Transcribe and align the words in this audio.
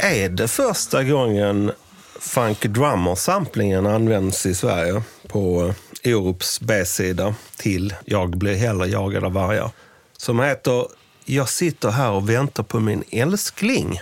Är 0.00 0.28
det 0.28 0.48
första 0.48 1.04
gången 1.04 1.72
Funky 2.20 2.68
Drummer-samplingen 2.68 3.86
används 3.86 4.46
i 4.46 4.54
Sverige? 4.54 5.02
På 5.26 5.74
Orups 6.04 6.60
B-sida 6.60 7.34
till 7.58 7.94
Jag 8.04 8.30
blir 8.30 8.54
hellre 8.56 8.86
jagad 8.86 9.24
av 9.24 9.32
vargar. 9.32 9.70
Som 10.16 10.40
heter 10.40 10.86
Jag 11.24 11.48
sitter 11.48 11.90
här 11.90 12.10
och 12.10 12.30
väntar 12.30 12.62
på 12.62 12.80
min 12.80 13.04
älskling. 13.10 14.00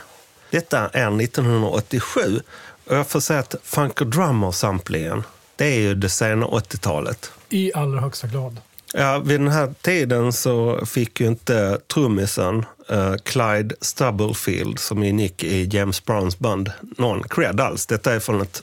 Detta 0.50 0.88
är 0.88 1.20
1987 1.20 2.40
och 2.86 2.96
jag 2.96 3.06
får 3.06 3.20
säga 3.20 3.40
att 3.40 3.54
Funky 3.62 4.04
Drummer-samplingen 4.04 5.22
det 5.56 5.64
är 5.64 5.78
ju 5.78 5.94
det 5.94 6.08
sena 6.08 6.46
80-talet. 6.46 7.32
I 7.48 7.72
allra 7.74 8.00
högsta 8.00 8.26
grad. 8.26 8.60
Ja, 8.92 9.18
vid 9.18 9.40
den 9.40 9.48
här 9.48 9.74
tiden 9.82 10.32
så 10.32 10.86
fick 10.86 11.20
ju 11.20 11.26
inte 11.26 11.80
trummisen 11.86 12.64
uh, 12.92 13.16
Clyde 13.16 13.74
Stubblefield 13.80 14.78
som 14.78 15.02
ingick 15.02 15.44
i 15.44 15.64
James 15.72 16.04
Browns 16.04 16.38
band 16.38 16.72
någon 16.80 17.22
cred 17.22 17.60
alls. 17.60 17.86
Detta 17.86 18.14
är 18.14 18.20
från 18.20 18.40
ett 18.40 18.62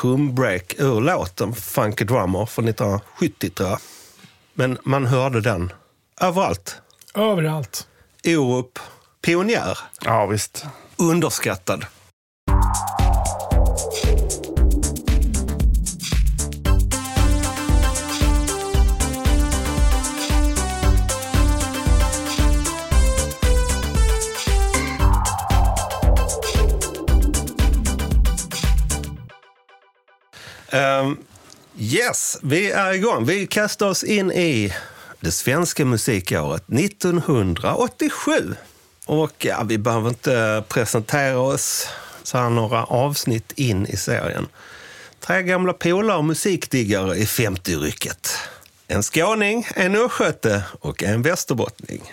trumbreak 0.00 0.74
ur 0.78 1.00
låten 1.00 1.54
Funky 1.54 2.04
Drummer 2.04 2.46
från 2.46 2.68
1970 2.68 3.50
tror 3.50 3.68
jag. 3.68 3.78
Men 4.58 4.78
man 4.84 5.06
hörde 5.06 5.40
den 5.40 5.72
överallt. 6.20 6.82
Överallt. 7.14 7.86
Orup, 8.26 8.78
pionjär, 9.22 9.78
Ja, 10.04 10.26
visst. 10.26 10.66
underskattad. 10.96 11.86
Ehm, 30.72 31.16
yes, 31.78 32.38
vi 32.42 32.70
är 32.70 32.92
igång. 32.92 33.24
Vi 33.24 33.46
kastar 33.46 33.86
oss 33.86 34.04
in 34.04 34.32
i 34.32 34.72
det 35.20 35.30
svenska 35.30 35.84
musikåret 35.84 36.64
1987. 36.68 38.54
Och 39.06 39.44
ja, 39.44 39.62
vi 39.62 39.78
behöver 39.78 40.08
inte 40.08 40.64
presentera 40.68 41.38
oss 41.38 41.88
så 42.22 42.38
här 42.38 42.50
några 42.50 42.84
avsnitt 42.84 43.52
in 43.56 43.86
i 43.86 43.96
serien. 43.96 44.46
Tre 45.20 45.42
gamla 45.42 45.72
polare 45.72 46.16
och 46.16 46.24
musikdiggare 46.24 47.16
i 47.16 47.24
50-rycket. 47.24 48.38
En 48.88 49.02
skåning, 49.02 49.66
en 49.74 49.96
östgöte 49.96 50.62
och 50.80 51.02
en 51.02 51.22
västerbottning. 51.22 52.12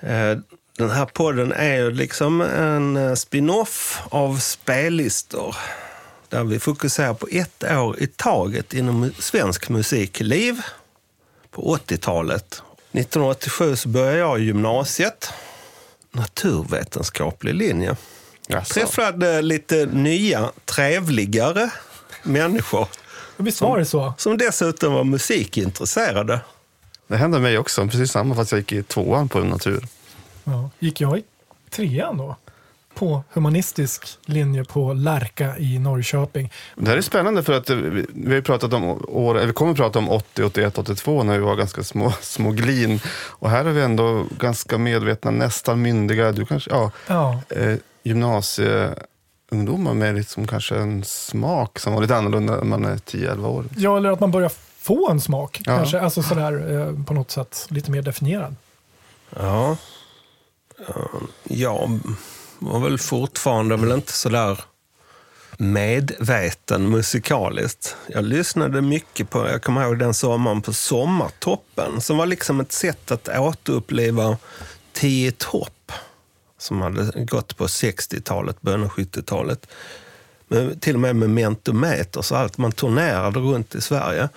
Eh, 0.00 0.38
den 0.78 0.90
här 0.90 1.06
podden 1.06 1.52
är 1.52 1.76
ju 1.76 1.90
liksom 1.90 2.40
en 2.40 2.96
eh, 2.96 3.14
spin-off 3.14 4.02
av 4.10 4.38
spellistor 4.38 5.56
där 6.30 6.44
vi 6.44 6.58
fokuserar 6.58 7.14
på 7.14 7.26
ett 7.30 7.64
år 7.64 7.96
i 7.98 8.06
taget 8.06 8.74
inom 8.74 9.12
svensk 9.18 9.68
musikliv 9.68 10.62
på 11.50 11.76
80-talet. 11.76 12.62
1987 12.92 13.76
så 13.76 13.88
började 13.88 14.18
jag 14.18 14.40
gymnasiet, 14.40 15.32
naturvetenskaplig 16.12 17.54
linje. 17.54 17.96
Jaså. 18.46 18.74
Träffade 18.74 19.42
lite 19.42 19.86
nya, 19.86 20.50
trevligare 20.64 21.70
människor 22.22 22.88
Visst 23.36 23.60
var 23.60 23.78
det 23.78 23.84
så? 23.84 24.14
som 24.18 24.38
dessutom 24.38 24.92
var 24.92 25.04
musikintresserade. 25.04 26.40
Det 27.06 27.16
hände 27.16 27.38
mig 27.38 27.58
också, 27.58 27.86
precis 27.86 28.10
samma 28.10 28.34
fast 28.34 28.52
jag 28.52 28.58
gick 28.58 28.72
i 28.72 28.82
tvåan 28.82 29.28
på 29.28 29.40
natur. 29.40 29.86
Ja. 30.44 30.70
Gick 30.78 31.00
jag 31.00 31.18
i 31.18 31.24
trean 31.70 32.16
då? 32.16 32.36
På 33.00 33.24
humanistisk 33.32 34.18
linje 34.26 34.64
på 34.64 34.92
Lärka 34.92 35.58
i 35.58 35.78
Norrköping. 35.78 36.52
Det 36.76 36.90
här 36.90 36.96
är 36.96 37.00
spännande 37.00 37.42
för 37.42 37.52
att 37.52 37.70
eh, 37.70 37.76
vi, 37.76 38.26
har 38.26 38.34
ju 38.34 38.42
pratat 38.42 38.72
om 38.72 39.04
år, 39.08 39.36
eller 39.36 39.46
vi 39.46 39.52
kommer 39.52 39.70
att 39.70 39.76
prata 39.76 39.98
om 39.98 40.08
80, 40.08 40.42
81, 40.42 40.78
82 40.78 41.22
när 41.22 41.38
vi 41.38 41.44
var 41.44 41.56
ganska 41.56 41.82
små, 41.82 42.12
små 42.20 42.50
glin. 42.50 43.00
Och 43.28 43.50
här 43.50 43.64
är 43.64 43.70
vi 43.70 43.82
ändå 43.82 44.26
ganska 44.38 44.78
medvetna, 44.78 45.30
nästan 45.30 45.82
myndiga, 45.82 46.32
du 46.32 46.46
kanske, 46.46 46.70
ja, 46.70 46.90
Ja, 47.06 47.40
eh, 47.48 47.76
gymnasieungdomar 48.02 49.94
med 49.94 50.14
liksom 50.14 50.46
kanske 50.46 50.76
en 50.76 51.04
smak 51.04 51.78
som 51.78 51.94
var 51.94 52.02
lite 52.02 52.16
annorlunda 52.16 52.56
när 52.56 52.64
man 52.64 52.84
är 52.84 52.96
10-11 52.96 53.46
år. 53.46 53.64
ja 53.76 53.96
eller 53.96 54.10
att 54.10 54.20
man 54.20 54.30
börjar 54.30 54.52
få 54.78 55.10
en 55.10 55.20
smak. 55.20 55.60
Ja. 55.64 55.76
Kanske, 55.76 56.00
alltså 56.00 56.22
sådär 56.22 56.78
eh, 56.78 57.04
på 57.04 57.14
något 57.14 57.30
sätt 57.30 57.66
lite 57.70 57.90
mer 57.90 58.02
definierad. 58.02 58.56
Ja. 59.36 59.76
Ja, 61.44 61.88
var 62.60 62.80
väl 62.80 62.98
fortfarande 62.98 63.76
väl 63.76 63.92
inte 63.92 64.12
så 64.12 64.28
där 64.28 64.60
medveten 65.58 66.90
musikaliskt. 66.90 67.96
Jag 68.08 68.24
lyssnade 68.24 68.82
mycket 68.82 69.30
på, 69.30 69.48
jag 69.48 69.62
kommer 69.62 69.82
ihåg 69.82 69.98
den 69.98 70.14
sommaren 70.14 70.62
på 70.62 70.72
Sommartoppen 70.72 72.00
som 72.00 72.16
var 72.16 72.26
liksom 72.26 72.60
ett 72.60 72.72
sätt 72.72 73.10
att 73.10 73.28
återuppliva 73.28 74.36
Tio 74.92 75.32
topp 75.32 75.92
som 76.58 76.80
hade 76.80 77.24
gått 77.24 77.56
på 77.56 77.66
60-talet, 77.66 78.60
början 78.60 78.82
av 78.82 78.88
70-talet. 78.88 79.66
Till 80.80 80.94
och 80.94 81.00
med 81.00 81.16
med 81.16 81.30
Mentometers 81.30 82.32
och 82.32 82.38
allt. 82.38 82.58
Man 82.58 82.72
turnerade 82.72 83.40
runt 83.40 83.74
i 83.74 83.80
Sverige. 83.80 84.28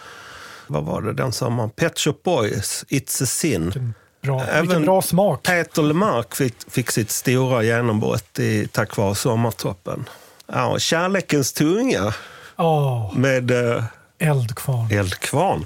Vad 0.67 0.83
var 0.83 1.01
det 1.01 1.13
den 1.13 1.31
sommaren? 1.31 1.69
Pet 1.69 1.99
Shop 1.99 2.15
Boys, 2.23 2.85
It's 2.89 3.23
a 3.23 3.25
sin. 3.25 3.71
Mm. 3.71 3.93
Bra, 4.23 4.43
Även- 4.43 4.61
vilken 4.61 4.85
bra 4.85 5.01
smak. 5.01 5.43
Peter 5.43 5.81
Lemark 5.81 6.35
fick, 6.35 6.53
fick 6.71 6.91
sitt 6.91 7.11
stora 7.11 7.63
genombrott 7.63 8.39
i, 8.39 8.67
tack 8.71 8.97
vare 8.97 9.15
Sommartoppen. 9.15 10.09
Ja, 10.47 10.79
Kärlekens 10.79 11.53
tunga 11.53 12.13
Ja, 12.55 13.11
med 13.15 13.51
eh, 13.51 13.83
eldkvarn. 14.19 14.91
Eldkvarn. 14.91 15.65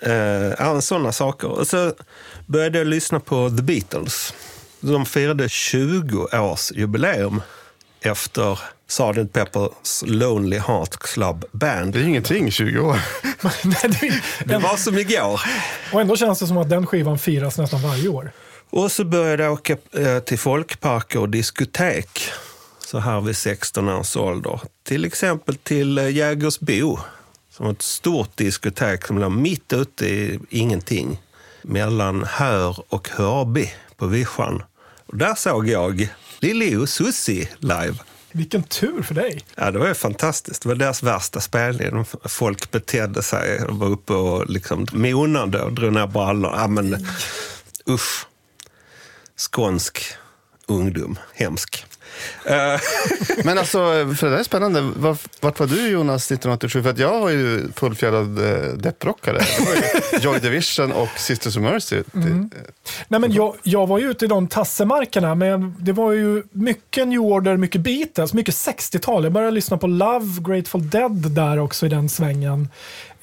Eh, 0.00 0.80
sådana 0.80 1.12
saker. 1.12 1.48
Och 1.48 1.66
så 1.66 1.92
började 2.46 2.78
jag 2.78 2.86
lyssna 2.86 3.20
på 3.20 3.50
The 3.50 3.62
Beatles. 3.62 4.34
De 4.80 5.06
firade 5.06 5.48
20 5.48 6.26
års 6.32 6.72
jubileum 6.72 7.42
efter 8.00 8.58
Sgt. 8.88 9.32
Pepper's 9.32 10.06
Lonely 10.06 10.58
Heart 10.58 10.98
Club 10.98 11.44
Band. 11.52 11.92
Det 11.92 11.98
är 12.00 12.04
ingenting, 12.04 12.50
20 12.50 12.78
år. 12.80 12.96
Det- 14.44 14.58
var 14.58 14.76
som 14.76 14.98
igår. 14.98 15.40
Och 15.92 16.00
ändå 16.00 16.16
känns 16.16 16.38
det 16.38 16.46
som 16.46 16.56
att 16.58 16.68
den 16.70 16.86
skivan 16.86 17.18
firas 17.18 17.58
nästan 17.58 17.82
varje 17.82 18.08
år. 18.08 18.32
Och 18.70 18.92
så 18.92 19.04
började 19.04 19.42
jag 19.42 19.52
åka 19.52 19.76
eh, 19.92 20.18
till 20.18 20.38
folkparker 20.38 21.18
och 21.20 21.28
diskotek 21.28 22.20
så 22.86 22.98
här 22.98 23.20
vid 23.20 23.36
16 23.36 23.88
års 23.88 24.16
ålder. 24.16 24.60
Till 24.84 25.04
exempel 25.04 25.54
till 25.56 25.98
eh, 25.98 26.08
Jägersbo, 26.10 26.98
som 27.50 27.66
var 27.66 27.72
ett 27.72 27.82
stort 27.82 28.36
diskotek 28.36 29.06
som 29.06 29.18
låg 29.18 29.32
mitt 29.32 29.72
ute 29.72 30.06
i 30.06 30.38
ingenting 30.50 31.18
mellan 31.62 32.24
Hör 32.24 32.82
och 32.88 33.08
Hörby 33.08 33.70
på 33.96 34.06
Vischan. 34.06 34.62
Och 35.06 35.16
där 35.16 35.34
såg 35.34 35.68
jag 35.68 36.08
Lili 36.40 36.76
och 36.76 36.88
Susie 36.88 37.48
live. 37.58 37.94
Vilken 38.38 38.62
tur 38.62 39.02
för 39.02 39.14
dig. 39.14 39.40
Ja, 39.54 39.70
det 39.70 39.78
var 39.78 39.88
ju 39.88 39.94
fantastiskt. 39.94 40.62
Det 40.62 40.68
var 40.68 40.76
deras 40.76 41.02
värsta 41.02 41.40
spelning. 41.40 42.04
Folk 42.24 42.70
betedde 42.70 43.22
sig, 43.22 43.58
de 43.58 43.78
var 43.78 43.88
uppe 43.88 44.12
och 44.12 44.50
liksom 44.50 44.86
monade 44.92 45.62
och 45.62 45.72
drog 45.72 45.92
ner 45.92 46.06
brallor. 46.06 46.52
Ja, 46.56 46.68
men 46.68 47.06
usch. 47.88 48.26
Skånsk 49.36 50.02
ungdom. 50.66 51.18
Hemsk. 51.34 51.86
Eh, 52.44 52.80
Men 53.44 53.58
alltså, 53.58 53.78
för 54.18 54.26
det 54.26 54.32
där 54.32 54.38
är 54.38 54.42
spännande. 54.42 54.80
Var, 54.80 55.16
vart 55.40 55.60
var 55.60 55.66
du 55.66 55.88
Jonas 55.88 56.26
1987? 56.26 56.82
För 56.82 56.94
jag 57.00 57.20
var 57.20 57.30
ju 57.30 57.68
fullfjädrad 57.76 58.38
eh, 58.38 58.72
depprockare. 58.72 59.40
Joy 60.20 60.38
Division 60.38 60.92
och 60.92 61.08
Sisters 61.16 61.56
of 61.56 61.62
Mercy. 61.62 62.02
Nej, 63.08 63.20
men 63.20 63.32
jag, 63.32 63.56
jag 63.62 63.86
var 63.86 63.98
ju 63.98 64.10
ute 64.10 64.24
i 64.24 64.28
de 64.28 64.48
tassemarkerna, 64.48 65.34
men 65.34 65.74
det 65.78 65.92
var 65.92 66.12
ju 66.12 66.42
mycket 66.50 67.08
New 67.08 67.20
Order, 67.20 67.56
mycket 67.56 67.80
Beatles, 67.80 68.34
mycket 68.34 68.54
60-tal. 68.54 69.24
Jag 69.24 69.32
började 69.32 69.52
lyssna 69.52 69.78
på 69.78 69.86
Love, 69.86 70.26
Grateful 70.40 70.90
Dead 70.90 71.30
där 71.30 71.58
också 71.58 71.86
i 71.86 71.88
den 71.88 72.08
svängen. 72.08 72.68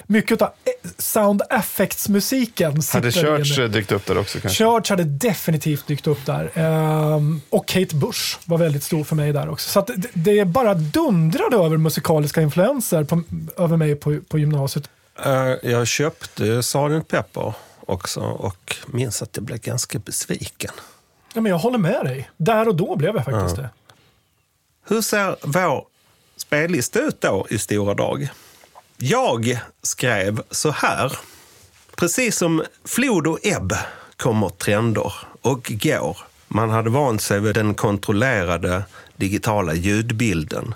Mycket 0.07 0.41
av 0.41 0.49
sound 0.97 1.41
effects-musiken. 1.49 2.81
Hade 2.93 3.11
Church 3.11 3.57
inne. 3.57 3.65
eh, 3.65 3.71
dykt 3.71 3.91
upp 3.91 4.05
där 4.05 4.17
också 4.17 4.39
kanske? 4.39 4.63
Church 4.63 4.89
hade 4.89 5.03
definitivt 5.03 5.87
dykt 5.87 6.07
upp 6.07 6.25
där. 6.25 6.51
Ehm, 6.53 7.41
och 7.49 7.67
Kate 7.67 7.95
Bush 7.95 8.37
var 8.45 8.57
väldigt 8.57 8.83
stor 8.83 9.03
för 9.03 9.15
mig 9.15 9.33
där 9.33 9.49
också. 9.49 9.69
Så 9.69 9.79
att 9.79 9.87
det, 9.87 10.09
det 10.13 10.45
bara 10.45 10.73
dundrade 10.73 11.57
över 11.57 11.77
musikaliska 11.77 12.41
influenser 12.41 13.03
på, 13.03 13.21
över 13.57 13.77
mig 13.77 13.95
på, 13.95 14.19
på 14.27 14.39
gymnasiet. 14.39 14.89
eh, 15.25 15.31
jag 15.71 15.87
köpte 15.87 16.63
Sgt. 16.63 17.07
Pepper 17.07 17.53
också 17.85 18.19
och 18.19 18.75
minns 18.87 19.21
att 19.21 19.29
jag 19.33 19.43
blev 19.43 19.59
ganska 19.59 19.99
besviken. 19.99 20.71
Ja, 21.33 21.41
men 21.41 21.49
jag 21.49 21.59
håller 21.59 21.77
med 21.77 22.05
dig. 22.05 22.29
Där 22.37 22.67
och 22.67 22.75
då 22.75 22.95
blev 22.95 23.15
jag 23.15 23.25
faktiskt 23.25 23.55
det. 23.55 23.69
Hur 24.87 25.01
ser 25.01 25.35
vår 25.41 25.85
spellista 26.37 26.99
ut 26.99 27.21
då 27.21 27.47
i 27.49 27.57
stora 27.57 27.93
drag? 27.93 28.29
Jag 28.97 29.59
skrev 29.81 30.41
så 30.51 30.71
här. 30.71 31.17
Precis 31.95 32.37
som 32.37 32.63
flod 32.85 33.27
och 33.27 33.45
ebb 33.45 33.73
kommer 34.17 34.49
trender 34.49 35.13
och 35.41 35.71
går. 35.83 36.17
Man 36.47 36.69
hade 36.69 36.89
vant 36.89 37.21
sig 37.21 37.39
vid 37.39 37.55
den 37.55 37.73
kontrollerade 37.73 38.83
digitala 39.15 39.73
ljudbilden. 39.73 40.75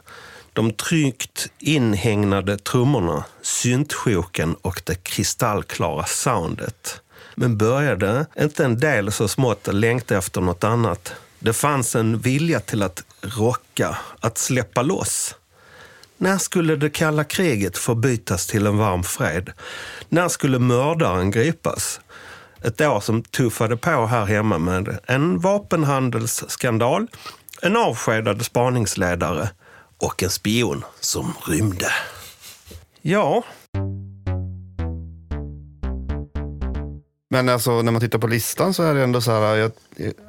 De 0.54 0.74
tryggt 0.74 1.48
inhägnade 1.60 2.57
trummorna, 2.57 3.25
syntsjoken 3.42 4.56
och 4.56 4.81
det 4.86 5.04
kristallklara 5.04 6.06
soundet. 6.06 7.01
Men 7.36 7.57
började 7.57 8.25
inte 8.39 8.66
en 8.66 8.80
del 8.80 9.12
så 9.12 9.27
smått 9.27 9.68
längta 9.68 10.18
efter 10.18 10.42
något 10.42 10.63
annat? 10.63 11.13
Det 11.39 11.54
fanns 11.54 11.95
en 11.95 12.19
vilja 12.19 12.60
till 12.60 12.83
att 12.83 13.04
rocka, 13.21 13.98
att 14.19 14.38
släppa 14.38 14.81
loss. 14.81 15.36
När 16.21 16.38
skulle 16.38 16.75
det 16.75 16.89
kalla 16.89 17.24
kriget 17.24 17.77
förbytas 17.77 18.48
till 18.48 18.68
en 18.68 18.77
varm 18.77 19.04
fred? 19.04 19.51
När 20.10 20.27
skulle 20.27 20.60
mördaren 20.60 21.31
gripas? 21.31 22.01
Ett 22.63 22.81
år 22.81 23.00
som 23.00 23.24
tuffade 23.24 23.77
på 23.77 24.06
här 24.06 24.25
hemma 24.25 24.57
med 24.57 25.00
en 25.07 25.39
vapenhandelsskandal, 25.39 27.07
en 27.62 27.77
avskedad 27.77 28.45
spaningsledare 28.45 29.50
och 29.98 30.24
en 30.24 30.30
spion 30.30 30.83
som 31.00 31.33
rymde. 31.48 31.92
Ja, 33.01 33.44
Men 37.30 37.50
alltså, 37.50 37.81
när 37.81 37.92
man 37.92 38.01
tittar 38.01 38.19
på 38.19 38.27
listan 38.27 38.74
så 38.74 38.83
är 38.83 38.94
det 38.94 39.04
ändå 39.04 39.21
så 39.21 39.31
här, 39.31 39.56
jag, 39.56 39.71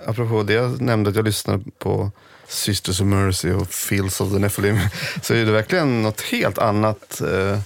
apropå 0.07 0.43
det 0.43 0.53
jag 0.53 0.81
nämnde 0.81 1.11
att 1.11 1.17
jag 1.17 1.25
lyssnade 1.25 1.65
på 1.79 2.13
Sisters 2.51 3.01
of 3.01 3.07
Mercy 3.07 3.53
och 3.53 3.69
Fields 3.69 4.21
of 4.21 4.33
the 4.33 4.39
Nephilim, 4.39 4.79
så 5.23 5.35
är 5.35 5.45
det 5.45 5.53
verkligen 5.53 6.03
något 6.03 6.21
helt 6.21 6.59
annat. 6.59 7.21
Eh, 7.21 7.61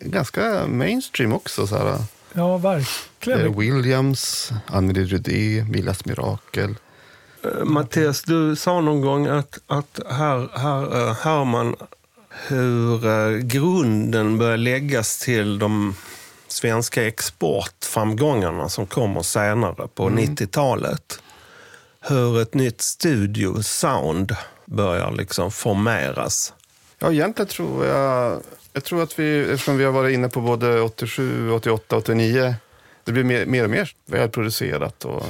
ganska 0.00 0.66
mainstream 0.66 1.32
också. 1.32 1.66
Så 1.66 1.76
här. 1.76 1.98
Ja, 2.32 2.60
Det 2.62 2.68
är 2.68 3.38
verkligen. 3.38 3.58
Williams, 3.58 4.52
Anneli 4.66 5.04
Rudé, 5.04 5.64
Millas 5.70 6.04
Mirakel. 6.04 6.76
Eh, 7.44 7.64
Mattias, 7.64 8.22
du 8.22 8.56
sa 8.56 8.80
någon 8.80 9.00
gång 9.00 9.26
att, 9.26 9.58
att 9.66 10.00
här, 10.10 10.58
här 10.58 11.08
eh, 11.08 11.14
hör 11.14 11.44
man 11.44 11.76
hur 12.48 13.06
eh, 13.06 13.36
grunden 13.38 14.38
börjar 14.38 14.56
läggas 14.56 15.18
till 15.18 15.58
de 15.58 15.96
svenska 16.48 17.06
exportframgångarna 17.06 18.68
som 18.68 18.86
kommer 18.86 19.22
senare 19.22 19.88
på 19.94 20.08
90-talet. 20.10 21.20
Hur 22.08 22.42
ett 22.42 22.54
nytt 22.54 22.80
studio-sound 22.80 24.36
börjar 24.64 25.12
liksom 25.12 25.50
formeras. 25.50 26.52
Ja, 26.98 27.12
egentligen 27.12 27.48
tror 27.48 27.86
jag, 27.86 28.40
jag 28.72 28.84
tror 28.84 29.02
att 29.02 29.18
vi, 29.18 29.40
eftersom 29.40 29.78
vi 29.78 29.84
har 29.84 29.92
varit 29.92 30.14
inne 30.14 30.28
på 30.28 30.40
både 30.40 30.80
87, 30.80 31.50
88, 31.50 31.96
89, 31.96 32.54
det 33.04 33.12
blir 33.12 33.24
mer, 33.24 33.46
mer 33.46 33.64
och 33.64 33.70
mer 33.70 33.90
välproducerat. 34.06 35.04
Och, 35.04 35.22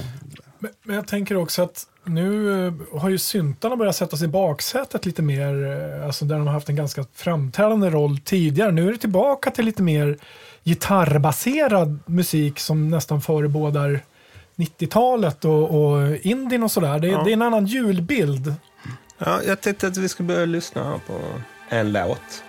Men, 0.59 0.71
men 0.83 0.97
jag 0.97 1.07
tänker 1.07 1.37
också 1.37 1.63
att 1.63 1.87
nu 2.05 2.67
eh, 2.67 2.73
har 3.01 3.11
ju 3.11 3.19
syntarna 3.19 3.77
börjat 3.77 3.97
sätta 3.97 4.17
sig 4.17 4.25
i 4.25 4.31
baksätet 4.31 5.07
lite 5.07 5.23
mer, 5.23 5.65
eh, 5.65 6.07
alltså 6.07 6.25
där 6.25 6.37
de 6.37 6.47
har 6.47 6.55
haft 6.55 6.69
en 6.69 6.77
ganska 6.77 7.05
framträdande 7.15 7.91
roll 7.91 8.19
tidigare. 8.19 8.73
Nu 8.73 8.89
är 8.89 8.93
det 8.93 8.99
tillbaka 8.99 9.51
till 9.51 9.65
lite 9.65 9.83
mer 9.83 10.19
gitarrbaserad 10.65 11.99
musik 12.07 12.59
som 12.59 12.91
nästan 12.91 13.21
förebådar 13.21 14.01
90-talet 14.57 15.45
och, 15.45 15.85
och 15.85 16.17
indien 16.17 16.63
och 16.63 16.71
sådär. 16.71 16.99
Det, 16.99 17.09
Ja. 17.09 17.23
det 17.25 17.31
är 17.31 17.33
en 17.33 17.43
annan 17.43 17.67
julbild. 17.67 18.55
Ja, 19.19 19.43
jag 19.43 19.61
tänkte 19.61 19.87
att 19.87 19.97
vi 19.97 20.09
ska 20.09 20.23
börja 20.23 20.45
lyssna 20.45 21.01
på 21.07 21.21
en 21.69 21.93
låt. 21.93 22.43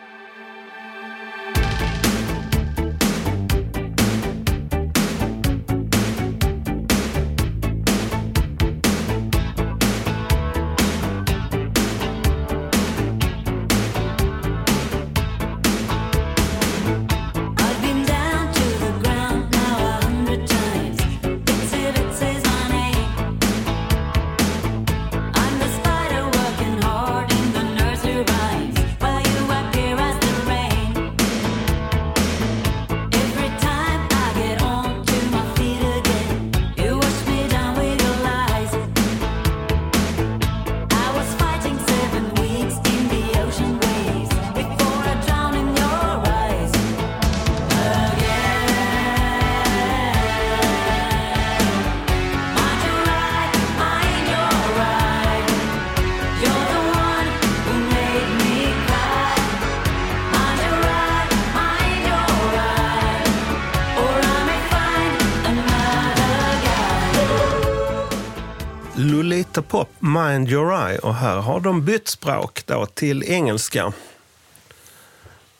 Pop, 70.44 70.50
Your 70.52 70.90
Eye. 70.90 70.98
Och 71.00 71.16
här 71.16 71.38
har 71.38 71.60
de 71.60 71.86
bytt 71.86 72.08
språk 72.08 72.64
då 72.66 72.86
till 72.86 73.24
engelska. 73.24 73.94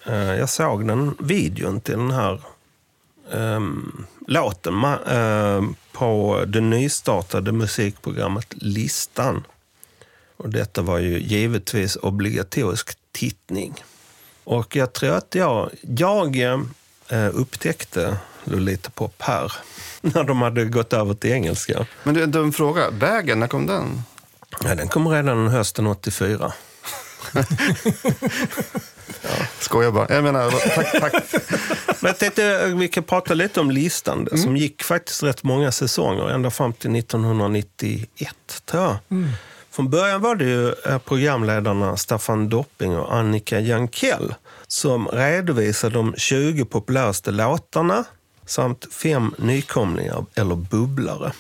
Eh, 0.06 0.16
jag 0.16 0.50
såg 0.50 0.88
den 0.88 1.16
videon 1.20 1.82
till 1.82 1.98
den 1.98 2.12
här 2.12 2.42
um, 3.32 4.06
låten 4.28 4.74
ma- 4.74 5.58
eh, 5.58 5.64
på 5.92 6.44
det 6.48 6.62
nystartade 6.62 7.52
musikprogrammet 7.52 8.48
Listan. 8.50 9.44
Och 10.38 10.50
detta 10.50 10.82
var 10.82 10.98
ju 11.00 11.20
givetvis 11.20 11.96
obligatorisk 11.96 12.98
tittning. 13.12 13.84
Och 14.44 14.76
jag 14.76 14.94
tror 14.94 15.14
att 15.16 15.36
jag, 15.36 15.70
jag 15.82 16.36
uh, 16.36 17.30
upptäckte 17.34 18.18
Lolita 18.44 18.90
Pop 18.90 19.22
här 19.22 19.54
när 20.02 20.24
de 20.24 20.42
hade 20.42 20.66
gått 20.66 20.94
över 20.94 21.14
till 21.14 21.32
engelska. 21.32 21.88
men 22.04 22.14
du, 22.14 22.24
en 22.24 22.32
dum 22.32 22.54
fråga. 22.54 22.90
Vägen, 22.90 23.40
när 23.40 23.48
kom 23.48 23.68
den? 23.68 24.02
Ja, 24.64 24.76
den 24.76 24.88
kom 24.88 25.08
redan 25.08 25.48
hösten 25.48 25.88
84. 25.88 26.54
Skojar 29.60 29.92
bara. 29.92 30.14
Jag 30.14 30.24
menar, 30.24 30.52
tack, 30.76 30.92
tack. 30.92 31.14
Men 32.00 32.10
jag 32.10 32.18
tänkte 32.18 32.74
vi 32.76 32.88
kan 32.88 33.04
prata 33.04 33.34
lite 33.34 33.60
om 33.60 33.72
listan 33.72 34.28
som 34.36 34.58
gick 34.58 34.84
faktiskt 34.84 35.24
rätt 35.24 35.44
många 35.44 35.72
säsonger, 35.72 36.30
ända 36.30 36.52
fram 36.52 36.74
till 36.74 36.96
1991 36.96 38.36
tror 38.66 38.84
jag. 38.84 38.98
Från 39.72 39.90
början 39.90 40.22
var 40.22 40.36
det 40.36 40.46
ju 40.46 40.70
eh, 40.70 40.98
programledarna 40.98 41.98
Staffan 41.98 42.50
Dopping 42.50 42.98
och 42.98 43.16
Annika 43.16 43.60
Jankell 43.60 44.34
som 44.68 45.08
redovisade 45.08 45.94
de 45.94 46.14
20 46.18 46.66
populäraste 46.66 47.32
låtarna 47.32 48.04
samt 48.46 48.94
fem 48.94 49.36
nykomlingar 49.38 50.26
eller 50.36 50.56
bubblare. 50.56 51.32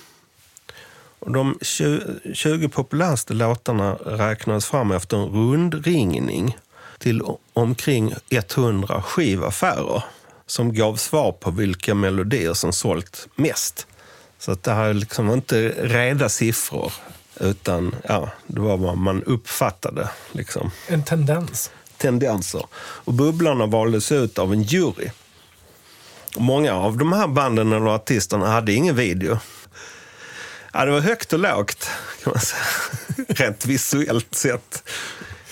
De 1.27 1.57
20, 1.61 2.01
20 2.33 2.69
populäraste 2.69 3.33
låtarna 3.33 3.93
räknades 3.93 4.65
fram 4.65 4.91
efter 4.91 5.17
en 5.17 5.25
rundringning 5.25 6.57
till 6.97 7.21
omkring 7.53 8.13
100 8.29 9.01
skivaffärer 9.01 10.03
som 10.45 10.73
gav 10.73 10.95
svar 10.95 11.31
på 11.31 11.51
vilka 11.51 11.95
melodier 11.95 12.53
som 12.53 12.73
sålt 12.73 13.27
mest. 13.35 13.87
Så 14.39 14.51
att 14.51 14.63
det 14.63 14.71
här 14.71 14.85
är 14.85 14.93
liksom 14.93 15.31
inte 15.31 15.69
reda 15.77 16.29
siffror, 16.29 16.93
utan 17.39 17.95
ja, 18.03 18.29
det 18.47 18.61
var 18.61 18.77
vad 18.77 18.97
man 18.97 19.23
uppfattade. 19.23 20.09
Liksom 20.31 20.71
En 20.87 21.03
tendens. 21.03 21.71
tendenser. 21.97 22.65
Och 22.75 23.13
bubblarna 23.13 23.65
valdes 23.65 24.11
ut 24.11 24.39
av 24.39 24.53
en 24.53 24.63
jury. 24.63 25.09
Många 26.37 26.73
av 26.73 26.97
de 26.97 27.13
här 27.13 27.27
banden 27.27 27.73
eller 27.73 27.87
artisterna 27.95 28.47
hade 28.47 28.73
ingen 28.73 28.95
video. 28.95 29.39
Ja, 30.77 30.85
det 30.85 30.91
var 30.91 30.99
högt 30.99 31.33
och 31.33 31.39
lågt, 31.39 31.89
kan 32.23 32.31
man 32.33 32.41
säga. 32.41 32.63
Rent 33.27 33.65
visuellt 33.65 34.35
sett 34.35 34.83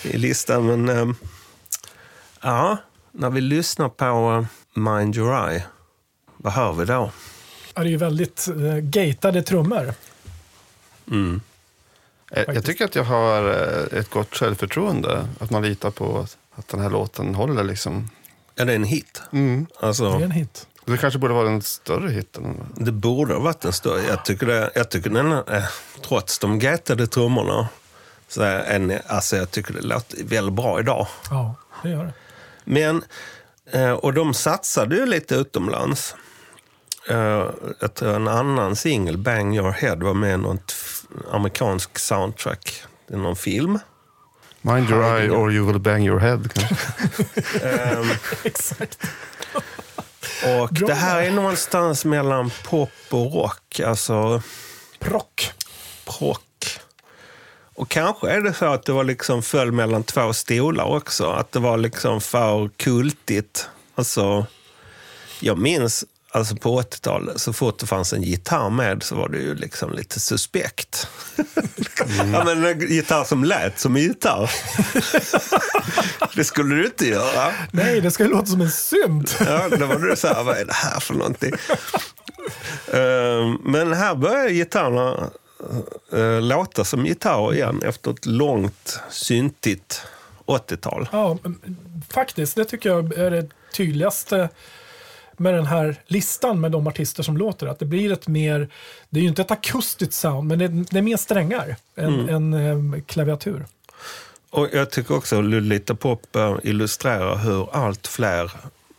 i 0.02 0.16
listan. 0.18 0.66
Men 0.66 0.88
ehm, 0.88 1.14
ja, 2.42 2.76
när 3.12 3.30
vi 3.30 3.40
lyssnar 3.40 3.88
på 3.88 4.04
eh, 4.74 4.80
Mind 4.82 5.16
Your 5.16 5.50
Eye, 5.50 5.64
vad 6.36 6.52
hör 6.52 6.72
vi 6.72 6.84
då? 6.84 7.10
Ja, 7.74 7.82
det 7.82 7.88
är 7.88 7.90
ju 7.90 7.96
väldigt 7.96 8.48
eh, 8.48 8.76
gatade 8.78 9.42
trummor. 9.42 9.94
Mm. 11.10 11.40
Eh, 12.30 12.38
Jag 12.38 12.46
Faktiskt. 12.46 12.66
tycker 12.66 12.84
att 12.84 12.94
jag 12.94 13.04
har 13.04 13.48
eh, 13.50 13.98
ett 13.98 14.10
gott 14.10 14.34
självförtroende. 14.36 15.28
Att 15.40 15.50
man 15.50 15.62
litar 15.62 15.90
på 15.90 16.18
att- 16.18 16.36
att 16.56 16.68
den 16.68 16.80
här 16.80 16.90
låten 16.90 17.34
håller 17.34 17.64
liksom. 17.64 18.10
Ja, 18.54 18.64
det 18.64 18.72
är 18.72 18.76
en 18.76 18.84
hit. 18.84 19.22
Mm. 19.32 19.66
Det 19.80 19.86
Alltså, 19.86 20.04
är 20.04 20.20
en 20.20 20.30
hit. 20.30 20.66
Det 20.84 20.96
kanske 20.98 21.18
borde 21.18 21.34
vara 21.34 21.48
en 21.48 21.62
större 21.62 22.10
hit. 22.10 22.36
än- 22.36 22.66
det 22.76 22.92
borde 22.92 23.34
ha 23.34 23.40
varit 23.40 23.64
en 23.64 23.72
större. 23.72 24.02
Jag 24.02 24.24
tycker, 24.24 24.46
det, 24.46 24.70
jag 24.74 24.90
tycker 24.90 25.10
den, 25.10 25.32
är- 25.32 25.70
trots 26.08 26.38
de 26.38 26.58
gatade 26.58 27.06
trummorna, 27.06 27.68
så 28.28 28.42
är 28.42 28.58
en, 28.64 28.98
alltså 29.06 29.36
jag 29.36 29.50
tycker 29.50 29.74
det 29.74 29.80
låter 29.82 30.24
väldigt 30.24 30.54
bra 30.54 30.80
idag. 30.80 31.06
Ja, 31.30 31.54
det 31.82 31.88
gör 31.90 32.04
det. 32.04 32.12
Men, 32.64 33.04
eh, 33.72 33.90
och 33.92 34.14
de 34.14 34.34
satsade 34.34 34.96
ju 34.96 35.06
lite 35.06 35.34
utomlands. 35.34 36.14
Eh, 37.08 37.46
Jag 37.80 37.94
tror 37.94 38.14
en 38.14 38.28
annan 38.28 38.76
singel, 38.76 39.18
Bang 39.18 39.56
Your 39.56 39.70
Head, 39.70 39.96
var 39.96 40.14
med 40.14 40.34
i 40.34 40.36
något 40.36 40.70
f- 40.72 41.02
amerikansk 41.32 41.98
soundtrack. 41.98 42.82
Är 43.12 43.16
någon 43.16 43.36
film. 43.36 43.78
Mind 44.60 44.90
your 44.90 45.02
eye 45.18 45.30
or 45.30 45.52
you 45.52 45.66
will 45.66 45.78
bang 45.80 46.06
your 46.06 46.18
head. 46.20 46.40
Kanske. 46.54 46.86
Ehm, 47.68 48.06
Exakt. 48.44 48.98
Och 50.60 50.68
Bra. 50.68 50.88
det 50.88 50.94
här 50.94 51.22
är 51.22 51.30
någonstans 51.30 52.04
mellan 52.04 52.50
pop 52.64 52.90
och 53.10 53.34
rock. 53.34 53.80
Alltså 53.80 54.42
Rock. 55.00 55.50
rock. 56.20 56.40
Och 57.76 57.88
kanske 57.90 58.30
är 58.30 58.40
det 58.40 58.54
så 58.54 58.66
att 58.66 58.84
det 58.84 58.92
var 58.92 59.04
liksom 59.04 59.42
föll 59.42 59.72
mellan 59.72 60.02
två 60.04 60.32
stolar 60.32 60.84
också. 60.84 61.30
Att 61.30 61.52
det 61.52 61.58
var 61.58 61.76
liksom 61.76 62.20
för 62.20 62.68
kultigt. 62.68 63.68
Alltså, 63.94 64.46
jag 65.40 65.58
minns 65.58 66.04
alltså 66.34 66.56
på 66.56 66.80
80-talet, 66.82 67.40
så 67.40 67.52
fort 67.52 67.78
det 67.78 67.86
fanns 67.86 68.12
en 68.12 68.22
gitarr 68.22 68.70
med 68.70 69.02
så 69.02 69.14
var 69.14 69.28
det 69.28 69.38
ju 69.38 69.54
liksom 69.54 69.92
lite 69.92 70.20
suspekt. 70.20 71.08
ja, 72.32 72.44
men 72.44 72.64
en 72.64 72.80
gitarr 72.80 73.24
som 73.24 73.44
lät 73.44 73.80
som 73.80 73.96
en 73.96 74.02
gitarr. 74.02 74.50
det 76.36 76.44
skulle 76.44 76.74
du 76.74 76.84
inte 76.86 77.06
göra. 77.08 77.52
Nej, 77.72 78.00
det 78.00 78.10
ska 78.10 78.24
ju 78.24 78.30
låta 78.30 78.46
som 78.46 78.60
en 78.60 78.70
synt. 78.70 79.36
Ja, 79.46 79.68
då 79.68 79.86
var 79.86 79.98
du 79.98 80.16
så 80.16 80.28
här, 80.28 80.44
vad 80.44 80.56
är 80.56 80.64
det 80.64 80.72
här 80.72 81.00
för 81.00 81.14
någonting? 81.14 81.52
Ehm, 82.92 83.58
Men 83.64 83.92
här 83.92 84.14
börjar 84.14 84.48
gitarrerna 84.48 85.30
eh, 86.12 86.40
låta 86.42 86.84
som 86.84 87.04
gitarrer 87.04 87.54
igen 87.54 87.82
efter 87.84 88.10
ett 88.10 88.26
långt 88.26 89.00
syntigt 89.10 90.02
80-tal. 90.46 91.08
Ja, 91.12 91.38
faktiskt. 92.10 92.56
Det 92.56 92.64
tycker 92.64 92.88
jag 92.88 93.12
är 93.18 93.30
det 93.30 93.48
tydligaste 93.76 94.48
med 95.38 95.54
den 95.54 95.66
här 95.66 95.96
listan 96.06 96.60
med 96.60 96.72
de 96.72 96.86
artister 96.86 97.22
som 97.22 97.36
låter. 97.36 97.66
Att 97.66 97.78
det 97.78 97.84
blir 97.84 98.12
ett 98.12 98.28
mer, 98.28 98.68
det 99.10 99.20
är 99.20 99.22
ju 99.22 99.28
inte 99.28 99.42
ett 99.42 99.50
akustiskt 99.50 100.14
sound, 100.14 100.48
men 100.48 100.58
det, 100.58 100.68
det 100.68 100.98
är 100.98 101.02
mer 101.02 101.16
strängar 101.16 101.76
än, 101.96 102.28
än 102.28 102.54
eh, 102.54 103.02
klaviatur. 103.02 103.66
Och 104.50 104.68
jag 104.72 104.90
tycker 104.90 105.16
också 105.16 105.38
att 105.38 105.44
Lolita 105.44 105.94
Pop 105.94 106.36
illustrerar 106.62 107.36
hur 107.36 107.68
allt 107.72 108.06
fler 108.06 108.52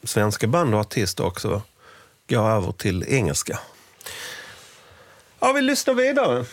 svenska 0.04 0.48
band 0.48 0.74
och 0.74 0.80
artister 0.80 1.26
också 1.26 1.62
går 2.30 2.50
över 2.50 2.72
till 2.72 3.04
engelska. 3.08 3.60
Ja, 5.40 5.54
vi 5.54 5.62
lyssnar 5.62 5.94
vidare. 5.94 6.46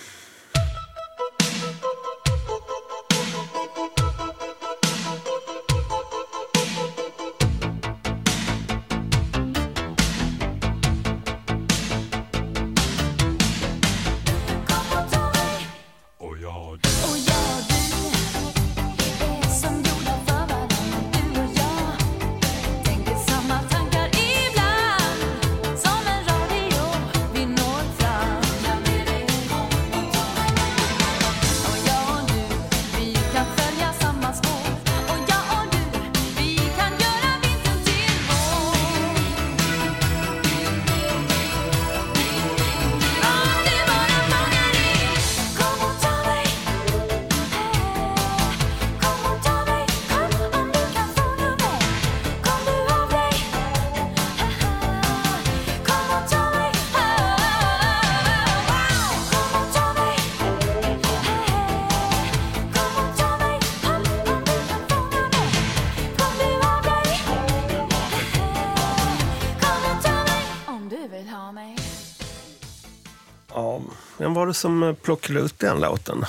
Som 74.54 74.96
plockade 75.02 75.40
ut 75.40 75.58
den 75.58 75.80
låten? 75.80 76.24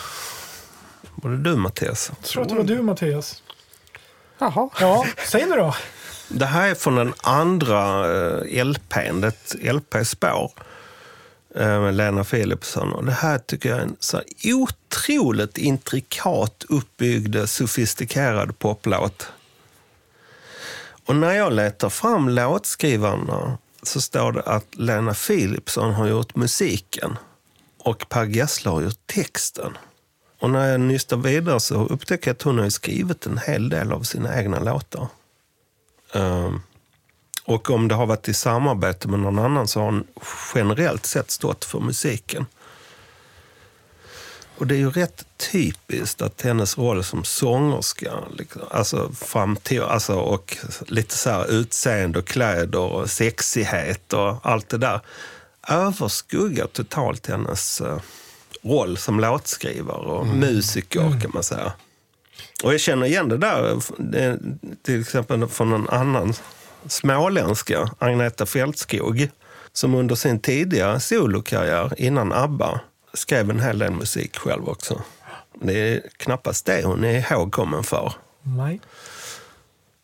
Var 1.15 1.31
det 1.31 1.37
du, 1.37 1.55
Mattias? 1.55 2.11
Jag 2.19 2.29
tror 2.29 2.43
att 2.43 2.49
det 2.49 2.55
var 2.55 2.63
du 2.63 2.81
Mattias. 2.81 3.43
Jaha. 4.37 4.69
Ja, 4.79 5.05
säg 5.27 5.45
nu 5.45 5.55
då. 5.55 5.75
Det 6.29 6.45
här 6.45 6.69
är 6.69 6.75
från 6.75 6.95
den 6.95 7.13
andra 7.21 8.05
eh, 8.45 8.65
LPn, 8.65 9.21
det 9.21 9.27
är 9.27 9.29
ett 9.29 9.55
LP-spår 9.75 10.51
eh, 11.55 11.81
med 11.81 11.93
Lena 11.95 12.23
Philipsson. 12.23 12.93
Och 12.93 13.05
det 13.05 13.11
här 13.11 13.37
tycker 13.37 13.69
jag 13.69 13.77
är 13.77 13.83
en 13.83 13.95
så 13.99 14.21
otroligt 14.43 15.57
intrikat 15.57 16.65
uppbyggd, 16.69 17.49
sofistikerad 17.49 18.59
poplåt. 18.59 19.27
Och 21.05 21.15
när 21.15 21.33
jag 21.33 21.53
letar 21.53 21.89
fram 21.89 22.29
låtskrivarna 22.29 23.57
så 23.83 24.01
står 24.01 24.31
det 24.31 24.41
att 24.41 24.75
Lena 24.75 25.13
Philipsson 25.13 25.93
har 25.93 26.07
gjort 26.07 26.35
musiken 26.35 27.17
och 27.83 28.09
Per 28.09 28.25
Gessle 28.25 28.71
har 28.71 28.81
gjort 28.81 29.07
texten. 29.07 29.77
Och 30.39 30.49
när 30.49 30.71
jag 30.71 30.79
nystar 30.79 31.17
vidare 31.17 31.59
så 31.59 31.75
upptäcker 31.75 32.27
jag 32.27 32.35
att 32.35 32.41
hon 32.41 32.59
har 32.59 32.69
skrivit 32.69 33.25
en 33.25 33.37
hel 33.37 33.69
del 33.69 33.91
av 33.91 34.03
sina 34.03 34.39
egna 34.39 34.59
låtar. 34.59 35.07
Um, 36.13 36.61
och 37.45 37.69
om 37.69 37.87
det 37.87 37.95
har 37.95 38.05
varit 38.05 38.29
i 38.29 38.33
samarbete 38.33 39.07
med 39.07 39.19
någon 39.19 39.39
annan 39.39 39.67
så 39.67 39.79
har 39.79 39.85
hon 39.85 40.07
generellt 40.55 41.05
sett 41.05 41.31
stått 41.31 41.65
för 41.65 41.79
musiken. 41.79 42.45
Och 44.57 44.67
det 44.67 44.75
är 44.75 44.79
ju 44.79 44.91
rätt 44.91 45.25
typiskt 45.51 46.21
att 46.21 46.41
hennes 46.41 46.77
roll 46.77 47.03
som 47.03 47.23
sångerska, 47.23 48.13
liksom, 48.37 48.61
alltså 48.71 49.11
framtid, 49.11 49.81
alltså 49.81 50.15
och 50.15 50.57
lite 50.87 51.17
så 51.17 51.29
här 51.29 51.51
utseende 51.51 52.19
och 52.19 52.25
kläder 52.25 52.79
och 52.79 53.09
sexighet 53.09 54.13
och 54.13 54.37
allt 54.43 54.69
det 54.69 54.77
där 54.77 55.01
överskuggar 55.67 56.67
totalt 56.67 57.27
hennes 57.27 57.81
eh, 57.81 57.99
roll 58.61 58.97
som 58.97 59.19
låtskrivare 59.19 59.97
och 59.97 60.27
musiker 60.27 61.21
kan 61.21 61.31
man 61.33 61.43
säga. 61.43 61.73
Och 62.63 62.73
jag 62.73 62.79
känner 62.79 63.05
igen 63.05 63.29
det 63.29 63.37
där, 63.37 63.81
det, 63.97 64.39
till 64.83 65.01
exempel 65.01 65.47
från 65.47 65.73
en 65.73 65.89
annan 65.89 66.33
småländska, 66.87 67.89
Agneta 67.99 68.45
Fältskog, 68.45 69.29
som 69.73 69.95
under 69.95 70.15
sin 70.15 70.39
tidiga 70.39 70.99
solokarriär 70.99 71.93
innan 71.97 72.33
ABBA 72.33 72.79
skrev 73.13 73.49
en 73.49 73.59
hel 73.59 73.79
del 73.79 73.91
musik 73.91 74.37
själv 74.37 74.69
också. 74.69 75.01
Det 75.61 75.73
är 75.73 76.01
knappast 76.17 76.65
det 76.65 76.85
hon 76.85 77.03
är 77.03 77.31
ihågkommen 77.31 77.83
för. 77.83 78.13
Nej. 78.41 78.79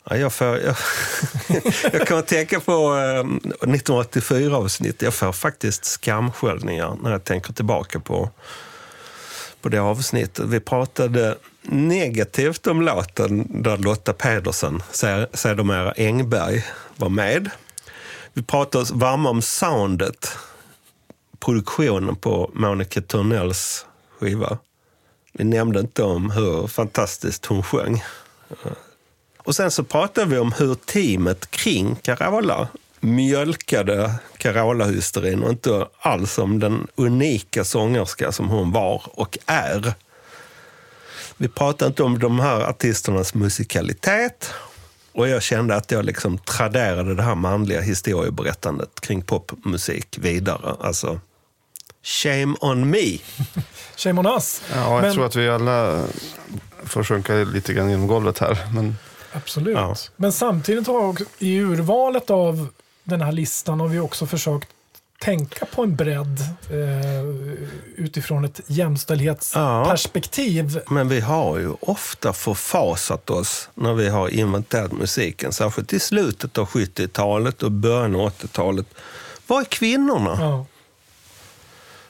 Ja, 0.09 0.17
jag, 0.17 0.33
får, 0.33 0.47
jag, 0.47 0.75
jag 1.93 2.07
kan 2.07 2.23
tänka 2.23 2.59
på 2.59 2.71
eh, 2.71 3.23
1984-avsnittet. 3.67 5.01
Jag 5.01 5.13
får 5.13 5.31
faktiskt 5.31 5.85
skamsköljningar 5.85 6.97
när 7.03 7.11
jag 7.11 7.23
tänker 7.23 7.53
tillbaka 7.53 7.99
på, 7.99 8.29
på 9.61 9.69
det 9.69 9.79
avsnittet. 9.79 10.45
Vi 10.45 10.59
pratade 10.59 11.37
negativt 11.61 12.67
om 12.67 12.81
låten 12.81 13.63
där 13.63 13.77
Lotta 13.77 14.13
Pedersen, 14.13 14.83
sedermera 15.33 15.93
Engberg, 15.97 16.65
var 16.95 17.09
med. 17.09 17.49
Vi 18.33 18.43
pratade 18.43 18.81
oss 18.81 18.91
varma 18.91 19.29
om 19.29 19.41
soundet, 19.41 20.37
produktionen 21.39 22.15
på 22.15 22.51
Monica 22.53 23.01
Törnells 23.01 23.85
skiva. 24.19 24.57
Vi 25.33 25.43
nämnde 25.43 25.79
inte 25.79 26.03
om 26.03 26.31
hur 26.31 26.67
fantastiskt 26.67 27.45
hon 27.45 27.63
sjöng. 27.63 28.03
Och 29.43 29.55
sen 29.55 29.71
så 29.71 29.83
pratade 29.83 30.27
vi 30.27 30.37
om 30.37 30.51
hur 30.51 30.75
teamet 30.75 31.51
kring 31.51 31.95
Carola 31.95 32.67
mjölkade 32.99 34.13
Carola-hysterin 34.37 35.43
och 35.43 35.49
inte 35.49 35.87
alls 35.99 36.37
om 36.37 36.59
den 36.59 36.87
unika 36.95 37.63
sångerska 37.63 38.31
som 38.31 38.49
hon 38.49 38.71
var 38.71 39.01
och 39.05 39.37
är. 39.45 39.93
Vi 41.37 41.47
pratade 41.47 41.87
inte 41.89 42.03
om 42.03 42.19
de 42.19 42.39
här 42.39 42.61
artisternas 42.61 43.33
musikalitet 43.33 44.53
och 45.11 45.27
jag 45.29 45.43
kände 45.43 45.75
att 45.75 45.91
jag 45.91 46.05
liksom 46.05 46.37
traderade 46.37 47.15
det 47.15 47.23
här 47.23 47.35
manliga 47.35 47.81
historieberättandet 47.81 49.01
kring 49.01 49.21
popmusik 49.21 50.17
vidare. 50.17 50.75
Alltså, 50.81 51.19
shame 52.03 52.55
on 52.61 52.89
me. 52.89 53.17
Shame 53.97 54.19
on 54.19 54.25
us. 54.25 54.61
Ja, 54.73 54.93
jag 54.93 55.01
Men- 55.01 55.13
tror 55.13 55.25
att 55.25 55.35
vi 55.35 55.49
alla 55.49 56.03
får 56.83 57.03
sjunka 57.03 57.33
lite 57.33 57.73
grann 57.73 57.89
genom 57.89 58.07
golvet 58.07 58.39
här. 58.39 58.57
Men 58.73 58.95
Absolut. 59.33 59.77
Ja. 59.77 59.95
Men 60.15 60.31
samtidigt 60.31 60.87
har 60.87 61.07
också, 61.07 61.25
i 61.39 61.59
urvalet 61.59 62.29
av 62.29 62.67
den 63.03 63.21
här 63.21 63.31
listan 63.31 63.79
har 63.79 63.87
vi 63.87 63.99
också 63.99 64.25
försökt 64.25 64.69
tänka 65.19 65.65
på 65.65 65.83
en 65.83 65.95
bredd 65.95 66.39
eh, 66.69 67.25
utifrån 67.95 68.45
ett 68.45 68.61
jämställdhetsperspektiv. 68.67 70.79
Men 70.89 71.09
vi 71.09 71.19
har 71.19 71.57
ju 71.57 71.73
ofta 71.79 72.33
förfasat 72.33 73.29
oss 73.29 73.69
när 73.73 73.93
vi 73.93 74.09
har 74.09 74.29
inventerat 74.29 74.91
musiken, 74.91 75.53
särskilt 75.53 75.93
i 75.93 75.99
slutet 75.99 76.57
av 76.57 76.67
70-talet 76.67 77.63
och 77.63 77.71
början 77.71 78.15
av 78.15 78.29
80-talet. 78.29 78.85
Var 79.47 79.61
är 79.61 79.65
kvinnorna? 79.65 80.37
Ja. 80.39 80.65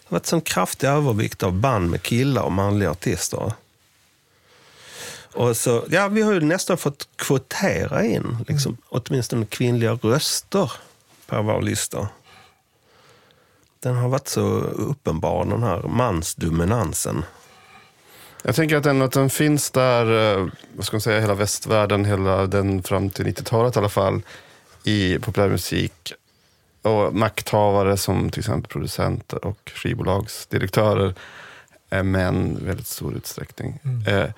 Det 0.10 0.16
har 0.16 0.20
varit 0.20 0.34
en 0.34 0.42
kraftig 0.42 0.88
övervikt 0.88 1.44
av 1.44 1.54
band 1.54 1.90
med 1.90 2.02
killar 2.02 2.42
och 2.42 2.52
manliga 2.52 2.92
artister. 2.92 3.54
Och 5.33 5.57
så, 5.57 5.86
ja, 5.89 6.07
vi 6.07 6.21
har 6.21 6.33
ju 6.33 6.41
nästan 6.41 6.77
fått 6.77 7.07
kvotera 7.15 8.05
in 8.05 8.38
liksom, 8.48 8.77
åtminstone 8.89 9.45
kvinnliga 9.45 9.93
röster 9.93 10.71
på 11.27 11.41
vår 11.41 11.62
lista. 11.62 12.09
Den 13.79 13.95
har 13.95 14.09
varit 14.09 14.27
så 14.27 14.41
uppenbar, 14.62 15.45
den 15.45 15.63
här 15.63 15.81
mansdominansen. 15.81 17.25
jag 18.43 18.55
tänker 18.55 18.77
att 18.77 18.86
ändå 18.86 19.05
att 19.05 19.12
den 19.12 19.29
finns 19.29 19.71
där, 19.71 20.38
eh, 20.38 20.48
vad 20.75 20.86
ska 20.86 20.95
man 20.95 21.01
säga, 21.01 21.19
hela 21.19 21.33
västvärlden, 21.33 22.05
hela 22.05 22.48
den 22.48 22.83
fram 22.83 23.09
till 23.09 23.25
90-talet 23.25 23.75
i 23.75 23.79
alla 23.79 23.89
fall, 23.89 24.21
i 24.83 25.19
populärmusik. 25.19 26.13
Och 26.81 27.15
makthavare 27.15 27.98
som 27.98 28.29
till 28.29 28.39
exempel 28.39 28.71
producenter 28.71 29.45
och 29.45 29.71
skivbolagsdirektörer 29.75 31.13
är 31.89 32.03
män 32.03 32.57
i 32.62 32.65
väldigt 32.65 32.88
stor 32.88 33.15
utsträckning. 33.15 33.79
Eh, 34.07 34.29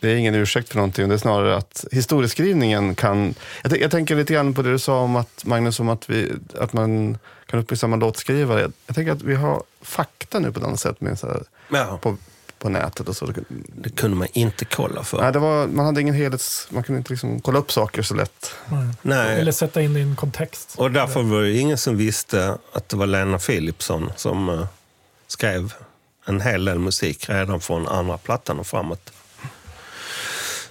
det 0.00 0.10
är 0.10 0.16
ingen 0.16 0.34
ursäkt 0.34 0.68
för 0.68 0.76
någonting, 0.76 1.08
det 1.08 1.14
är 1.14 1.18
snarare 1.18 1.56
att 1.56 1.84
historieskrivningen 1.92 2.94
kan... 2.94 3.34
Jag, 3.62 3.80
jag 3.80 3.90
tänker 3.90 4.16
lite 4.16 4.32
grann 4.32 4.54
på 4.54 4.62
det 4.62 4.70
du 4.70 4.78
sa 4.78 5.00
om 5.00 5.16
att, 5.16 5.44
Magnus, 5.44 5.80
om 5.80 5.88
att, 5.88 6.10
vi, 6.10 6.32
att 6.58 6.72
man 6.72 7.18
kan 7.46 7.60
uppmärksamma 7.60 7.96
låtskrivare. 7.96 8.60
Jag, 8.60 8.72
jag 8.86 8.96
tänker 8.96 9.12
att 9.12 9.22
vi 9.22 9.34
har 9.34 9.62
fakta 9.82 10.38
nu 10.38 10.52
på 10.52 10.60
ett 10.60 10.66
annat 10.66 10.80
sätt 10.80 11.00
med 11.00 11.18
så 11.18 11.26
här, 11.26 11.42
Ja. 11.68 11.98
på, 12.02 12.16
på 12.58 12.68
nätet 12.68 13.08
och 13.08 13.16
så. 13.16 13.32
Det 13.48 13.90
kunde 13.90 14.16
man 14.16 14.28
inte 14.32 14.64
kolla 14.64 15.02
för. 15.04 15.22
Nej, 15.22 15.32
det 15.32 15.38
var, 15.38 15.66
man 15.66 15.86
hade 15.86 16.00
ingen 16.00 16.14
helhets... 16.14 16.68
Man 16.70 16.82
kunde 16.82 16.98
inte 16.98 17.12
liksom 17.12 17.40
kolla 17.40 17.58
upp 17.58 17.72
saker 17.72 18.02
så 18.02 18.14
lätt. 18.14 18.54
Nej. 19.02 19.40
Eller 19.40 19.52
sätta 19.52 19.82
in 19.82 19.96
i 19.96 20.00
en 20.00 20.16
kontext. 20.16 20.74
Och 20.76 20.90
därför 20.90 21.22
var 21.22 21.42
det 21.42 21.52
ingen 21.58 21.78
som 21.78 21.96
visste 21.96 22.58
att 22.72 22.88
det 22.88 22.96
var 22.96 23.06
Lena 23.06 23.38
Philipsson 23.38 24.12
som 24.16 24.48
eh, 24.48 24.66
skrev 25.26 25.74
en 26.26 26.40
hel 26.40 26.64
del 26.64 26.78
musik 26.78 27.28
redan 27.28 27.60
från 27.60 27.88
andra 27.88 28.18
plattan 28.18 28.58
och 28.58 28.66
framåt. 28.66 29.12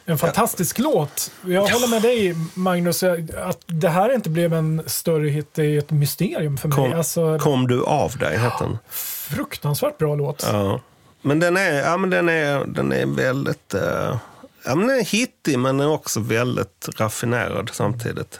En 0.09 0.17
fantastisk 0.17 0.79
låt. 0.79 1.31
Jag 1.45 1.61
håller 1.67 1.87
med 1.87 2.01
dig 2.01 2.35
Magnus, 2.53 3.03
att 3.03 3.59
det 3.65 3.89
här 3.89 4.13
inte 4.15 4.29
blev 4.29 4.53
en 4.53 4.83
större 4.85 5.29
hit 5.29 5.59
är 5.59 5.77
ett 5.77 5.91
mysterium 5.91 6.57
för 6.57 6.67
mig. 6.67 6.75
Kom, 6.75 6.93
Alltså, 6.93 7.39
kom 7.39 7.67
du 7.67 7.83
av 7.83 8.17
dig, 8.17 8.37
heter 8.39 8.59
den. 8.65 8.77
fruktansvärt 8.89 9.97
bra 9.97 10.15
låt. 10.15 10.43
Ja. 10.51 10.81
Men 11.21 11.39
den 11.39 11.57
är, 11.57 11.71
ja, 11.73 11.97
men 11.97 12.09
den 12.09 12.29
är, 12.29 12.65
den 12.65 12.91
är 12.93 13.05
väldigt... 13.05 13.73
eh, 13.73 14.17
ja, 14.65 14.75
men 14.75 14.87
den 14.87 14.97
är 14.99 15.03
hittig, 15.03 15.59
men 15.59 15.77
den 15.77 15.87
är 15.87 15.91
också 15.93 16.19
väldigt 16.19 16.89
raffinerad 16.97 17.69
samtidigt. 17.73 18.39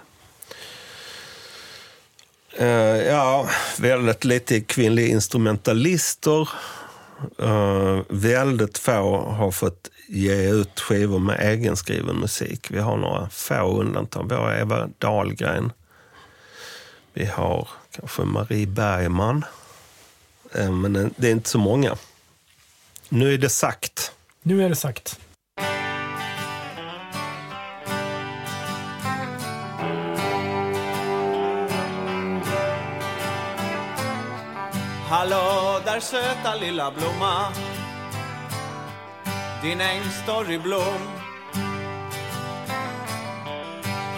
Eh, 2.57 2.67
ja, 3.07 3.49
väldigt 3.77 4.23
lite 4.25 4.61
kvinnliga 4.61 5.07
instrumentalister. 5.07 6.49
Uh, 7.41 8.01
väldigt 8.09 8.77
få 8.77 9.21
har 9.21 9.51
fått 9.51 9.89
ge 10.07 10.51
ut 10.51 10.79
skivor 10.79 11.19
med 11.19 11.39
egenskriven 11.39 12.15
musik. 12.15 12.71
Vi 12.71 12.79
har 12.79 12.97
några 12.97 13.29
få 13.29 13.81
undantag. 13.81 14.29
Vi 14.29 14.35
har 14.35 14.53
Eva 14.53 14.89
Dahlgren. 14.97 15.71
Vi 17.13 17.25
har 17.25 17.67
kanske 17.91 18.21
Marie 18.21 18.67
Bergman. 18.67 19.45
Uh, 20.59 20.71
Men 20.71 20.95
eh, 20.95 21.07
det 21.15 21.27
är 21.27 21.31
inte 21.31 21.49
så 21.49 21.59
många. 21.59 21.97
Nu 23.09 23.33
är 23.33 23.37
det 23.37 23.49
sagt. 23.49 24.11
Nu 24.41 24.63
är 24.63 24.69
det 24.69 24.75
sagt. 24.75 25.19
Där 35.99 36.05
söta 36.05 36.55
lilla 36.55 36.91
blomma. 36.91 37.51
Din 39.61 39.81
äng 39.81 40.03
står 40.23 40.51
i 40.51 40.59
blom. 40.59 41.01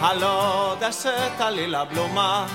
Hallå 0.00 0.76
där 0.80 0.90
söta 0.90 1.50
lilla 1.50 1.86
blomma. 1.86 2.46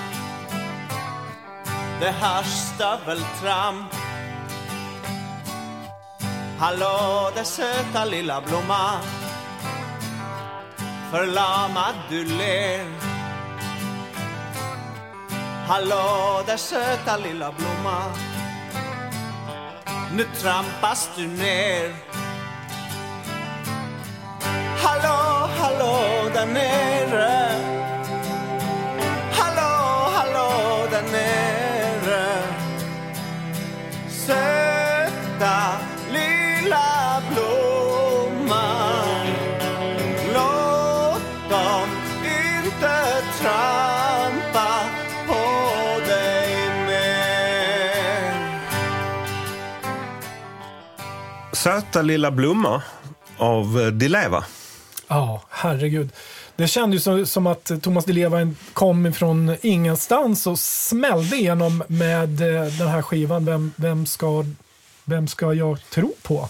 Det 2.00 2.12
hörs 2.12 2.46
stöveltramp 2.46 3.94
Hallå 6.60 7.32
där 7.36 7.44
söta 7.44 8.06
lilla 8.06 8.42
blomma. 8.42 9.00
Förlamad 11.12 11.96
du 12.10 12.24
ler. 12.24 12.86
Hallå 15.68 16.44
där 16.48 16.58
söta 16.58 17.18
lilla 17.18 17.52
blomma. 17.52 18.04
Nu 20.17 20.25
trampas 20.41 21.10
du 21.17 21.27
ner. 21.27 21.95
Hallå, 24.84 25.49
hallå 25.60 26.30
där 26.34 26.45
nere. 26.45 27.57
Söta 51.67 52.01
lilla 52.01 52.32
blomma 52.32 52.82
av 53.38 53.82
eh, 53.82 53.88
Di 53.88 54.10
Leva. 54.10 54.45
Ja, 55.08 55.41
herregud. 55.49 56.10
Det 56.56 56.67
kändes 56.67 57.03
som, 57.03 57.25
som 57.25 57.47
att 57.47 57.71
Thomas 57.82 58.06
Di 58.06 58.13
Leva 58.13 58.53
kom 58.73 59.06
ifrån 59.06 59.56
ingenstans 59.62 60.47
och 60.47 60.60
smällde 60.60 61.36
igenom 61.36 61.84
med 61.88 62.41
eh, 62.41 62.65
den 62.65 62.88
här 62.88 63.01
skivan. 63.01 63.45
Vem, 63.45 63.71
vem, 63.75 64.06
ska, 64.06 64.45
vem 65.03 65.27
ska 65.27 65.53
jag 65.53 65.80
tro 65.89 66.13
på? 66.21 66.49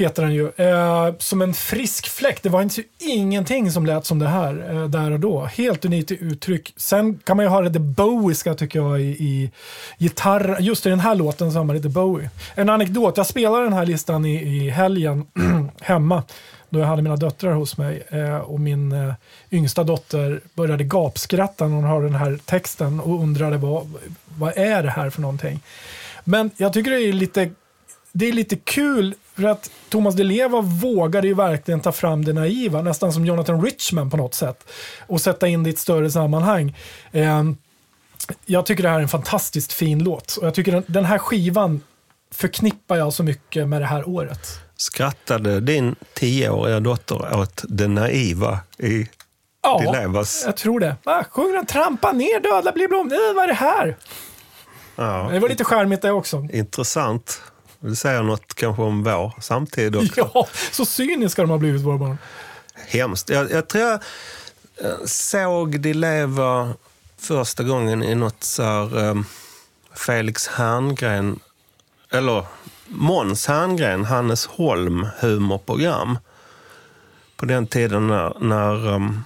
Heter 0.00 0.22
den 0.22 0.34
ju. 0.34 0.50
Eh, 0.56 1.14
som 1.18 1.42
en 1.42 1.54
frisk 1.54 2.08
fläkt. 2.08 2.42
Det 2.42 2.48
var 2.48 2.62
inte, 2.62 2.82
ingenting 2.98 3.70
som 3.72 3.86
lät 3.86 4.06
som 4.06 4.18
det 4.18 4.28
här 4.28 4.70
eh, 4.70 4.84
där 4.84 5.10
och 5.10 5.20
då. 5.20 5.44
Helt 5.44 5.84
unikt 5.84 6.10
i 6.10 6.18
uttryck. 6.20 6.74
Sen 6.76 7.18
kan 7.24 7.36
man 7.36 7.46
ju 7.46 7.50
höra 7.50 7.68
det 7.68 7.78
Bowiska 7.78 8.54
tycker 8.54 8.78
jag 8.78 9.00
i, 9.00 9.04
i 9.04 9.50
gitarr. 9.98 10.56
Just 10.60 10.86
i 10.86 10.88
den 10.88 11.00
här 11.00 11.14
låten 11.14 11.52
så 11.52 11.58
har 11.58 11.64
man 11.64 11.76
lite 11.76 11.88
Bowie. 11.88 12.30
En 12.54 12.68
anekdot. 12.68 13.16
Jag 13.16 13.26
spelade 13.26 13.64
den 13.64 13.72
här 13.72 13.86
listan 13.86 14.24
i, 14.24 14.42
i 14.42 14.70
helgen 14.70 15.26
hemma 15.80 16.22
då 16.70 16.78
jag 16.78 16.86
hade 16.86 17.02
mina 17.02 17.16
döttrar 17.16 17.52
hos 17.52 17.78
mig 17.78 18.02
eh, 18.08 18.36
och 18.36 18.60
min 18.60 18.92
eh, 18.92 19.14
yngsta 19.50 19.84
dotter 19.84 20.40
började 20.54 20.84
gapskratta 20.84 21.68
när 21.68 21.74
hon 21.74 21.84
hörde 21.84 22.06
den 22.06 22.14
här 22.14 22.38
texten 22.44 23.00
och 23.00 23.22
undrade 23.22 23.56
vad, 23.56 23.94
vad 24.38 24.58
är 24.58 24.82
det 24.82 24.90
här 24.90 25.10
för 25.10 25.20
någonting. 25.20 25.60
Men 26.24 26.50
jag 26.56 26.72
tycker 26.72 26.90
det 26.90 27.02
är 27.02 27.12
lite, 27.12 27.50
det 28.12 28.28
är 28.28 28.32
lite 28.32 28.56
kul 28.56 29.14
för 29.40 29.48
att 29.48 29.70
Thomas 29.88 30.14
Di 30.14 30.24
Leva 30.24 30.60
vågade 30.60 31.26
ju 31.26 31.34
verkligen 31.34 31.80
ta 31.80 31.92
fram 31.92 32.24
det 32.24 32.32
naiva, 32.32 32.82
nästan 32.82 33.12
som 33.12 33.26
Jonathan 33.26 33.62
Richman 33.64 34.10
på 34.10 34.16
något 34.16 34.34
sätt 34.34 34.64
och 35.06 35.20
sätta 35.20 35.48
in 35.48 35.62
det 35.62 35.70
i 35.70 35.72
ett 35.72 35.78
större 35.78 36.10
sammanhang. 36.10 36.76
Eh, 37.12 37.42
jag 38.46 38.66
tycker 38.66 38.82
det 38.82 38.88
här 38.88 38.98
är 38.98 39.02
en 39.02 39.08
fantastiskt 39.08 39.72
fin 39.72 40.04
låt 40.04 40.36
och 40.36 40.46
jag 40.46 40.54
tycker 40.54 40.72
den, 40.72 40.84
den 40.86 41.04
här 41.04 41.18
skivan 41.18 41.80
förknippar 42.34 42.96
jag 42.96 43.12
så 43.12 43.22
mycket 43.22 43.68
med 43.68 43.80
det 43.82 43.86
här 43.86 44.08
året. 44.08 44.48
Skrattade 44.76 45.60
din 45.60 45.94
tioåriga 46.14 46.80
dotter 46.80 47.36
åt 47.40 47.64
det 47.68 47.88
naiva 47.88 48.58
i 48.78 49.06
Ja, 49.62 49.78
Di 49.80 49.98
Levas. 49.98 50.42
jag 50.46 50.56
tror 50.56 50.80
det. 50.80 50.96
Ah, 51.04 51.24
sjunger 51.30 51.56
han 51.56 51.66
trampa 51.66 52.12
ner 52.12 52.40
döda 52.40 52.72
blir 52.72 52.88
blom. 52.88 53.06
Nej, 53.08 53.18
vad 53.34 53.44
är 53.44 53.48
det 53.48 53.54
här? 53.54 53.96
Ja, 54.96 55.28
Det 55.32 55.38
var 55.38 55.48
lite 55.48 55.64
charmigt 55.64 56.02
det 56.02 56.10
också. 56.10 56.46
intressant. 56.52 57.42
Det 57.80 57.96
säger 57.96 58.22
något 58.22 58.54
kanske 58.54 58.82
om 58.82 59.02
vår 59.02 59.40
samtid 59.40 59.96
också. 59.96 60.12
Ja, 60.34 60.48
så 60.72 60.84
cyniska 60.84 61.42
de 61.42 61.50
har 61.50 61.58
blivit 61.58 61.82
våra 61.82 61.98
barn. 61.98 62.18
Hemskt. 62.88 63.30
Jag, 63.30 63.50
jag 63.50 63.68
tror 63.68 63.84
jag 63.84 64.00
eh, 64.84 65.04
såg 65.06 65.80
Di 65.80 65.94
Leva 65.94 66.74
första 67.18 67.62
gången 67.62 68.02
i 68.02 68.14
något 68.14 68.44
så 68.44 68.62
här, 68.62 69.08
eh, 69.08 69.14
Felix 69.94 70.48
Herngren, 70.48 71.40
eller 72.10 72.44
Måns 72.86 73.46
Herngren, 73.46 74.04
Hannes 74.04 74.46
Holm 74.46 75.06
humorprogram. 75.20 76.18
På 77.36 77.46
den 77.46 77.66
tiden 77.66 78.06
när, 78.06 78.36
när 78.40 78.88
um, 78.88 79.24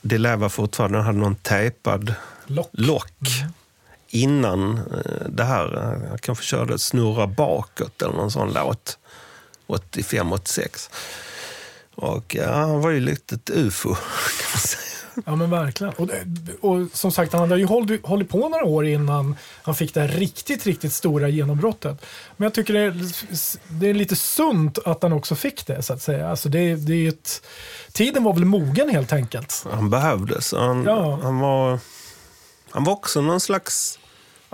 Di 0.00 0.18
Leva 0.18 0.48
fortfarande 0.48 0.98
hade 0.98 1.18
någon 1.18 1.34
tejpad 1.34 2.14
Lock. 2.46 2.68
lock. 2.72 3.12
Innan 4.14 4.76
eh, 4.76 5.28
det 5.28 5.44
här, 5.44 5.76
eh, 5.82 6.10
jag 6.10 6.20
kanske 6.20 6.44
körde 6.44 6.78
Snurra 6.78 7.26
bakåt 7.26 8.02
eller 8.02 8.12
någon 8.12 8.30
sån 8.30 8.52
låt. 8.52 8.98
85-86. 9.66 10.90
Och 11.94 12.34
ja, 12.34 12.52
han 12.52 12.80
var 12.80 12.90
ju 12.90 13.00
lite 13.00 13.34
ett 13.34 13.50
ufo, 13.50 13.88
kan 13.94 14.50
man 14.52 14.60
säga. 14.60 14.80
Ja 15.26 15.36
men 15.36 15.50
verkligen. 15.50 15.92
Och, 15.92 16.08
och 16.60 16.86
som 16.92 17.12
sagt, 17.12 17.32
han 17.32 17.40
hade 17.40 17.56
ju 17.60 17.66
hållit, 17.66 18.06
hållit 18.06 18.28
på 18.28 18.48
några 18.48 18.64
år 18.64 18.86
innan 18.86 19.36
han 19.62 19.74
fick 19.74 19.94
det 19.94 20.00
här 20.00 20.08
riktigt, 20.08 20.66
riktigt 20.66 20.92
stora 20.92 21.28
genombrottet. 21.28 22.04
Men 22.36 22.44
jag 22.44 22.54
tycker 22.54 22.74
det 22.74 22.80
är, 22.80 22.94
det 23.68 23.90
är 23.90 23.94
lite 23.94 24.16
sunt 24.16 24.78
att 24.84 25.02
han 25.02 25.12
också 25.12 25.34
fick 25.34 25.66
det, 25.66 25.82
så 25.82 25.92
att 25.92 26.02
säga. 26.02 26.30
Alltså 26.30 26.48
det, 26.48 26.74
det 26.76 26.94
är 26.94 27.08
ett, 27.08 27.42
tiden 27.92 28.24
var 28.24 28.32
väl 28.34 28.44
mogen 28.44 28.88
helt 28.90 29.12
enkelt. 29.12 29.64
Han 29.72 29.90
behövdes. 29.90 30.52
Han, 30.52 30.84
Ja. 30.84 31.18
han, 31.22 31.38
var, 31.38 31.78
han 32.70 32.84
var 32.84 32.92
också 32.92 33.20
någon 33.20 33.40
slags 33.40 33.98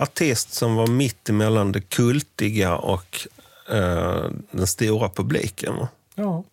artist 0.01 0.53
som 0.53 0.75
var 0.75 0.87
mitt 0.87 1.29
emellan 1.29 1.73
det 1.73 1.81
kultiga 1.81 2.77
och 2.77 3.27
eh, 3.71 4.25
den 4.51 4.67
stora 4.67 5.09
publiken. 5.09 5.75
Ja. 6.15 6.45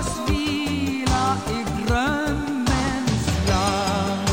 Oss 0.00 0.30
vila 0.30 1.36
i 1.48 1.86
drömmens 1.86 3.48
land. 3.48 4.28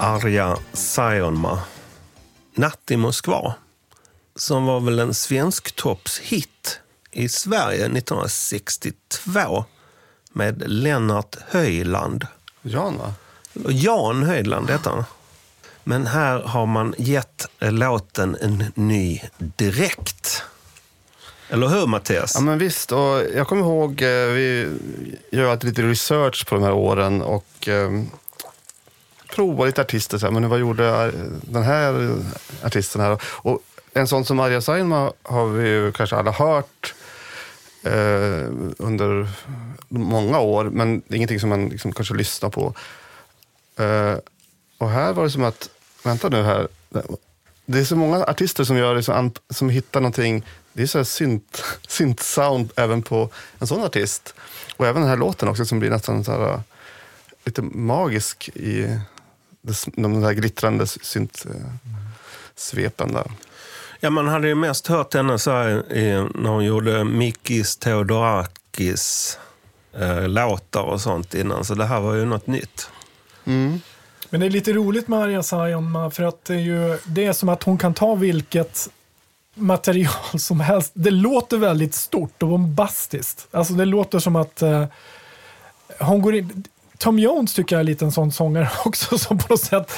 Arja 0.00 0.56
Saijonmaa. 0.72 1.58
Natt 2.54 2.90
i 2.90 2.96
Moskva. 2.96 3.54
Som 4.36 4.66
var 4.66 4.80
väl 4.80 4.98
en 4.98 5.14
svensk 5.14 5.76
toppshit 5.76 6.57
i 7.18 7.28
Sverige 7.28 7.84
1962 7.84 9.64
med 10.32 10.62
Lennart 10.66 11.36
Höjland. 11.48 12.26
Jan 12.62 12.98
va? 12.98 13.14
Jan 13.68 14.22
Höjland 14.22 14.70
heter 14.70 14.90
han. 14.90 15.04
Men 15.84 16.06
här 16.06 16.40
har 16.40 16.66
man 16.66 16.94
gett 16.98 17.46
låten 17.58 18.36
en 18.40 18.64
ny 18.74 19.20
direkt. 19.38 20.42
Eller 21.48 21.68
hur 21.68 21.86
Mattias? 21.86 22.32
Ja 22.34 22.40
men 22.40 22.58
visst, 22.58 22.92
och 22.92 23.22
jag 23.34 23.48
kommer 23.48 23.62
ihåg, 23.62 24.02
eh, 24.02 24.08
vi 24.08 24.78
gör 25.32 25.50
alltid 25.50 25.70
lite 25.70 25.82
research 25.82 26.46
på 26.48 26.54
de 26.54 26.64
här 26.64 26.72
åren 26.72 27.22
och 27.22 27.68
eh, 27.68 28.02
provar 29.34 29.66
lite 29.66 29.80
artister. 29.80 30.18
Så 30.18 30.26
här, 30.26 30.32
men 30.32 30.48
vad 30.48 30.58
gjorde 30.58 30.88
eh, 30.88 31.12
den 31.42 31.62
här 31.62 32.14
artisten 32.62 33.00
här? 33.00 33.18
Och 33.22 33.62
en 33.92 34.08
sån 34.08 34.24
som 34.24 34.40
Arja 34.40 34.60
Saijonmaa 34.60 35.12
har 35.22 35.46
vi 35.46 35.68
ju 35.68 35.92
kanske 35.92 36.16
alla 36.16 36.30
hört 36.30 36.94
eh, 37.88 38.48
under 38.78 39.28
många 39.88 40.40
år, 40.40 40.64
men 40.64 41.02
det 41.06 41.14
är 41.14 41.16
ingenting 41.16 41.40
som 41.40 41.48
man 41.48 41.68
liksom 41.68 41.92
kanske 41.92 42.14
lyssnar 42.14 42.50
på. 42.50 42.74
Eh, 43.76 44.16
och 44.78 44.90
här 44.90 45.12
var 45.12 45.24
det 45.24 45.30
som 45.30 45.44
att, 45.44 45.70
vänta 46.04 46.28
nu 46.28 46.42
här, 46.42 46.68
det 47.66 47.78
är 47.78 47.84
så 47.84 47.96
många 47.96 48.24
artister 48.24 48.64
som 48.64 48.76
gör 48.76 48.94
det, 48.94 49.02
som, 49.02 49.32
som 49.50 49.70
hittar 49.70 50.00
någonting, 50.00 50.44
det 50.72 50.82
är 50.82 50.86
så 50.86 50.98
här 50.98 51.04
synt, 51.04 51.62
synt 51.88 52.20
sound 52.20 52.72
även 52.76 53.02
på 53.02 53.30
en 53.58 53.66
sån 53.66 53.82
artist. 53.82 54.34
Och 54.76 54.86
även 54.86 55.02
den 55.02 55.10
här 55.10 55.16
låten 55.16 55.48
också 55.48 55.64
som 55.64 55.78
blir 55.78 55.90
nästan 55.90 56.24
så 56.24 56.32
här, 56.32 56.52
eh, 56.52 56.60
lite 57.44 57.62
magisk 57.62 58.48
i 58.48 58.98
de 59.94 60.20
där 60.20 60.32
glittrande 60.32 60.86
synt 60.86 61.46
eh, 61.50 61.72
svepen 62.56 63.12
där. 63.12 63.30
Ja, 64.00 64.10
man 64.10 64.28
hade 64.28 64.48
ju 64.48 64.54
mest 64.54 64.86
hört 64.86 65.14
henne 65.14 65.38
så 65.38 65.50
här 65.50 65.92
i, 65.92 66.28
när 66.34 66.50
hon 66.50 66.64
gjorde 66.64 67.04
Mikis 67.04 67.76
Theodorakis 67.76 69.38
eh, 70.00 70.28
låtar 70.28 70.82
och 70.82 71.00
sånt 71.00 71.34
innan. 71.34 71.64
Så 71.64 71.74
det 71.74 71.84
här 71.84 72.00
var 72.00 72.14
ju 72.14 72.24
något 72.24 72.46
nytt. 72.46 72.90
Men 74.30 74.40
det 74.40 74.46
är 74.46 74.50
lite 74.50 74.72
roligt 74.72 75.08
med 75.08 75.18
Arja 75.18 75.42
Saijonmaa 75.42 76.10
för 76.10 76.22
att 76.22 76.44
det 76.44 76.54
är 76.54 76.58
ju 76.58 76.98
det 77.06 77.26
är 77.26 77.32
som 77.32 77.48
att 77.48 77.62
hon 77.62 77.78
kan 77.78 77.94
ta 77.94 78.14
vilket 78.14 78.88
material 79.54 80.38
som 80.38 80.60
helst. 80.60 80.92
Det 80.94 81.10
låter 81.10 81.56
väldigt 81.56 81.94
stort 81.94 82.42
och 82.42 82.48
bombastiskt. 82.48 83.46
Alltså 83.50 83.72
det 83.74 83.84
låter 83.84 84.18
som 84.18 84.36
att 84.36 84.62
eh, 84.62 84.84
hon 85.98 86.22
går 86.22 86.34
in... 86.34 86.64
Tom 86.98 87.18
Jones 87.18 87.54
tycker 87.54 87.76
jag 87.76 87.80
är 87.80 87.84
lite 87.84 88.04
en 88.04 88.12
sån 88.12 88.32
sångare 88.32 88.70
också 88.84 89.18
som 89.18 89.38
på 89.38 89.46
något 89.48 89.60
sätt 89.60 89.92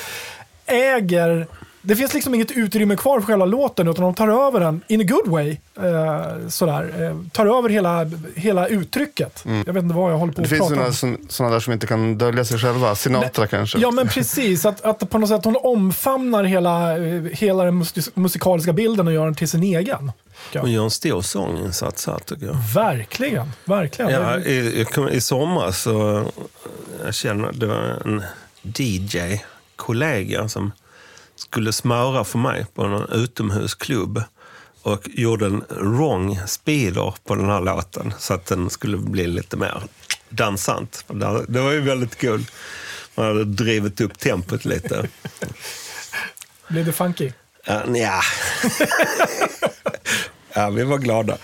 äger... 0.66 1.46
Det 1.82 1.96
finns 1.96 2.14
liksom 2.14 2.34
inget 2.34 2.50
utrymme 2.50 2.96
kvar 2.96 3.20
för 3.20 3.26
själva 3.26 3.44
låten 3.44 3.88
utan 3.88 4.04
de 4.04 4.14
tar 4.14 4.46
över 4.46 4.60
den, 4.60 4.80
in 4.88 5.00
a 5.00 5.04
good 5.04 5.28
way, 5.28 5.50
eh, 5.76 6.48
sådär. 6.48 7.02
Eh, 7.02 7.16
tar 7.32 7.58
över 7.58 7.68
hela, 7.68 8.10
hela 8.36 8.68
uttrycket. 8.68 9.44
Jag 9.66 9.72
vet 9.72 9.82
inte 9.82 9.94
vad 9.94 10.12
jag 10.12 10.18
håller 10.18 10.32
på 10.32 10.40
Det 10.40 10.44
att 10.44 10.48
finns 10.48 10.60
prata 10.60 10.68
sådana, 10.74 10.86
om. 10.86 10.92
som, 10.94 11.18
sådana 11.28 11.52
där 11.52 11.60
som 11.60 11.72
inte 11.72 11.86
kan 11.86 12.18
dölja 12.18 12.44
sig 12.44 12.58
själva. 12.58 12.94
Sinatra 12.94 13.46
kanske. 13.46 13.78
Ja 13.78 13.90
men 13.90 14.08
precis, 14.08 14.64
att, 14.64 14.80
att 14.84 15.10
på 15.10 15.18
något 15.18 15.28
sätt 15.28 15.44
hon 15.44 15.56
omfamnar 15.62 16.44
hela, 16.44 16.98
eh, 16.98 17.22
hela 17.32 17.64
den 17.64 17.74
mus- 17.82 18.10
musikaliska 18.14 18.72
bilden 18.72 19.06
och 19.06 19.12
gör 19.12 19.24
den 19.24 19.34
till 19.34 19.48
sin 19.48 19.62
egen. 19.62 20.12
Hon 20.54 20.72
gör 20.72 20.84
en 20.84 20.90
stor 20.90 21.22
sånginsats 21.22 22.06
här 22.06 22.18
tycker 22.18 22.46
jag. 22.46 22.56
Verkligen, 22.74 23.52
verkligen. 23.64 24.10
Ja, 24.10 24.38
i, 24.38 24.86
I 25.12 25.20
somras 25.20 25.82
så 25.82 26.24
jag 27.04 27.14
känner 27.14 27.52
det 27.52 27.66
var 27.66 28.02
en 28.04 28.22
DJ-kollega 28.62 30.48
som 30.48 30.72
skulle 31.40 31.72
smöra 31.72 32.24
för 32.24 32.38
mig 32.38 32.66
på 32.74 32.84
en 32.84 33.08
utomhusklubb 33.12 34.22
och 34.82 35.08
gjorde 35.08 35.46
en 35.46 35.64
wrong 35.68 36.38
speeder 36.46 37.14
på 37.24 37.34
den 37.34 37.46
här 37.46 37.60
låten 37.60 38.14
så 38.18 38.34
att 38.34 38.46
den 38.46 38.70
skulle 38.70 38.96
bli 38.96 39.26
lite 39.26 39.56
mer 39.56 39.82
dansant. 40.28 41.04
Det 41.48 41.60
var 41.60 41.72
ju 41.72 41.80
väldigt 41.80 42.16
kul. 42.16 42.44
Man 43.14 43.26
hade 43.26 43.44
drivit 43.44 44.00
upp 44.00 44.18
tempot 44.18 44.64
lite. 44.64 45.08
Blir 46.68 46.84
det 46.84 46.92
funky? 46.92 47.32
Ja, 47.66 47.82
nja. 47.86 48.20
ja, 50.54 50.70
vi 50.70 50.84
var 50.84 50.98
glada. 50.98 51.38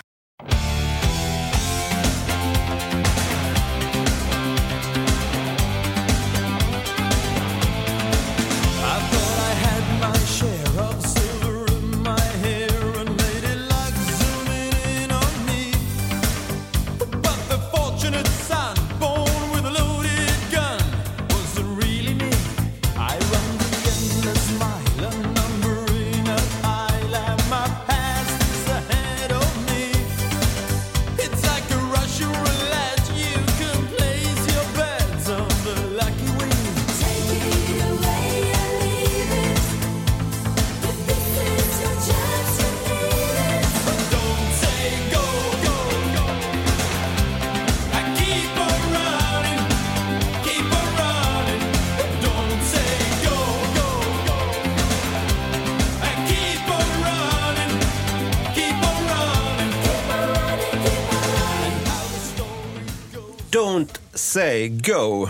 Go. 64.67 65.29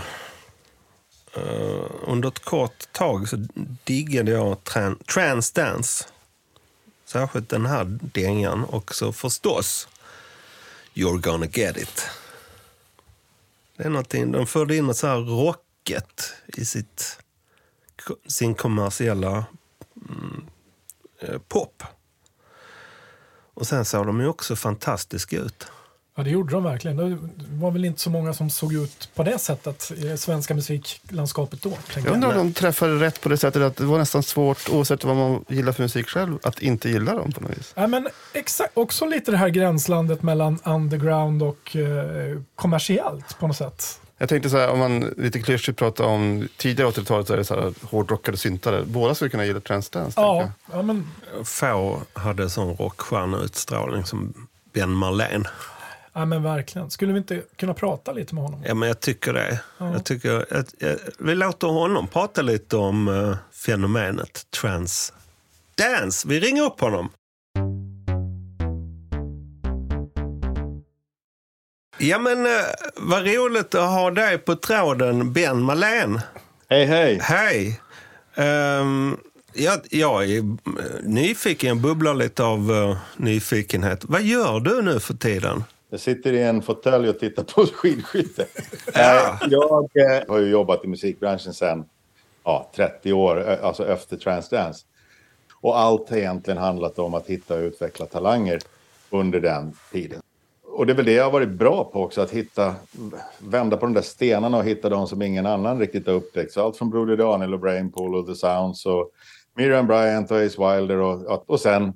Uh, 1.36 1.90
under 2.06 2.28
ett 2.28 2.44
kort 2.44 2.92
tag 2.92 3.28
så 3.28 3.46
diggade 3.84 4.30
jag 4.30 4.56
tran- 4.64 5.04
transdance. 5.04 6.04
Särskilt 7.04 7.48
den 7.48 7.66
här 7.66 7.98
dängan 8.00 8.64
och 8.64 8.94
så 8.94 9.12
förstås 9.12 9.88
You're 10.94 11.20
gonna 11.20 11.46
get 11.46 11.76
it. 11.76 12.06
Det 13.76 13.84
är 13.84 13.90
någonting, 13.90 14.32
de 14.32 14.46
förde 14.46 14.76
in 14.76 14.86
något 14.86 14.96
så 14.96 15.06
här 15.06 15.16
rocket 15.16 16.34
i 16.46 16.64
sitt, 16.64 17.18
sin 18.26 18.54
kommersiella 18.54 19.44
mm, 20.08 20.44
eh, 21.20 21.38
pop. 21.48 21.82
Och 23.54 23.66
sen 23.66 23.84
såg 23.84 24.06
de 24.06 24.20
ju 24.20 24.26
också 24.26 24.56
fantastiska 24.56 25.36
ut. 25.36 25.66
Ja, 26.18 26.24
det 26.24 26.30
gjorde 26.30 26.52
de 26.52 26.64
verkligen. 26.64 26.96
Det 26.96 27.18
var 27.52 27.70
väl 27.70 27.84
inte 27.84 28.00
så 28.00 28.10
många 28.10 28.34
som 28.34 28.50
såg 28.50 28.72
ut 28.72 29.10
på 29.14 29.22
det 29.22 29.38
sättet 29.38 29.92
i 29.96 30.08
det 30.08 30.18
svenska 30.18 30.54
musiklandskapet 30.54 31.62
då. 31.62 31.72
Jag 31.94 32.06
undrar 32.06 32.28
om 32.30 32.36
de 32.36 32.52
träffade 32.52 33.00
rätt 33.00 33.20
på 33.20 33.28
det 33.28 33.36
sättet 33.36 33.62
att 33.62 33.76
det 33.76 33.84
var 33.84 33.98
nästan 33.98 34.22
svårt, 34.22 34.68
oavsett 34.68 35.04
vad 35.04 35.16
man 35.16 35.44
gillar 35.48 35.72
för 35.72 35.82
musik 35.82 36.08
själv, 36.08 36.38
att 36.42 36.62
inte 36.62 36.88
gilla 36.88 37.14
dem 37.14 37.32
på 37.32 37.40
något 37.40 37.58
vis. 37.58 37.72
Ja, 37.76 37.86
men 37.86 38.08
exakt, 38.32 38.70
också 38.74 39.06
lite 39.06 39.30
det 39.30 39.36
här 39.36 39.48
gränslandet 39.48 40.22
mellan 40.22 40.58
underground 40.64 41.42
och 41.42 41.76
eh, 41.76 42.38
kommersiellt 42.54 43.38
på 43.38 43.46
något 43.46 43.56
sätt. 43.56 44.00
Jag 44.18 44.28
tänkte 44.28 44.50
så 44.50 44.56
här, 44.56 44.70
om 44.70 44.78
man 44.78 45.00
lite 45.16 45.42
klyschigt 45.42 45.78
pratar 45.78 46.04
om 46.04 46.48
tidigare 46.56 46.90
80-talet 46.90 47.26
så 47.26 47.32
är 47.32 47.36
det 47.36 47.44
så 47.44 47.54
här 47.54 47.74
hårdrockade 47.82 48.36
syntare. 48.36 48.82
Båda 48.86 49.14
skulle 49.14 49.30
kunna 49.30 49.44
gilla 49.46 49.60
Transdance. 49.60 50.20
Ja, 50.20 50.52
ja, 50.72 50.82
men 50.82 51.10
Få 51.44 52.00
hade 52.12 52.50
sån 52.50 52.76
rockstjärneutstrålning 52.76 54.04
som 54.04 54.48
Ben 54.72 54.90
Marlén. 54.90 55.44
Ja, 56.18 56.24
men 56.24 56.42
verkligen. 56.42 56.90
Skulle 56.90 57.12
vi 57.12 57.18
inte 57.18 57.42
kunna 57.56 57.74
prata 57.74 58.12
lite 58.12 58.34
med 58.34 58.44
honom? 58.44 58.62
Ja, 58.66 58.74
men 58.74 58.88
jag 58.88 59.00
tycker 59.00 59.32
det. 59.32 59.60
Jag 59.78 60.04
tycker 60.04 60.54
att, 60.54 60.82
eh, 60.82 60.94
vi 61.18 61.34
låter 61.34 61.68
honom 61.68 62.06
prata 62.06 62.42
lite 62.42 62.76
om 62.76 63.08
eh, 63.08 63.36
fenomenet 63.52 64.50
trans 64.60 65.12
dance. 65.74 66.28
Vi 66.28 66.40
ringer 66.40 66.62
upp 66.62 66.80
honom. 66.80 67.08
Ja, 71.98 72.18
men 72.18 72.46
eh, 72.46 72.52
vad 72.96 73.26
roligt 73.26 73.74
att 73.74 73.90
ha 73.90 74.10
dig 74.10 74.38
på 74.38 74.56
tråden, 74.56 75.32
Ben 75.32 75.62
Malén. 75.62 76.20
Hej, 76.68 76.84
hej! 76.86 77.18
Hej! 77.22 77.80
Um, 78.80 79.18
jag, 79.52 79.80
jag 79.90 80.24
är 80.24 80.38
eh, 80.38 80.44
nyfiken, 81.02 81.82
bubblar 81.82 82.14
lite 82.14 82.44
av 82.44 82.72
eh, 82.72 82.96
nyfikenhet. 83.16 84.04
Vad 84.04 84.22
gör 84.22 84.60
du 84.60 84.82
nu 84.82 85.00
för 85.00 85.14
tiden? 85.14 85.64
Jag 85.90 86.00
sitter 86.00 86.32
i 86.32 86.42
en 86.42 86.62
fåtölj 86.62 87.08
och 87.08 87.18
tittar 87.18 87.42
på 87.42 87.66
skidskytte. 87.72 88.46
Jag 89.50 89.88
eh, 89.94 90.28
har 90.28 90.38
ju 90.38 90.50
jobbat 90.50 90.84
i 90.84 90.88
musikbranschen 90.88 91.54
sedan 91.54 91.84
ja, 92.44 92.70
30 92.74 93.12
år, 93.12 93.58
alltså 93.62 93.88
efter 93.88 94.16
Transdance. 94.16 94.86
Och 95.60 95.78
allt 95.78 96.10
har 96.10 96.16
egentligen 96.16 96.58
handlat 96.58 96.98
om 96.98 97.14
att 97.14 97.26
hitta 97.26 97.54
och 97.54 97.60
utveckla 97.60 98.06
talanger 98.06 98.58
under 99.10 99.40
den 99.40 99.72
tiden. 99.92 100.20
Och 100.64 100.86
det 100.86 100.92
är 100.92 100.94
väl 100.94 101.04
det 101.04 101.12
jag 101.12 101.24
har 101.24 101.30
varit 101.30 101.48
bra 101.48 101.90
på 101.92 102.02
också, 102.02 102.20
att 102.20 102.30
hitta, 102.30 102.74
vända 103.38 103.76
på 103.76 103.86
de 103.86 103.94
där 103.94 104.02
stenarna 104.02 104.58
och 104.58 104.64
hitta 104.64 104.88
de 104.88 105.06
som 105.06 105.22
ingen 105.22 105.46
annan 105.46 105.78
riktigt 105.78 106.06
har 106.06 106.14
upptäckt. 106.14 106.52
Så 106.52 106.64
allt 106.64 106.76
från 106.76 106.90
Broder 106.90 107.16
Daniel 107.16 107.54
och 107.54 107.60
Brainpool 107.60 108.14
och 108.14 108.26
The 108.26 108.34
Sounds 108.34 108.86
och 108.86 109.10
Miriam 109.54 109.86
Bryant 109.86 110.30
och 110.30 110.36
Ace 110.36 110.76
Wilder 110.76 110.96
och, 110.96 111.50
och 111.50 111.60
sen 111.60 111.92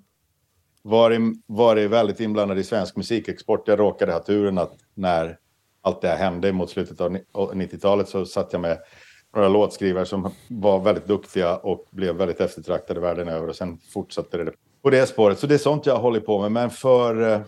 varit, 0.82 1.20
varit 1.46 1.90
väldigt 1.90 2.20
inblandad 2.20 2.58
i 2.58 2.64
svensk 2.64 2.96
musikexport. 2.96 3.68
Jag 3.68 3.78
råkade 3.78 4.12
ha 4.12 4.20
turen 4.22 4.58
att 4.58 4.72
när 4.94 5.38
allt 5.82 6.00
det 6.00 6.08
här 6.08 6.16
hände 6.16 6.52
mot 6.52 6.70
slutet 6.70 7.00
av 7.00 7.12
ni- 7.12 7.24
90-talet 7.32 8.08
så 8.08 8.26
satt 8.26 8.52
jag 8.52 8.60
med 8.60 8.78
några 9.34 9.48
låtskrivare 9.48 10.06
som 10.06 10.30
var 10.48 10.78
väldigt 10.80 11.06
duktiga 11.06 11.56
och 11.56 11.86
blev 11.90 12.14
väldigt 12.14 12.40
eftertraktade 12.40 13.00
världen 13.00 13.28
över. 13.28 13.48
Och 13.48 13.56
sen 13.56 13.78
fortsatte 13.92 14.36
det 14.44 14.52
på 14.82 14.90
det 14.90 15.06
spåret. 15.06 15.38
Så 15.38 15.46
det 15.46 15.54
är 15.54 15.58
sånt 15.58 15.86
jag 15.86 15.96
håller 15.98 16.20
på 16.20 16.40
med. 16.40 16.52
Men 16.52 16.70
för 16.70 17.32
eh, 17.32 17.40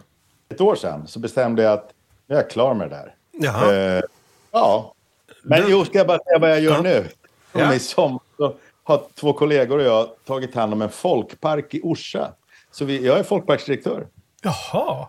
ett 0.48 0.60
år 0.60 0.74
sedan 0.74 1.06
så 1.06 1.18
bestämde 1.18 1.62
jag 1.62 1.72
att 1.72 1.90
nu 2.26 2.34
är 2.34 2.38
jag 2.40 2.50
klar 2.50 2.74
med 2.74 2.90
det 2.90 2.96
där. 2.96 3.14
Jaha. 3.32 3.74
Eh, 3.74 4.02
ja. 4.50 4.94
Men 5.42 5.62
Du- 5.62 5.70
jo, 5.70 5.84
ska 5.84 5.98
jag 5.98 6.06
bara 6.06 6.18
säga 6.18 6.38
vad 6.38 6.50
jag 6.50 6.60
gör 6.60 6.72
Ja. 6.74 6.82
nu? 6.82 7.04
Ja. 7.52 7.74
i 7.74 7.78
sommar 7.78 8.20
så 8.36 8.54
har 8.84 9.02
två 9.14 9.32
kollegor 9.32 9.78
och 9.78 9.84
jag 9.84 10.08
tagit 10.24 10.54
hand 10.54 10.72
om 10.72 10.82
en 10.82 10.88
folkpark 10.88 11.74
i 11.74 11.80
Orsa. 11.82 12.32
Så 12.74 12.84
vi, 12.84 13.06
jag 13.06 13.18
är 13.18 13.22
folkparksdirektör. 13.22 14.06
Jaha, 14.42 15.08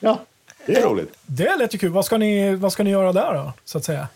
Ja, 0.00 0.18
det 0.66 0.76
är 0.76 0.86
roligt. 0.88 1.14
det 1.26 1.56
lät 1.56 1.74
ju 1.74 1.78
kul. 1.78 1.90
Vad 1.92 2.04
ska, 2.04 2.18
ni, 2.18 2.54
vad 2.54 2.72
ska 2.72 2.82
ni 2.82 2.90
göra 2.90 3.12
där 3.12 3.34
då, 3.34 3.52
så 3.64 3.78
att 3.78 3.84
säga? 3.84 4.08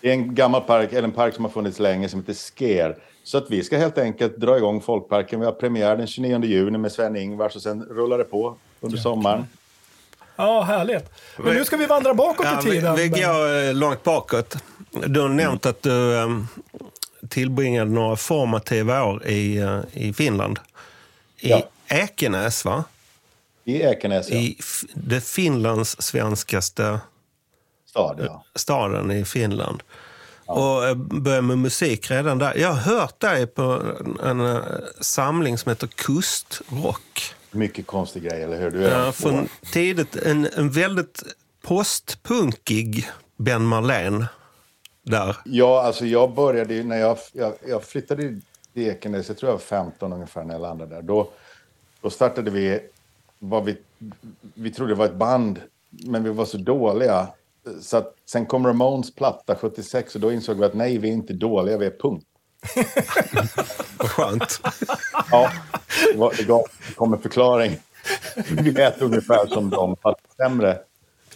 Det 0.00 0.08
är 0.08 0.12
en 0.12 0.34
gammal 0.34 0.60
park, 0.62 0.92
eller 0.92 1.02
en 1.02 1.12
park 1.12 1.34
som 1.34 1.44
har 1.44 1.52
funnits 1.52 1.78
länge 1.78 2.08
som 2.08 2.20
heter 2.20 2.32
Sker. 2.34 2.96
Så 3.24 3.38
att 3.38 3.50
vi 3.50 3.64
ska 3.64 3.76
helt 3.78 3.98
enkelt 3.98 4.36
dra 4.36 4.56
igång 4.56 4.80
folkparken. 4.80 5.40
Vi 5.40 5.46
har 5.46 5.52
premiär 5.52 5.96
den 5.96 6.06
29 6.06 6.44
juni 6.44 6.78
med 6.78 6.92
Sven-Ingvars 6.92 7.56
och 7.56 7.62
sen 7.62 7.82
rullar 7.82 8.18
det 8.18 8.24
på 8.24 8.56
under 8.80 8.98
sommaren. 8.98 9.46
Ja, 10.36 10.62
härligt. 10.62 11.10
Men 11.38 11.54
nu 11.54 11.64
ska 11.64 11.76
vi 11.76 11.86
vandra 11.86 12.14
bakåt 12.14 12.46
i 12.46 12.50
vi, 12.64 12.70
tiden. 12.70 12.96
vi 12.96 13.08
går 13.08 13.64
eh, 13.68 13.74
långt 13.74 14.02
bakåt. 14.04 14.56
Du 15.06 15.20
har 15.20 15.28
nämnt 15.28 15.66
att 15.66 15.82
du 15.82 16.16
eh, 16.16 16.26
tillbringade 17.28 17.90
några 17.90 18.16
formativa 18.16 19.04
år 19.04 19.26
i, 19.26 19.56
eh, 19.58 19.80
i 19.92 20.12
Finland. 20.12 20.58
I 21.40 21.50
Ja. 21.50 21.62
Ekenäs, 21.88 22.64
va? 22.64 22.84
I 23.64 23.82
Ekenäs, 23.82 24.30
ja. 24.30 24.36
I 24.36 24.58
det 24.94 25.20
Finlands 25.20 26.02
svenskaste 26.02 27.00
Stad, 27.86 28.20
ja. 28.24 28.44
staden 28.54 29.10
i 29.10 29.24
Finland. 29.24 29.82
Och 30.46 30.86
eh, 30.86 30.94
började 30.94 31.42
med 31.42 31.58
musik 31.58 32.10
redan 32.10 32.38
där. 32.38 32.54
Jag 32.56 32.68
har 32.68 32.98
hört 32.98 33.20
dig 33.20 33.46
på 33.46 33.62
en, 34.00 34.20
en 34.20 34.56
eh, 34.56 34.62
samling 35.00 35.58
som 35.58 35.70
heter 35.70 35.86
Kustrock. 35.86 37.34
Mycket 37.50 37.86
konstig 37.86 38.22
grej, 38.22 38.42
eller 38.42 38.60
hur? 38.60 38.70
Du 38.70 38.86
är 38.86 39.04
Ja, 39.04 39.12
från 39.12 39.48
tidigt, 39.72 40.16
en, 40.16 40.48
en 40.56 40.70
väldigt 40.70 41.22
postpunkig 41.62 43.10
Ben 43.36 43.62
Marlén 43.62 44.26
där. 45.02 45.36
Ja, 45.44 45.82
alltså 45.82 46.06
jag 46.06 46.34
började 46.34 46.74
ju 46.74 46.84
när 46.84 46.96
jag, 46.96 47.18
jag, 47.32 47.52
jag 47.68 47.84
flyttade 47.84 48.40
till 48.74 48.86
Ekenäs, 48.88 49.28
jag 49.28 49.38
tror 49.38 49.50
jag 49.50 49.54
var 49.54 49.60
15 49.60 50.12
ungefär 50.12 50.44
när 50.44 50.54
jag 50.54 50.60
landade 50.60 50.94
där. 50.94 51.02
Då, 51.02 51.30
då 52.00 52.10
startade 52.10 52.50
vi, 52.50 52.80
vad 53.38 53.64
vi, 53.64 53.76
vi 54.54 54.70
trodde 54.70 54.92
det 54.92 54.98
var 54.98 55.06
ett 55.06 55.14
band, 55.14 55.60
men 55.90 56.24
vi 56.24 56.30
var 56.30 56.44
så 56.44 56.56
dåliga. 56.56 57.28
Så 57.80 57.96
att, 57.96 58.14
sen 58.26 58.46
kom 58.46 58.66
Ramones 58.66 59.14
platta 59.14 59.56
76 59.56 60.14
och 60.14 60.20
då 60.20 60.32
insåg 60.32 60.58
vi 60.58 60.64
att 60.64 60.74
nej, 60.74 60.98
vi 60.98 61.08
är 61.08 61.12
inte 61.12 61.32
dåliga, 61.32 61.78
vi 61.78 61.86
är 61.86 61.98
punk. 62.00 62.24
Vad 63.98 64.10
skönt. 64.10 64.60
Ja, 65.30 65.50
det, 66.12 66.18
var, 66.18 66.32
det 66.88 66.94
kom 66.94 67.12
en 67.14 67.22
förklaring. 67.22 67.78
Vi 68.50 68.70
lät 68.70 69.02
ungefär 69.02 69.46
som 69.46 69.70
de, 69.70 69.96
fast 70.02 70.36
sämre. 70.36 70.78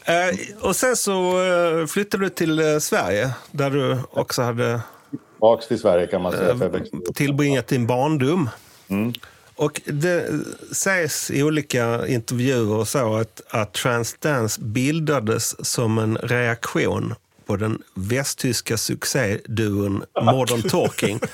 Eh, 0.05 0.37
och 0.61 0.77
sen 0.77 0.97
så 0.97 1.43
eh, 1.45 1.87
flyttade 1.87 2.25
du 2.25 2.29
till 2.29 2.59
eh, 2.59 2.79
Sverige 2.79 3.31
där 3.51 3.71
du 3.71 3.99
också 4.11 4.43
hade 4.43 4.81
Tillbaks 5.11 5.69
till 5.69 5.79
Sverige 5.79 6.07
kan 6.07 6.23
man 6.23 6.33
säga. 6.33 6.53
upp. 6.53 7.15
tillbringat 7.15 7.67
din 7.67 7.87
barndom. 7.87 8.49
Och 9.61 9.81
det 9.85 10.45
sägs 10.73 11.31
i 11.31 11.43
olika 11.43 12.07
intervjuer 12.07 12.75
och 12.75 12.89
så 12.89 13.15
att, 13.15 13.41
att 13.51 13.73
Transdance 13.73 14.61
bildades 14.61 15.67
som 15.67 15.99
en 15.99 16.17
reaktion 16.17 17.15
på 17.47 17.57
den 17.57 17.83
västtyska 17.95 18.77
succéduon 18.77 20.05
Modern 20.23 20.63
Talking. 20.63 21.21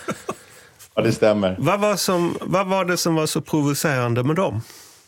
Ja, 0.95 1.03
det 1.03 1.13
stämmer. 1.13 1.57
vad, 1.59 1.81
var 1.81 1.97
som, 1.97 2.37
vad 2.41 2.67
var 2.67 2.85
det 2.85 2.97
som 2.97 3.15
var 3.15 3.27
så 3.27 3.41
provocerande 3.41 4.23
med 4.23 4.37
dem? 4.37 4.61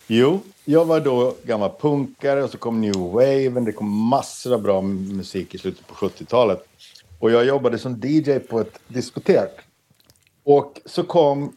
Jo, 0.06 0.40
jag 0.64 0.84
var 0.84 1.00
då 1.00 1.34
gammal 1.42 1.70
punkare 1.80 2.44
och 2.44 2.50
så 2.50 2.58
kom 2.58 2.80
New 2.80 2.96
Wave. 2.96 3.60
Det 3.60 3.72
kom 3.72 3.90
massor 4.08 4.54
av 4.54 4.62
bra 4.62 4.82
musik 4.82 5.54
i 5.54 5.58
slutet 5.58 5.86
på 5.86 5.94
70-talet. 5.94 6.64
Och 7.18 7.30
jag 7.30 7.44
jobbade 7.44 7.78
som 7.78 8.00
DJ 8.02 8.38
på 8.38 8.60
ett 8.60 8.78
diskotek. 8.88 9.50
Och 10.44 10.80
så 10.86 11.02
kom 11.02 11.52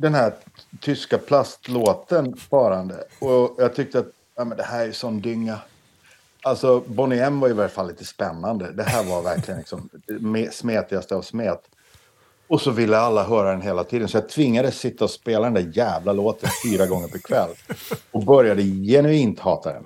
den 0.00 0.14
här 0.14 0.34
tyska 0.80 1.18
plastlåten 1.18 2.36
sparande. 2.36 3.04
Och 3.18 3.54
jag 3.58 3.74
tyckte 3.74 3.98
att 3.98 4.08
ja, 4.36 4.44
men 4.44 4.58
det 4.58 4.64
här 4.64 4.88
är 4.88 4.92
sån 4.92 5.20
dynga. 5.20 5.58
Alltså 6.42 6.82
Bonnie 6.86 7.20
M 7.20 7.40
var 7.40 7.48
i 7.48 7.52
varje 7.52 7.68
fall 7.68 7.88
lite 7.88 8.04
spännande. 8.04 8.72
Det 8.72 8.82
här 8.82 9.04
var 9.04 9.22
verkligen 9.22 9.58
liksom 9.58 9.88
smetigaste 10.52 11.14
av 11.14 11.22
smet. 11.22 11.62
Och 12.46 12.60
så 12.60 12.70
ville 12.70 12.98
alla 12.98 13.24
höra 13.24 13.50
den 13.50 13.62
hela 13.62 13.84
tiden. 13.84 14.08
Så 14.08 14.16
jag 14.16 14.28
tvingades 14.28 14.78
sitta 14.78 15.04
och 15.04 15.10
spela 15.10 15.50
den 15.50 15.54
där 15.54 15.72
jävla 15.74 16.12
låten 16.12 16.50
fyra 16.64 16.86
gånger 16.86 17.08
per 17.08 17.18
kväll. 17.18 17.50
Och 18.10 18.24
började 18.24 18.62
genuint 18.62 19.40
hata 19.40 19.72
den. 19.72 19.84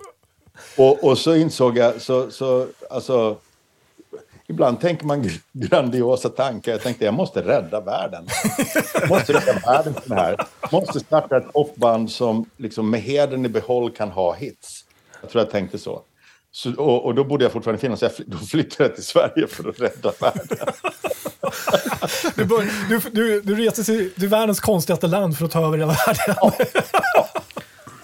Och, 0.77 1.05
och 1.05 1.18
så 1.18 1.35
insåg 1.35 1.79
jag, 1.79 2.01
så, 2.01 2.31
så, 2.31 2.66
alltså, 2.90 3.37
ibland 4.48 4.80
tänker 4.80 5.07
man 5.07 5.22
gr- 5.24 5.40
grandiosa 5.52 6.28
tankar. 6.28 6.72
Jag 6.72 6.80
tänkte, 6.80 7.04
jag 7.04 7.14
måste 7.14 7.42
rädda 7.42 7.80
världen. 7.80 8.26
Jag 9.00 9.09
måste 9.09 9.33
rädda 9.33 9.52
världen 9.66 9.94
från 9.94 10.16
det 10.16 10.22
här. 10.22 10.46
Jag 10.61 10.72
måste 10.72 11.00
starta 11.00 11.37
ett 11.37 11.52
popband 11.52 12.11
som 12.11 12.50
liksom 12.57 12.90
med 12.90 13.00
heden 13.02 13.46
i 13.46 13.48
behåll 13.48 13.90
kan 13.90 14.11
ha 14.11 14.35
hits. 14.35 14.85
Jag 15.20 15.30
tror 15.30 15.44
jag 15.44 15.50
tänkte 15.50 15.78
så. 15.78 16.02
Så, 16.52 16.74
och, 16.74 17.04
och 17.04 17.14
då 17.14 17.24
bodde 17.24 17.44
jag 17.44 17.52
fortfarande 17.52 17.78
i 17.78 17.80
Finland, 17.80 17.98
så 17.98 18.04
jag, 18.04 18.12
fly- 18.14 18.24
då 18.28 18.38
flyttade 18.38 18.85
jag 18.88 18.94
till 18.94 19.04
Sverige 19.04 19.46
för 19.46 19.68
att 19.68 19.80
rädda 19.80 20.12
världen. 20.20 20.59
Du, 22.35 22.44
bör, 22.44 22.64
du, 22.88 23.00
du, 23.12 23.40
du 23.40 23.54
reser 23.54 23.83
till, 23.83 24.11
till 24.14 24.28
världens 24.28 24.61
konstigaste 24.61 25.07
land 25.07 25.38
för 25.38 25.44
att 25.44 25.50
ta 25.50 25.66
över 25.66 25.78
hela 25.78 25.96
världen. 26.07 26.52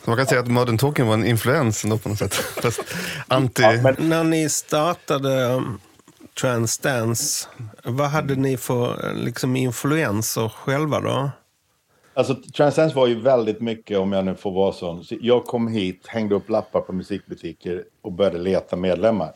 Så 0.05 0.11
man 0.11 0.17
kan 0.17 0.27
säga 0.27 0.41
att 0.41 0.49
Modern 0.49 0.79
Talking 0.79 1.07
var 1.07 1.15
en 1.15 1.25
influens 1.27 1.85
ändå 1.85 1.99
på 1.99 2.09
något 2.09 2.19
sätt. 2.19 2.35
Fast 2.35 2.81
anti... 3.29 3.63
Ja, 3.63 3.73
men, 3.83 3.97
När 3.99 4.25
ni 4.25 4.49
startade 4.49 5.45
um, 5.45 5.81
Transdance, 6.41 7.49
vad 7.85 8.09
hade 8.09 8.35
ni 8.35 8.57
för 8.57 9.15
liksom, 9.15 9.57
influenser 9.57 10.49
själva 10.49 11.01
då? 11.01 11.31
Alltså, 12.15 12.35
Transdance 12.35 12.97
var 12.97 13.07
ju 13.07 13.21
väldigt 13.21 13.61
mycket, 13.61 13.99
om 13.99 14.13
jag 14.13 14.25
nu 14.25 14.35
får 14.35 14.53
vara 14.53 14.73
sån. 14.73 15.05
Så 15.05 15.17
jag 15.21 15.45
kom 15.45 15.69
hit, 15.69 16.07
hängde 16.07 16.35
upp 16.35 16.49
lappar 16.49 16.81
på 16.81 16.93
musikbutiker 16.93 17.85
och 18.03 18.13
började 18.13 18.39
leta 18.39 18.77
medlemmar. 18.77 19.33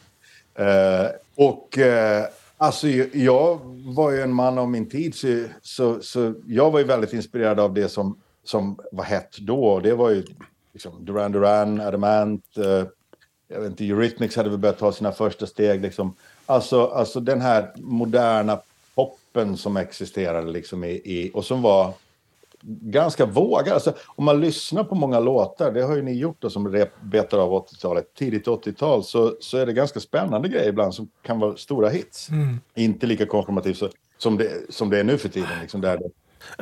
Eh, 0.54 1.06
och 1.36 1.78
eh, 1.78 2.24
alltså, 2.56 2.88
jag 3.12 3.60
var 3.94 4.10
ju 4.10 4.20
en 4.20 4.34
man 4.34 4.58
av 4.58 4.70
min 4.70 4.88
tid, 4.88 5.14
så, 5.14 5.44
så, 5.62 6.02
så 6.02 6.34
jag 6.46 6.70
var 6.70 6.78
ju 6.78 6.84
väldigt 6.84 7.12
inspirerad 7.12 7.60
av 7.60 7.74
det 7.74 7.88
som, 7.88 8.18
som 8.44 8.78
var 8.92 9.04
hett 9.04 9.38
då. 9.38 9.80
Det 9.80 9.94
var 9.94 10.10
ju 10.10 10.24
liksom, 10.72 11.04
Duran 11.04 11.32
Duran, 11.32 11.80
Adamant, 11.80 12.56
eh, 12.56 12.86
jag 13.48 13.60
vet 13.60 13.70
inte, 13.70 13.84
Eurythmics 13.84 14.36
hade 14.36 14.50
väl 14.50 14.58
börjat 14.58 14.78
ta 14.78 14.92
sina 14.92 15.12
första 15.12 15.46
steg. 15.46 15.82
Liksom. 15.82 16.14
Alltså, 16.46 16.86
alltså 16.86 17.20
den 17.20 17.40
här 17.40 17.72
moderna 17.76 18.60
poppen 18.94 19.56
som 19.56 19.76
existerade 19.76 20.50
liksom 20.50 20.84
i, 20.84 20.90
i, 20.90 21.30
och 21.34 21.44
som 21.44 21.62
var 21.62 21.92
ganska 22.80 23.26
vågad. 23.26 23.74
Alltså, 23.74 23.92
om 24.06 24.24
man 24.24 24.40
lyssnar 24.40 24.84
på 24.84 24.94
många 24.94 25.20
låtar, 25.20 25.72
det 25.72 25.82
har 25.82 25.96
ju 25.96 26.02
ni 26.02 26.12
gjort 26.12 26.36
då, 26.38 26.50
som 26.50 26.86
betar 27.00 27.38
av 27.38 27.50
80-talet, 27.50 28.14
tidigt 28.14 28.46
80-tal, 28.46 29.04
så, 29.04 29.36
så 29.40 29.58
är 29.58 29.66
det 29.66 29.72
ganska 29.72 30.00
spännande 30.00 30.48
grejer 30.48 30.68
ibland 30.68 30.94
som 30.94 31.08
kan 31.22 31.38
vara 31.38 31.56
stora 31.56 31.88
hits. 31.88 32.28
Inte 32.74 33.06
lika 33.06 33.26
konfirmativt 33.26 33.82
som, 34.18 34.36
det, 34.36 34.50
som 34.68 34.90
det 34.90 34.98
är 34.98 35.04
nu 35.04 35.18
för 35.18 35.28
tiden. 35.28 35.60
Liksom, 35.60 35.80
där 35.80 35.98
det, 35.98 36.10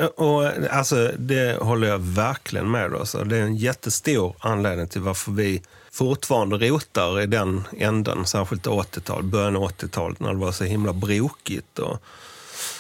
Och, 0.07 0.45
alltså, 0.71 1.11
det 1.19 1.63
håller 1.63 1.89
jag 1.89 1.99
verkligen 1.99 2.71
med 2.71 2.95
om. 2.95 3.07
Så 3.07 3.25
det 3.25 3.37
är 3.37 3.43
en 3.43 3.57
jättestor 3.57 4.37
anledning 4.39 4.89
till 4.89 5.01
varför 5.01 5.33
vi 5.33 5.63
fortfarande 5.93 6.57
rotar 6.57 7.21
i 7.21 7.27
den 7.27 7.63
änden, 7.79 8.27
särskilt 8.27 8.67
80-talet, 8.67 9.25
början 9.25 9.57
av 9.57 9.63
80-talet 9.63 10.21
när 10.21 10.33
det 10.33 10.39
var 10.39 10.53
så 10.53 10.65
himla 10.65 10.93
brokigt 10.93 11.79
och, 11.79 11.99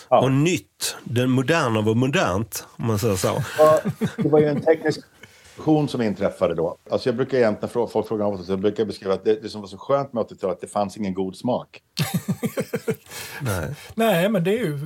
och 0.08 0.32
nytt. 0.32 0.96
Det 1.04 1.26
moderna 1.26 1.80
var 1.80 1.94
modernt, 1.94 2.66
om 2.76 2.86
man 2.86 2.98
säger 2.98 3.16
så. 3.16 3.42
Ja, 3.58 3.80
det 4.16 4.28
var 4.28 4.40
ju 4.40 4.46
en 4.46 4.60
teknisk 4.60 5.00
revolution 5.62 5.88
som 5.88 6.02
inträffade 6.02 6.54
då. 6.54 6.76
Alltså 6.90 7.08
jag 7.08 7.16
brukar 7.16 7.38
jämt 7.38 7.62
när 7.62 7.68
folk 7.68 8.08
frågar 8.08 8.24
om 8.24 8.32
80-talet, 8.32 8.48
jag 8.48 8.60
brukar 8.60 8.84
beskriva 8.84 9.14
att 9.14 9.24
det, 9.24 9.42
det 9.42 9.48
som 9.48 9.60
var 9.60 9.68
så 9.68 9.78
skönt 9.78 10.12
med 10.12 10.24
80-talet, 10.24 10.58
det 10.60 10.66
fanns 10.66 10.96
ingen 10.96 11.14
god 11.14 11.36
smak. 11.36 11.82
Nej. 13.42 13.74
Nej, 13.94 14.28
men 14.28 14.44
det 14.44 14.58
är 14.58 14.64
ju... 14.64 14.78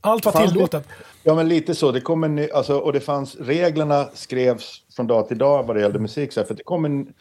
Allt 0.00 0.24
var 0.24 0.46
tillåtet. 0.46 0.88
Ja, 1.22 1.34
men 1.34 1.48
lite 1.48 1.74
så. 1.74 1.92
Det 1.92 2.00
kom 2.00 2.24
en 2.24 2.34
ny, 2.34 2.50
alltså, 2.50 2.78
och 2.78 2.92
det 2.92 3.00
fanns, 3.00 3.36
reglerna 3.36 4.08
skrevs 4.14 4.82
från 4.96 5.06
dag 5.06 5.28
till 5.28 5.38
dag 5.38 5.62
vad 5.66 5.76
det 5.76 5.82
gällde 5.82 5.98
musik. 5.98 6.32
Så 6.32 6.40
här, 6.40 6.46
för 6.46 6.54
det, 6.54 6.62
kom 6.64 6.84
en, 6.84 7.12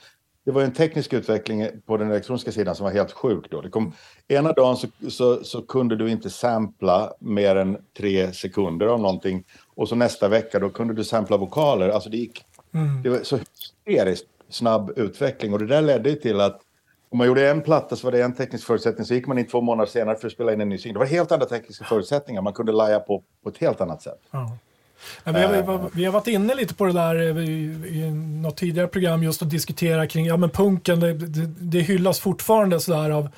det 0.48 0.54
var 0.54 0.62
en 0.62 0.74
teknisk 0.74 1.14
utveckling 1.14 1.68
på 1.86 1.98
den 1.98 2.12
elektroniska 2.12 2.52
sidan 2.52 2.76
som 2.76 2.84
var 2.84 2.92
helt 2.92 3.12
sjuk 3.12 3.46
då. 3.50 3.62
Det 3.62 3.70
kom, 3.70 3.94
ena 4.28 4.52
dagen 4.52 4.78
så, 4.78 4.88
så, 5.10 5.44
så 5.44 5.62
kunde 5.62 5.96
du 5.96 6.10
inte 6.10 6.30
sampla 6.30 7.14
mer 7.20 7.56
än 7.56 7.78
tre 7.98 8.34
sekunder 8.34 8.88
av 8.88 9.00
någonting. 9.00 9.44
Och 9.76 9.90
så 9.90 9.96
nästa 9.96 10.28
vecka 10.28 10.60
då 10.60 10.70
kunde 10.70 10.94
du 10.94 11.04
sampla 11.04 11.38
vokaler. 11.38 11.90
Alltså 11.90 12.10
det 12.10 12.18
gick... 12.18 12.46
Det 13.04 13.10
var 13.10 13.20
så 13.24 13.38
hysteriskt 13.38 14.28
snabb 14.50 14.94
utveckling. 14.96 15.54
Och 15.54 15.60
det 15.60 15.68
där 15.68 15.82
ledde 15.82 16.16
till 16.16 16.42
att 16.42 16.62
om 17.10 17.18
man 17.18 17.28
gjorde 17.28 17.50
en 17.50 17.62
platta 17.62 17.96
så 17.96 18.08
var 18.08 18.12
det 18.12 18.22
en 18.22 18.36
teknisk 18.36 18.68
förutsättning. 18.68 19.06
Så 19.06 19.14
gick 19.14 19.28
man 19.28 19.38
in 19.38 19.48
två 19.48 19.62
månader 19.62 19.90
senare 19.90 20.16
för 20.16 20.28
att 20.28 20.34
spela 20.34 20.54
in 20.54 20.62
en 20.62 20.70
ny 20.70 20.78
singel. 20.78 20.94
Det 20.94 21.00
var 21.00 21.06
helt 21.06 21.32
andra 21.32 21.46
tekniska 21.46 21.86
förutsättningar. 21.86 22.42
Man 22.42 22.54
kunde 22.54 22.72
laja 22.72 23.00
på 23.00 23.24
på 23.44 23.50
ett 23.50 23.58
helt 23.58 23.82
annat 23.82 24.02
sätt. 24.02 24.22
Ja. 24.32 24.58
Men 25.24 25.34
vi, 25.34 25.42
har, 25.42 25.90
vi 25.94 26.06
har 26.06 26.12
varit 26.12 26.28
inne 26.28 26.56
lite 26.56 26.74
på 26.74 26.86
det 26.86 26.94
där 26.94 27.16
eh, 27.16 27.50
i, 27.50 27.54
i 27.88 28.12
något 28.42 28.58
tidigare 28.58 28.88
program 28.88 29.24
just 29.24 29.42
att 29.42 29.50
diskutera 29.50 30.08
kring, 30.08 30.26
ja 30.26 30.38
men 30.38 30.50
punken, 30.50 31.00
det, 31.00 31.14
det, 31.14 31.50
det 31.60 31.80
hyllas 31.80 32.20
fortfarande 32.20 32.80
sådär 32.80 33.10
av, 33.10 33.30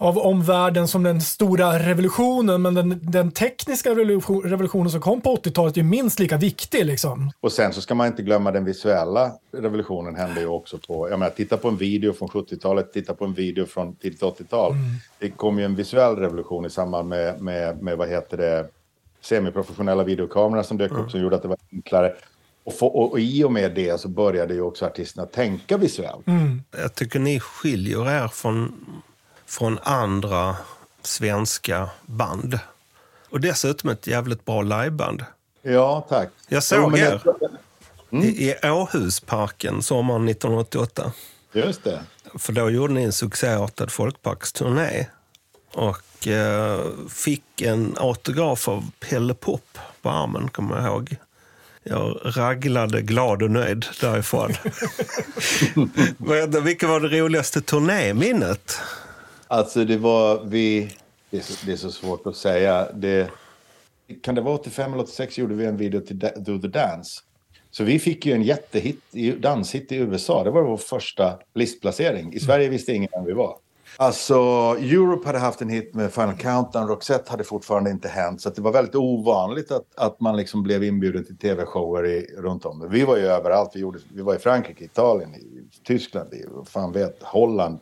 av 0.00 0.18
omvärlden 0.18 0.88
som 0.88 1.02
den 1.02 1.20
stora 1.20 1.78
revolutionen, 1.78 2.62
men 2.62 2.74
den, 2.74 3.00
den 3.02 3.30
tekniska 3.30 3.90
revolution, 3.90 4.42
revolutionen 4.42 4.90
som 4.90 5.00
kom 5.00 5.20
på 5.20 5.36
80-talet 5.36 5.76
är 5.76 5.82
minst 5.82 6.20
lika 6.20 6.36
viktig 6.36 6.86
liksom. 6.86 7.30
Och 7.40 7.52
sen 7.52 7.72
så 7.72 7.80
ska 7.80 7.94
man 7.94 8.06
inte 8.06 8.22
glömma 8.22 8.50
den 8.50 8.64
visuella 8.64 9.32
revolutionen 9.52 10.16
hände 10.16 10.40
ju 10.40 10.46
också 10.46 10.78
på, 10.78 11.10
jag 11.10 11.18
menar 11.18 11.30
titta 11.30 11.56
på 11.56 11.68
en 11.68 11.76
video 11.76 12.12
från 12.12 12.28
70-talet, 12.28 12.92
titta 12.92 13.14
på 13.14 13.24
en 13.24 13.34
video 13.34 13.66
från 13.66 13.96
tidigt 13.96 14.22
80-tal. 14.22 14.74
Det 15.18 15.30
kom 15.30 15.58
ju 15.58 15.64
en 15.64 15.74
visuell 15.74 16.16
revolution 16.16 16.66
i 16.66 16.70
samband 16.70 17.08
med, 17.08 17.40
med, 17.40 17.82
med 17.82 17.96
vad 17.96 18.08
heter 18.08 18.36
det, 18.36 18.68
semiprofessionella 19.20 20.04
videokameror 20.04 20.62
som 20.62 20.78
dök 20.78 20.92
upp 20.92 21.10
som 21.10 21.20
gjorde 21.20 21.36
att 21.36 21.42
det 21.42 21.48
var 21.48 21.58
enklare. 21.72 22.14
Och, 22.64 22.78
få, 22.78 22.86
och, 22.86 23.12
och 23.12 23.20
i 23.20 23.44
och 23.44 23.52
med 23.52 23.74
det 23.74 24.00
så 24.00 24.08
började 24.08 24.54
ju 24.54 24.60
också 24.62 24.86
artisterna 24.86 25.26
tänka 25.26 25.76
visuellt. 25.76 26.24
Jag 26.70 26.94
tycker 26.94 27.18
ni 27.18 27.40
skiljer 27.40 28.10
er 28.24 28.28
från, 28.28 28.86
från 29.46 29.78
andra 29.82 30.56
svenska 31.02 31.88
band. 32.06 32.58
Och 33.30 33.40
dessutom 33.40 33.90
ett 33.90 34.06
jävligt 34.06 34.44
bra 34.44 34.62
liveband. 34.62 35.24
Ja, 35.62 36.06
tack. 36.08 36.28
Jag 36.48 36.62
såg 36.62 36.92
Jo, 36.92 36.96
er. 36.96 37.20
jag- 37.24 38.24
I, 38.24 38.50
I 38.50 38.70
Åhusparken 38.70 39.82
sommaren 39.82 40.28
1988. 40.28 41.12
Just 41.52 41.84
det. 41.84 42.00
För 42.38 42.52
då 42.52 42.70
gjorde 42.70 42.92
ni 42.92 43.02
en 43.02 43.12
succéartad 43.12 43.90
folkparksturné. 43.92 45.06
Och 45.72 46.28
eh, 46.28 46.80
fick 47.08 47.62
en 47.62 47.94
autograf 47.96 48.68
av 48.68 48.90
Pelle 49.00 49.34
Pop 49.34 49.78
på 50.02 50.10
armen, 50.10 50.48
kommer 50.48 50.76
jag 50.76 50.86
ihåg. 50.86 51.16
Jag 51.82 52.20
raglade 52.24 53.02
glad 53.02 53.42
och 53.42 53.50
nöjd 53.50 53.84
därifrån. 54.00 54.52
Vilket 56.64 56.88
var 56.88 57.00
det 57.00 57.20
roligaste 57.20 57.60
turnéminnet? 57.60 58.78
Alltså 59.46 59.84
det 59.84 59.96
var 59.96 60.44
vi... 60.44 60.96
Det 61.30 61.36
är 61.36 61.40
så, 61.42 61.66
det 61.66 61.72
är 61.72 61.76
så 61.76 61.90
svårt 61.92 62.26
att 62.26 62.36
säga. 62.36 62.88
Det, 62.94 63.30
kan 64.22 64.34
det 64.34 64.40
vara 64.40 64.54
85 64.54 64.92
eller 64.92 65.02
86 65.02 65.38
gjorde 65.38 65.54
vi 65.54 65.64
en 65.66 65.76
video 65.76 66.00
till 66.00 66.18
Do 66.18 66.58
the 66.60 66.68
Dance. 66.68 67.20
Så 67.70 67.84
vi 67.84 67.98
fick 67.98 68.26
ju 68.26 68.32
en 68.32 68.42
jättehit, 68.42 69.00
i- 69.12 69.30
danshit 69.32 69.92
i 69.92 69.96
USA. 69.96 70.44
Det 70.44 70.50
var 70.50 70.62
vår 70.62 70.76
första 70.76 71.38
listplacering. 71.54 72.32
I 72.34 72.40
Sverige 72.40 72.68
visste 72.68 72.92
ingen 72.92 73.08
vem 73.12 73.24
vi 73.24 73.32
var. 73.32 73.56
Alltså, 74.00 74.34
Europe 74.78 75.26
hade 75.26 75.38
haft 75.38 75.60
en 75.60 75.68
hit 75.68 75.94
med 75.94 76.12
Final 76.12 76.36
Countdown. 76.36 76.88
Roxette 76.88 77.30
hade 77.30 77.44
fortfarande 77.44 77.90
inte 77.90 78.08
hänt. 78.08 78.40
Så 78.40 78.50
det 78.50 78.62
var 78.62 78.72
väldigt 78.72 78.94
ovanligt 78.94 79.70
att, 79.70 79.86
att 79.94 80.20
man 80.20 80.36
liksom 80.36 80.62
blev 80.62 80.84
inbjuden 80.84 81.24
till 81.24 81.38
tv-shower 81.38 82.06
i, 82.06 82.26
runt 82.38 82.64
om. 82.64 82.88
Vi 82.90 83.04
var 83.04 83.16
ju 83.16 83.26
överallt. 83.26 83.70
Vi, 83.74 83.80
gjorde, 83.80 83.98
vi 84.14 84.22
var 84.22 84.34
i 84.34 84.38
Frankrike, 84.38 84.84
Italien, 84.84 85.34
i 85.34 85.62
Tyskland, 85.84 86.34
i 86.34 86.44
fan 86.66 86.92
vet, 86.92 87.22
Holland. 87.22 87.80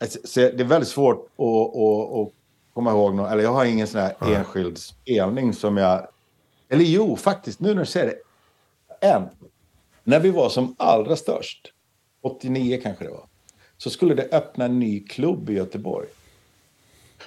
Alltså, 0.00 0.18
så 0.24 0.40
det 0.40 0.60
är 0.60 0.64
väldigt 0.64 0.88
svårt 0.88 1.28
att, 1.36 1.76
att, 1.76 2.20
att 2.20 2.32
komma 2.74 2.90
ihåg. 2.90 3.14
Någon, 3.14 3.32
eller 3.32 3.42
jag 3.42 3.52
har 3.52 3.64
ingen 3.64 3.86
sån 3.86 4.00
här 4.00 4.14
enskild 4.20 4.78
spelning 4.78 5.52
som 5.52 5.76
jag... 5.76 6.06
Eller 6.68 6.84
jo, 6.84 7.16
faktiskt, 7.16 7.60
nu 7.60 7.74
när 7.74 7.80
du 7.80 7.86
säger 7.86 8.06
det. 8.06 8.18
En. 9.06 9.28
När 10.04 10.20
vi 10.20 10.30
var 10.30 10.48
som 10.48 10.74
allra 10.78 11.16
störst, 11.16 11.72
89 12.22 12.80
kanske 12.82 13.04
det 13.04 13.10
var, 13.10 13.26
så 13.78 13.90
skulle 13.90 14.14
det 14.14 14.28
öppna 14.32 14.64
en 14.64 14.78
ny 14.78 15.00
klubb 15.00 15.50
i 15.50 15.52
Göteborg. 15.52 16.06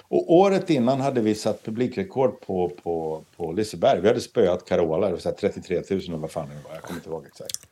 Och 0.02 0.32
året 0.32 0.70
innan 0.70 1.00
hade 1.00 1.20
vi 1.20 1.34
satt 1.34 1.62
publikrekord 1.62 2.40
på, 2.40 2.72
på, 2.82 3.22
på 3.36 3.52
Liseberg. 3.52 4.00
Vi 4.00 4.08
hade 4.08 4.20
spöat 4.20 4.64
Carola, 4.64 5.06
det 5.06 5.12
var 5.12 5.20
så 5.20 5.28
här 5.28 5.36
33 5.36 5.82
000 5.90 6.00
eller 6.00 6.16
vad 6.16 6.30
fan 6.30 6.48
det 6.48 6.68
var, 6.68 6.74
jag 6.74 6.82
kommer 6.82 7.00
inte 7.00 7.10
ihåg 7.10 7.26
exakt. 7.26 7.68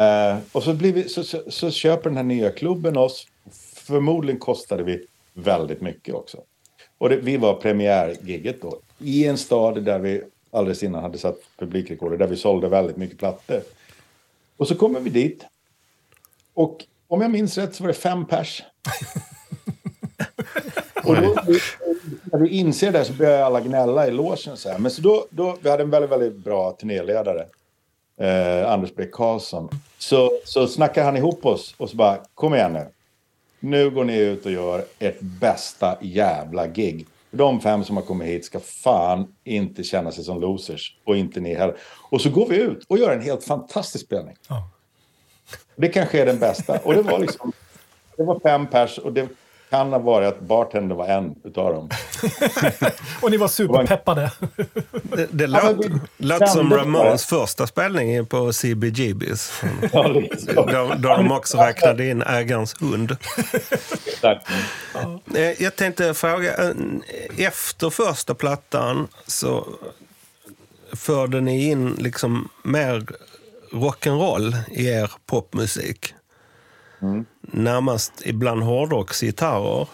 Uh, 0.00 0.38
och 0.52 0.62
så, 0.62 0.74
blir 0.74 0.92
vi, 0.92 1.08
så, 1.08 1.24
så, 1.24 1.42
så 1.50 1.70
köper 1.70 2.10
den 2.10 2.16
här 2.16 2.24
nya 2.24 2.50
klubben 2.50 2.96
oss. 2.96 3.26
Förmodligen 3.74 4.40
kostade 4.40 4.82
vi 4.82 5.06
väldigt 5.34 5.80
mycket 5.80 6.14
också. 6.14 6.38
Och 6.98 7.08
det, 7.08 7.16
vi 7.16 7.36
var 7.36 7.54
premiärgigget 7.54 8.62
då. 8.62 8.78
I 8.98 9.26
en 9.26 9.38
stad 9.38 9.82
där 9.82 9.98
vi 9.98 10.22
alldeles 10.50 10.82
innan 10.82 11.02
hade 11.02 11.18
satt 11.18 11.38
publikrekord 11.56 12.18
Där 12.18 12.26
vi 12.26 12.36
sålde 12.36 12.68
väldigt 12.68 12.96
mycket 12.96 13.18
plattor. 13.18 13.60
Och 14.56 14.68
så 14.68 14.74
kommer 14.74 15.00
vi 15.00 15.10
dit. 15.10 15.44
Och 16.54 16.84
om 17.08 17.20
jag 17.20 17.30
minns 17.30 17.58
rätt 17.58 17.74
så 17.74 17.82
var 17.82 17.88
det 17.88 17.94
fem 17.94 18.26
pers. 18.26 18.62
och 21.04 21.16
då, 21.16 21.36
när 22.24 22.38
vi 22.38 22.48
inser 22.48 22.92
det 22.92 23.04
så 23.04 23.12
börjar 23.12 23.42
alla 23.42 23.60
gnälla 23.60 24.06
i 24.06 24.10
logen. 24.10 24.56
Så 24.56 24.68
här. 24.68 24.78
Men 24.78 24.90
så 24.90 25.02
då, 25.02 25.26
då, 25.30 25.56
vi 25.60 25.70
hade 25.70 25.82
en 25.82 25.90
väldigt, 25.90 26.10
väldigt 26.10 26.36
bra 26.36 26.72
turnéledare. 26.72 27.46
Eh, 28.20 28.72
Anders 28.72 28.94
B. 28.96 29.04
Karlsson. 29.12 29.68
Så, 29.98 30.30
så 30.44 30.66
snackar 30.66 31.04
han 31.04 31.16
ihop 31.16 31.46
oss 31.46 31.74
och 31.78 31.90
så 31.90 31.96
bara, 31.96 32.18
kom 32.34 32.54
igen 32.54 32.72
nu. 32.72 32.86
Nu 33.60 33.90
går 33.90 34.04
ni 34.04 34.18
ut 34.18 34.46
och 34.46 34.52
gör 34.52 34.84
ert 34.98 35.20
bästa 35.20 35.98
jävla 36.00 36.66
gig. 36.66 37.06
De 37.30 37.60
fem 37.60 37.84
som 37.84 37.96
har 37.96 38.04
kommit 38.04 38.28
hit 38.28 38.44
ska 38.44 38.60
fan 38.60 39.34
inte 39.44 39.82
känna 39.82 40.12
sig 40.12 40.24
som 40.24 40.40
losers. 40.40 40.96
Och 41.04 41.16
inte 41.16 41.40
ni 41.40 41.54
heller. 41.54 41.76
Och 42.10 42.20
så 42.20 42.30
går 42.30 42.48
vi 42.48 42.56
ut 42.56 42.84
och 42.88 42.98
gör 42.98 43.12
en 43.12 43.22
helt 43.22 43.44
fantastisk 43.44 44.04
spelning. 44.04 44.36
Ja. 44.48 44.70
Det 45.78 45.88
kanske 45.88 46.22
är 46.22 46.26
den 46.26 46.38
bästa. 46.38 46.78
Och 46.78 46.94
det 46.94 47.02
var 47.02 47.18
liksom... 47.18 47.52
det 48.16 48.22
var 48.24 48.40
fem 48.40 48.66
pers 48.66 48.98
och 48.98 49.12
det 49.12 49.28
kan 49.70 49.92
ha 49.92 49.98
varit 49.98 50.28
att 50.28 50.40
bartender 50.40 50.94
var 50.94 51.06
en 51.08 51.34
utav 51.44 51.74
dem. 51.74 51.90
Och 53.22 53.30
ni 53.30 53.36
var 53.36 53.48
superpeppade. 53.48 54.32
Det, 55.02 55.26
det 55.30 55.46
låt, 55.46 55.86
vi 55.86 56.00
låt 56.16 56.48
som 56.48 56.72
Ramones 56.72 57.26
första 57.26 57.66
spelning 57.66 58.26
på 58.26 58.52
CBGBs. 58.52 59.62
Ja. 59.92 60.08
Då, 60.54 60.94
då 60.98 61.08
de 61.16 61.32
också 61.32 61.58
räknade 61.58 62.06
in 62.06 62.22
ägarens 62.22 62.82
hund. 62.82 63.16
Exakt. 64.06 64.46
Eh, 65.34 65.62
Jag 65.62 65.76
tänkte 65.76 66.14
fråga, 66.14 66.56
eh, 66.56 66.74
efter 67.46 67.90
första 67.90 68.34
plattan 68.34 69.08
så 69.26 69.66
förde 70.92 71.40
ni 71.40 71.70
in 71.70 71.90
liksom 71.98 72.48
mer 72.62 73.06
rock'n'roll 73.70 74.56
i 74.70 74.86
er 74.86 75.10
popmusik. 75.26 76.14
Närmast 77.40 78.12
ibland 78.24 78.62
hårdrocksgitarrer. 78.62 79.88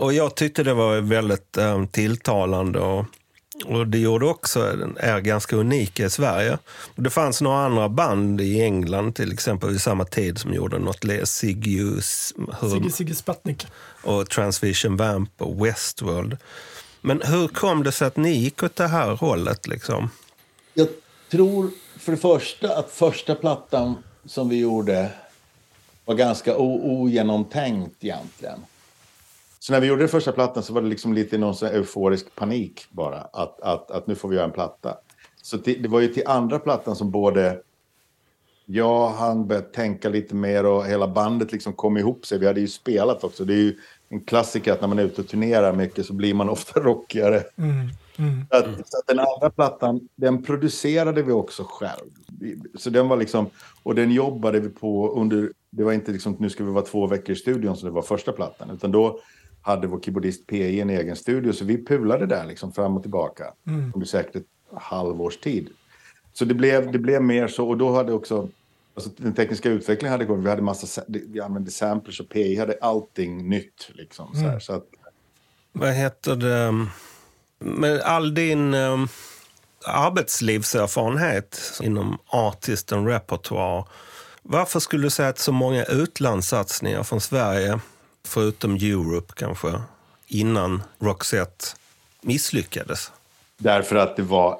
Och 0.00 0.12
jag 0.12 0.34
tyckte 0.34 0.62
det 0.62 0.74
var 0.74 1.00
väldigt 1.00 1.56
eh, 1.56 1.84
tilltalande 1.86 2.78
och, 2.78 3.04
och 3.64 3.86
det 3.86 3.98
gjorde 3.98 4.26
också 4.26 4.76
er 5.00 5.20
ganska 5.20 5.56
unika 5.56 6.04
i 6.04 6.10
Sverige. 6.10 6.58
Det 6.96 7.10
fanns 7.10 7.40
några 7.40 7.64
andra 7.64 7.88
band 7.88 8.40
i 8.40 8.62
England 8.62 9.14
till 9.14 9.32
exempel 9.32 9.70
vid 9.70 9.80
samma 9.80 10.04
tid 10.04 10.38
som 10.38 10.54
gjorde 10.54 10.78
något, 10.78 11.04
Sigge 11.24 12.02
Sigge 12.92 13.14
Sputnik. 13.14 13.66
och 14.02 14.30
Transvision 14.30 14.96
Vamp 14.96 15.42
och 15.42 15.66
Westworld. 15.66 16.36
Men 17.00 17.22
hur 17.22 17.48
kom 17.48 17.82
det 17.82 17.92
sig 17.92 18.06
att 18.06 18.16
ni 18.16 18.30
gick 18.30 18.62
åt 18.62 18.76
det 18.76 18.88
här 18.88 19.10
hållet? 19.10 19.66
Liksom? 19.66 20.10
Jag 20.74 20.88
tror 21.30 21.70
för 21.98 22.12
det 22.12 22.18
första 22.18 22.76
att 22.76 22.90
första 22.90 23.34
plattan 23.34 23.94
som 24.24 24.48
vi 24.48 24.60
gjorde 24.60 25.10
var 26.04 26.14
ganska 26.14 26.56
ogenomtänkt 26.56 28.04
egentligen. 28.04 28.58
Så 29.58 29.72
när 29.72 29.80
vi 29.80 29.86
gjorde 29.86 30.02
den 30.02 30.08
första 30.08 30.32
plattan 30.32 30.62
så 30.62 30.72
var 30.72 30.82
det 30.82 30.88
liksom 30.88 31.12
lite 31.12 31.38
någon 31.38 31.54
sån 31.54 31.68
euforisk 31.68 32.34
panik 32.34 32.86
bara. 32.90 33.20
Att, 33.20 33.60
att, 33.60 33.90
att 33.90 34.06
nu 34.06 34.14
får 34.14 34.28
vi 34.28 34.36
göra 34.36 34.46
en 34.46 34.52
platta. 34.52 34.96
Så 35.42 35.58
till, 35.58 35.82
det 35.82 35.88
var 35.88 36.00
ju 36.00 36.08
till 36.08 36.22
andra 36.26 36.58
plattan 36.58 36.96
som 36.96 37.10
både 37.10 37.60
jag 38.66 39.08
han 39.08 39.46
började 39.46 39.66
tänka 39.66 40.08
lite 40.08 40.34
mer 40.34 40.66
och 40.66 40.86
hela 40.86 41.08
bandet 41.08 41.52
liksom 41.52 41.72
kom 41.72 41.96
ihop 41.96 42.26
sig. 42.26 42.38
Vi 42.38 42.46
hade 42.46 42.60
ju 42.60 42.68
spelat 42.68 43.24
också. 43.24 43.44
Det 43.44 43.52
är 43.52 43.58
ju 43.58 43.76
en 44.08 44.20
klassiker 44.20 44.72
att 44.72 44.80
när 44.80 44.88
man 44.88 44.98
är 44.98 45.02
ute 45.02 45.20
och 45.20 45.28
turnerar 45.28 45.72
mycket 45.72 46.06
så 46.06 46.12
blir 46.12 46.34
man 46.34 46.48
ofta 46.48 46.80
rockigare. 46.80 47.44
Så 48.50 48.56
att, 48.56 48.64
så 48.64 48.98
att 48.98 49.06
den 49.06 49.18
andra 49.18 49.50
plattan, 49.50 50.08
den 50.16 50.42
producerade 50.42 51.22
vi 51.22 51.32
också 51.32 51.64
själv. 51.68 52.10
Så 52.74 52.90
den 52.90 53.08
var 53.08 53.16
liksom, 53.16 53.50
och 53.82 53.94
den 53.94 54.12
jobbade 54.12 54.60
vi 54.60 54.68
på 54.68 55.12
under, 55.12 55.52
det 55.70 55.84
var 55.84 55.92
inte 55.92 56.12
liksom 56.12 56.36
nu 56.38 56.50
ska 56.50 56.64
vi 56.64 56.70
vara 56.70 56.84
två 56.84 57.06
veckor 57.06 57.30
i 57.30 57.36
studion 57.36 57.76
som 57.76 57.88
det 57.88 57.94
var 57.94 58.02
första 58.02 58.32
plattan, 58.32 58.70
utan 58.70 58.92
då 58.92 59.20
hade 59.62 59.86
vår 59.86 60.00
keyboardist 60.00 60.46
PI 60.46 60.80
en 60.80 60.90
egen 60.90 61.16
studio, 61.16 61.52
så 61.52 61.64
vi 61.64 61.84
pulade 61.86 62.26
där 62.26 62.46
liksom 62.46 62.72
fram 62.72 62.96
och 62.96 63.02
tillbaka. 63.02 63.44
Under 63.94 64.06
säkert 64.06 64.36
ett 64.36 64.46
halvårs 64.74 65.36
tid. 65.36 65.68
Så 66.32 66.44
det 66.44 66.54
blev, 66.54 66.92
det 66.92 66.98
blev 66.98 67.22
mer 67.22 67.48
så, 67.48 67.68
och 67.68 67.78
då 67.78 67.92
hade 67.94 68.12
också, 68.12 68.48
alltså 68.94 69.10
den 69.16 69.32
tekniska 69.34 69.68
utvecklingen 69.70 70.12
hade 70.12 70.24
gått, 70.24 70.38
vi 70.38 70.48
hade 70.48 70.62
massa, 70.62 70.86
sa- 70.86 71.02
vi 71.08 71.40
använde 71.40 71.70
samplers 71.70 72.20
och 72.20 72.28
PI 72.28 72.56
hade 72.56 72.78
allting 72.80 73.48
nytt 73.48 73.90
liksom. 73.94 74.34
Så, 74.34 74.40
här, 74.40 74.58
så 74.58 74.72
att, 74.72 74.84
Vad 75.72 75.92
heter 75.92 76.36
det? 76.36 76.86
Med 77.58 78.00
all 78.00 78.34
din 78.34 78.74
um, 78.74 79.08
arbetslivserfarenhet 79.84 81.80
inom 81.82 82.18
artist 82.26 82.92
and 82.92 83.08
repertoire. 83.08 83.84
Varför 84.42 84.80
skulle 84.80 85.02
du 85.02 85.10
säga 85.10 85.28
att 85.28 85.38
så 85.38 85.52
många 85.52 85.84
utlandssatsningar 85.84 87.02
från 87.02 87.20
Sverige, 87.20 87.80
förutom 88.24 88.74
Europe 88.74 89.32
kanske, 89.36 89.82
innan 90.26 90.82
Roxette 90.98 91.64
misslyckades? 92.20 93.12
Därför 93.58 93.96
att 93.96 94.16
det 94.16 94.22
var... 94.22 94.58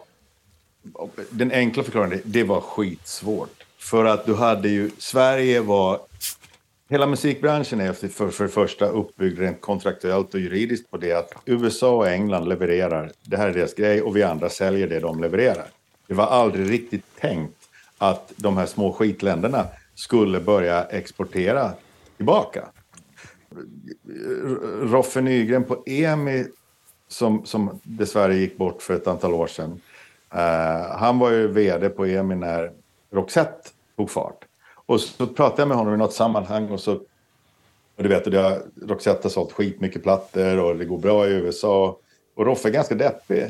Den 1.30 1.52
enkla 1.52 1.82
förklaringen, 1.82 2.20
det 2.24 2.44
var 2.44 2.60
skitsvårt. 2.60 3.64
För 3.78 4.04
att 4.04 4.26
du 4.26 4.34
hade 4.34 4.68
ju... 4.68 4.90
Sverige 4.98 5.60
var... 5.60 6.00
Hela 6.90 7.06
musikbranschen 7.06 7.80
är 7.80 7.92
för, 7.92 8.30
för, 8.30 8.44
det 8.44 8.50
första 8.50 8.86
uppbyggd 8.86 9.38
rent 9.38 9.60
kontraktuellt 9.60 10.34
och 10.34 10.40
juridiskt 10.40 10.90
på 10.90 10.96
det 10.96 11.12
att 11.12 11.32
USA 11.44 11.96
och 11.96 12.08
England 12.08 12.48
levererar, 12.48 13.12
det 13.22 13.36
här 13.36 13.48
är 13.48 13.54
deras 13.54 13.74
grej 13.74 14.02
och 14.02 14.16
vi 14.16 14.22
andra 14.22 14.48
säljer 14.48 14.88
det 14.88 15.00
de 15.00 15.20
levererar. 15.20 15.66
Det 16.06 16.14
var 16.14 16.26
aldrig 16.26 16.70
riktigt 16.70 17.04
tänkt 17.20 17.68
att 17.98 18.32
de 18.36 18.56
här 18.56 18.66
små 18.66 18.92
skitländerna 18.92 19.66
skulle 19.94 20.40
börja 20.40 20.84
exportera 20.84 21.72
tillbaka. 22.16 22.68
Roffe 24.82 25.20
Nygren 25.20 25.64
på 25.64 25.82
EMI 25.86 26.46
som, 27.08 27.46
som 27.46 27.80
dessvärre 27.82 28.34
gick 28.34 28.56
bort 28.56 28.82
för 28.82 28.94
ett 28.94 29.06
antal 29.06 29.34
år 29.34 29.46
sedan. 29.46 29.80
Eh, 30.32 30.96
han 30.96 31.18
var 31.18 31.30
ju 31.30 31.48
vd 31.48 31.88
på 31.88 32.06
EMI 32.06 32.34
när 32.34 32.72
Roxette 33.12 33.68
tog 33.96 34.10
fart. 34.10 34.37
Och 34.88 35.00
så 35.00 35.26
pratade 35.26 35.62
jag 35.62 35.68
med 35.68 35.76
honom 35.76 35.94
i 35.94 35.96
något 35.96 36.12
sammanhang 36.12 36.68
och 36.68 36.80
så... 36.80 36.94
Och 37.96 38.02
du 38.02 38.08
vet, 38.08 38.24
det 38.24 38.38
har, 38.38 38.62
Roxette 38.86 39.20
har 39.22 39.30
sålt 39.30 39.52
skitmycket 39.52 40.02
plattor 40.02 40.58
och 40.58 40.76
det 40.76 40.84
går 40.84 40.98
bra 40.98 41.26
i 41.28 41.30
USA. 41.30 41.98
Och 42.34 42.46
Roffe 42.46 42.68
är 42.68 42.72
ganska 42.72 42.94
deppig. 42.94 43.46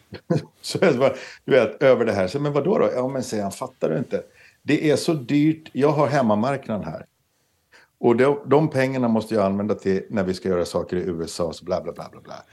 så 0.60 0.78
jag 0.80 0.98
bara, 0.98 1.14
du 1.44 1.52
vet, 1.52 1.82
över 1.82 2.04
det 2.04 2.12
här. 2.12 2.28
Så, 2.28 2.40
men 2.40 2.52
vadå 2.52 2.78
då? 2.78 2.90
Ja, 2.94 3.08
men 3.08 3.22
säger 3.22 3.42
han, 3.42 3.52
fattar 3.52 3.90
du 3.90 3.98
inte? 3.98 4.22
Det 4.62 4.90
är 4.90 4.96
så 4.96 5.14
dyrt. 5.14 5.70
Jag 5.72 5.88
har 5.88 6.06
hemmamarknaden 6.06 6.84
här. 6.84 7.06
Och 7.98 8.16
de, 8.16 8.38
de 8.46 8.70
pengarna 8.70 9.08
måste 9.08 9.34
jag 9.34 9.44
använda 9.44 9.74
till 9.74 10.02
när 10.10 10.24
vi 10.24 10.34
ska 10.34 10.48
göra 10.48 10.64
saker 10.64 10.96
i 10.96 11.00
USA. 11.00 11.52
Så 11.52 11.64
bla, 11.64 11.80
bla, 11.80 11.92
bla, 11.92 12.08
bla, 12.12 12.20
bla. 12.20 12.44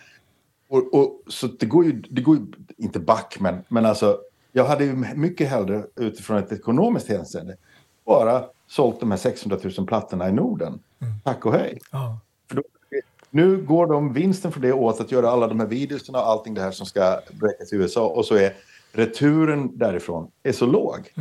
Och, 0.67 0.93
och, 0.93 1.21
så 1.27 1.47
det 1.47 1.65
går 1.65 1.85
ju, 1.85 1.91
det 1.91 2.21
går 2.21 2.35
ju 2.35 2.45
inte 2.77 2.99
back, 2.99 3.37
men, 3.39 3.63
men 3.67 3.85
alltså, 3.85 4.19
jag 4.51 4.65
hade 4.65 4.85
ju 4.85 4.95
mycket 5.15 5.49
hellre 5.49 5.85
utifrån 5.95 6.37
ett 6.37 6.51
ekonomiskt 6.51 7.07
hänseende 7.07 7.57
bara 8.05 8.43
sålt 8.67 8.99
de 8.99 9.11
här 9.11 9.17
600 9.17 9.57
000 9.77 9.87
plattorna 9.87 10.29
i 10.29 10.31
Norden. 10.31 10.79
Tack 11.23 11.45
och 11.45 11.53
hej. 11.53 11.79
Ja. 11.91 12.19
Då, 12.47 12.61
nu 13.29 13.57
går 13.57 13.87
de 13.87 14.13
vinsten 14.13 14.51
för 14.51 14.59
det 14.59 14.73
åt 14.73 15.01
att 15.01 15.11
göra 15.11 15.29
alla 15.29 15.47
de 15.47 15.59
här 15.59 15.67
videorna 15.67 16.19
och 16.19 16.27
allting 16.27 16.53
det 16.53 16.61
här 16.61 16.71
som 16.71 16.85
ska 16.85 17.19
bräckas 17.31 17.73
i 17.73 17.75
USA 17.75 18.07
och 18.07 18.25
så 18.25 18.35
är 18.35 18.53
returen 18.91 19.77
därifrån 19.77 20.31
är 20.43 20.51
så 20.51 20.65
låg. 20.65 21.13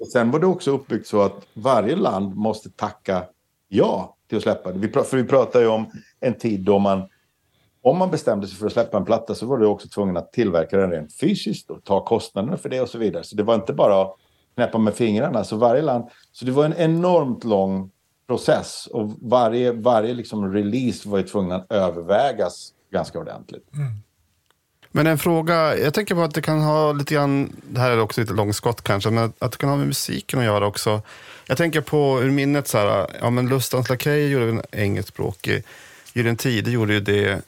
Och 0.00 0.08
sen 0.08 0.30
var 0.30 0.40
det 0.40 0.46
också 0.46 0.70
uppbyggt 0.70 1.06
så 1.06 1.22
att 1.22 1.46
varje 1.54 1.96
land 1.96 2.36
måste 2.36 2.70
tacka 2.70 3.24
ja 3.68 4.16
till 4.28 4.36
att 4.36 4.42
släppa 4.42 4.72
det. 4.72 4.78
Vi, 4.78 4.88
för 4.88 5.16
vi 5.16 5.24
pratar 5.24 5.60
ju 5.60 5.66
om 5.66 5.86
en 6.20 6.34
tid 6.34 6.60
då 6.60 6.78
man, 6.78 7.02
om 7.82 7.98
man 7.98 8.10
bestämde 8.10 8.46
sig 8.46 8.58
för 8.58 8.66
att 8.66 8.72
släppa 8.72 8.96
en 8.96 9.04
platta 9.04 9.34
så 9.34 9.46
var 9.46 9.58
du 9.58 9.66
också 9.66 9.88
tvungen 9.88 10.16
att 10.16 10.32
tillverka 10.32 10.76
den 10.76 10.90
rent 10.90 11.14
fysiskt 11.14 11.70
och 11.70 11.84
ta 11.84 12.04
kostnaderna 12.04 12.56
för 12.56 12.68
det 12.68 12.80
och 12.80 12.88
så 12.88 12.98
vidare. 12.98 13.24
Så 13.24 13.36
det 13.36 13.42
var 13.42 13.54
inte 13.54 13.72
bara 13.72 14.02
att 14.02 14.16
knäppa 14.56 14.78
med 14.78 14.94
fingrarna. 14.94 15.44
Så 15.44 15.56
varje 15.56 15.82
land, 15.82 16.04
så 16.32 16.44
det 16.44 16.52
var 16.52 16.64
en 16.64 16.74
enormt 16.76 17.44
lång 17.44 17.90
process 18.26 18.86
och 18.86 19.10
varje, 19.22 19.72
varje 19.72 20.14
liksom 20.14 20.52
release 20.52 21.08
var 21.08 21.18
ju 21.18 21.24
tvungen 21.24 21.52
att 21.52 21.72
övervägas 21.72 22.72
ganska 22.92 23.18
ordentligt. 23.18 23.74
Mm. 23.74 23.92
Men 24.90 25.06
en 25.06 25.18
fråga, 25.18 25.78
jag 25.78 25.94
tänker 25.94 26.14
på 26.14 26.22
att 26.22 26.34
det 26.34 26.42
kan 26.42 26.60
ha 26.60 26.92
lite 26.92 27.14
grann, 27.14 27.56
det 27.68 27.80
här 27.80 27.90
är 27.90 28.00
också 28.00 28.20
lite 28.20 28.32
långskott 28.32 28.82
kanske, 28.82 29.10
men 29.10 29.32
att 29.38 29.52
det 29.52 29.58
kan 29.58 29.68
ha 29.68 29.76
med 29.76 29.86
musiken 29.86 30.38
att 30.38 30.44
göra 30.44 30.66
också. 30.66 31.02
Jag 31.46 31.58
tänker 31.58 31.80
på 31.80 32.22
ur 32.22 32.30
minnet 32.30 32.68
så 32.68 32.78
här, 32.78 33.06
ja 33.20 33.30
men 33.30 33.48
Lustans 33.48 33.88
Lakej 33.88 34.28
gjorde 34.28 34.48
en 34.48 34.62
engelskspråkig, 34.72 35.64
Gyllene 36.12 36.36
Tider 36.36 36.70
gjorde 36.72 36.94
ju 36.94 37.00
det, 37.00 37.28
eh, 37.32 37.38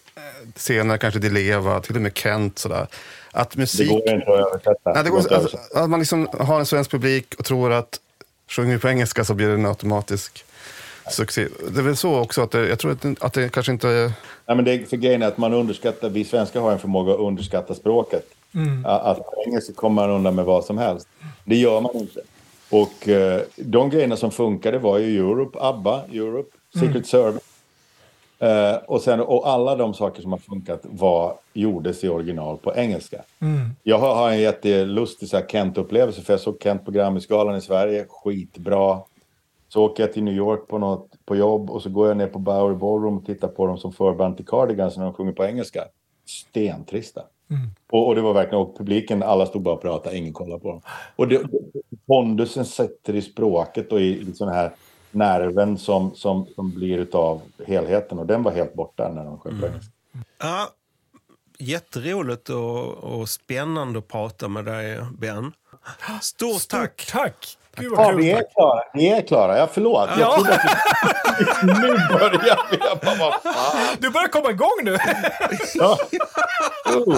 senare 0.55 0.99
kanske 0.99 1.21
Di 1.21 1.31
Leva, 1.31 1.81
till 1.81 1.97
och 1.97 2.03
med 2.03 2.17
Kent 2.17 2.59
sådär. 2.59 2.87
Att 3.33 3.51
Det 3.51 3.59
musik... 3.59 3.89
går 3.91 4.09
inte 4.09 4.33
att 4.33 4.47
översätta. 4.47 4.93
Nej, 4.93 5.05
det 5.05 5.11
går 5.11 5.18
att 5.18 5.74
att, 5.74 5.91
man 5.91 5.99
liksom 5.99 6.29
har 6.33 6.59
en 6.59 6.66
svensk 6.66 6.91
publik 6.91 7.35
och 7.39 7.45
tror 7.45 7.72
att 7.72 8.01
sjunger 8.49 8.74
vi 8.74 8.81
på 8.81 8.89
engelska 8.89 9.24
så 9.24 9.35
blir 9.35 9.49
det 9.49 9.55
en 9.55 9.66
automatisk 9.66 10.45
succé. 11.11 11.49
Det 11.70 11.79
är 11.79 11.83
väl 11.83 11.97
så 11.97 12.18
också 12.18 12.43
att 12.43 12.51
det, 12.51 12.68
jag 12.68 12.79
tror 12.79 12.93
att 12.93 13.03
det, 13.03 13.14
att 13.20 13.33
det 13.33 13.53
kanske 13.53 13.72
inte... 13.72 14.12
Nej, 14.47 14.57
men 14.57 14.64
det 14.64 14.72
är 14.72 14.85
för 14.85 14.97
grejen 14.97 15.22
är 15.22 15.26
att 15.26 15.39
man 15.39 15.55
underskattar, 15.55 16.09
vi 16.09 16.24
svenskar 16.24 16.61
har 16.61 16.72
en 16.72 16.79
förmåga 16.79 17.12
att 17.12 17.20
underskatta 17.20 17.74
språket. 17.74 18.26
Att, 18.85 19.03
att 19.03 19.16
på 19.18 19.45
engelska 19.47 19.72
kommer 19.72 20.03
man 20.03 20.11
undan 20.11 20.35
med 20.35 20.45
vad 20.45 20.64
som 20.64 20.79
helst. 20.79 21.09
Det 21.45 21.57
gör 21.57 21.81
man 21.81 21.97
inte. 21.97 22.20
Och 22.70 23.09
eh, 23.09 23.41
de 23.57 23.91
grejerna 23.91 24.16
som 24.16 24.31
funkade 24.31 24.79
var 24.79 24.99
ju 24.99 25.18
Europe, 25.18 25.59
ABBA, 25.61 26.03
Europe, 26.12 26.51
Secret 26.81 27.07
Service. 27.07 27.43
Eh, 28.39 28.76
och, 28.86 29.01
sen, 29.01 29.20
och 29.20 29.49
alla 29.49 29.76
de 29.76 29.95
saker 29.95 30.22
som 30.22 30.32
har 30.32 30.39
funkat 30.39 30.80
var, 30.82 31.34
gjordes 31.53 32.05
i 32.05 32.09
original 32.09 32.57
på 32.57 32.74
engelska. 32.74 33.22
Jag 33.82 33.99
har, 33.99 34.14
har 34.14 34.30
en 34.30 34.41
jättelustig 34.41 35.28
Kent-upplevelse 35.49 36.22
för 36.22 36.32
jag 36.32 36.41
såg 36.41 36.62
Kent 36.62 36.84
på 36.84 36.91
Grammisgalan 36.91 37.57
i 37.57 37.61
Sverige, 37.61 38.07
skitbra. 38.09 39.01
Så 39.68 39.84
åker 39.84 40.03
jag 40.03 40.12
till 40.12 40.22
New 40.22 40.34
York 40.34 40.68
på, 40.68 40.78
något, 40.78 41.11
på 41.24 41.36
jobb 41.36 41.70
och 41.70 41.82
så 41.82 41.91
går 41.91 42.09
jag 42.09 42.16
ner 42.16 42.26
på 42.26 42.39
Bowery 42.39 42.74
Ballroom 42.74 43.16
och 43.16 43.26
tittar 43.26 43.49
på 43.49 43.66
dem 43.66 43.78
som 43.78 43.93
förband 43.93 44.36
till 44.36 44.47
Cardigans 44.47 44.97
när 44.97 45.05
de 45.05 45.12
sjunger 45.12 45.32
på 45.32 45.45
engelska. 45.45 45.84
Stentrista. 46.26 47.22
Och, 47.91 48.07
och 48.07 48.14
det 48.14 48.20
var 48.20 48.34
verkligen, 48.34 48.62
och 48.62 48.78
publiken, 48.78 49.22
alla 49.22 49.47
stod 49.47 49.62
bara 49.62 49.74
och 49.74 49.82
pratade, 49.82 50.16
ingen 50.16 50.32
kollade 50.32 50.61
på 50.61 50.68
dem. 50.68 50.80
Och 51.16 51.28
det, 51.28 51.43
pondusen 52.07 52.64
sätter 52.64 53.14
i 53.14 53.22
språket 53.22 53.93
och 53.93 54.01
i, 54.01 54.20
i 54.20 54.32
sådana 54.34 54.57
här 54.57 54.72
nerven 55.11 55.79
som, 55.79 56.15
som, 56.15 56.47
som 56.55 56.71
blir 56.75 56.99
utav 56.99 57.41
helheten. 57.67 58.19
Och 58.19 58.27
den 58.27 58.43
var 58.43 58.53
helt 58.53 58.75
borta 58.75 59.09
när 59.09 59.25
de 59.25 59.39
sjöng 59.39 59.53
engelska. 59.53 59.93
Ja, 60.39 60.69
jätteroligt 61.59 62.49
och, 62.49 62.89
och 62.95 63.29
spännande 63.29 63.99
att 63.99 64.09
prata 64.09 64.49
med 64.49 64.65
dig, 64.65 65.01
Ben. 65.19 65.53
Stort 66.21 66.69
tack! 66.69 67.07
Tack! 67.13 67.59
Gud 67.77 67.91
vad 67.93 68.07
Ja, 68.07 68.17
vi 68.17 68.31
är 68.31 68.43
klara. 68.55 68.83
Vi 68.95 69.09
är 69.09 69.23
klara. 69.23 69.59
Ja, 69.59 69.69
förlåt. 69.73 70.09
Jag 70.11 70.21
Ja. 70.21 70.35
trodde 70.35 70.55
att 70.55 70.61
vi... 71.63 71.67
Nu 71.83 71.89
börjar 72.19 72.61
vi. 72.71 72.79
Jag 72.81 72.99
bara, 72.99 73.15
vad 73.19 73.55
fan. 73.55 73.97
Du 74.01 74.11
börjar 74.11 74.29
komma 74.29 74.51
igång 74.51 74.79
nu. 74.83 74.97
Ja. 75.75 75.99
Oh. 76.97 77.17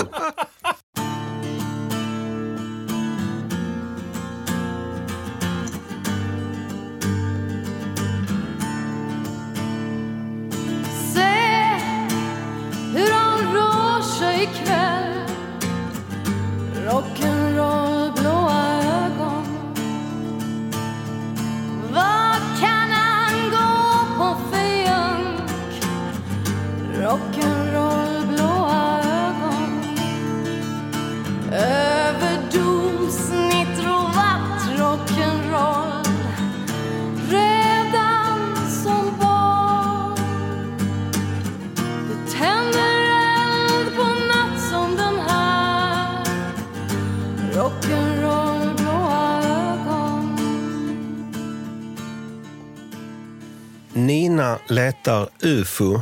Nina 54.41 54.59
letar 54.67 55.29
ufo, 55.43 56.01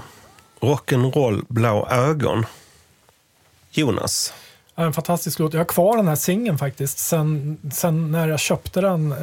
rock'n'roll, 0.60 1.44
blå 1.48 1.88
ögon. 1.90 2.46
Jonas, 3.70 4.34
En 4.76 4.92
fantastisk 4.92 5.38
låt. 5.38 5.52
Jag 5.52 5.60
har 5.60 5.64
kvar 5.64 5.96
den 5.96 6.08
här 6.08 6.16
singeln 6.16 6.58
faktiskt. 6.58 6.98
Sen, 6.98 7.58
sen 7.72 8.12
när 8.12 8.28
jag 8.28 8.40
köpte 8.40 8.80
den 8.80 9.12
eh, 9.12 9.18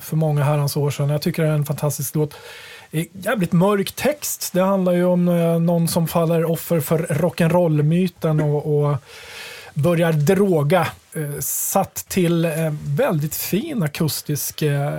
för 0.00 0.16
många 0.16 0.44
herrans 0.44 0.76
år 0.76 0.90
sedan. 0.90 1.08
Jag 1.08 1.22
tycker 1.22 1.42
det 1.42 1.48
är 1.48 1.52
en 1.52 1.66
fantastisk 1.66 2.14
låt. 2.14 2.34
Jävligt 3.12 3.52
mörk 3.52 3.92
text. 3.92 4.52
Det 4.52 4.62
handlar 4.62 4.92
ju 4.92 5.04
om 5.04 5.28
eh, 5.28 5.58
någon 5.58 5.88
som 5.88 6.08
faller 6.08 6.50
offer 6.50 6.80
för 6.80 6.98
rock'n'roll-myten 6.98 8.42
och, 8.42 8.78
och 8.78 8.96
börjar 9.82 10.12
droga. 10.12 10.88
Eh, 11.12 11.40
satt 11.40 11.94
till 11.94 12.44
eh, 12.44 12.52
väldigt 12.84 13.34
fin 13.36 13.82
akustisk 13.82 14.62
eh, 14.62 14.90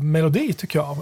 melodi 0.00 0.52
tycker 0.52 0.78
jag. 0.78 0.98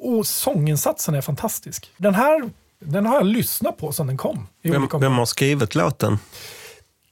Och 0.00 0.26
sånginsatsen 0.26 1.14
är 1.14 1.20
fantastisk. 1.20 1.92
Den 1.96 2.14
här 2.14 2.50
den 2.80 3.06
har 3.06 3.14
jag 3.14 3.26
lyssnat 3.26 3.76
på 3.76 3.92
sedan 3.92 4.06
den 4.06 4.16
kom. 4.16 4.46
I 4.62 4.70
vem, 4.70 4.82
olika 4.82 4.98
vem 4.98 5.12
har 5.12 5.26
skrivit 5.26 5.74
låten? 5.74 6.18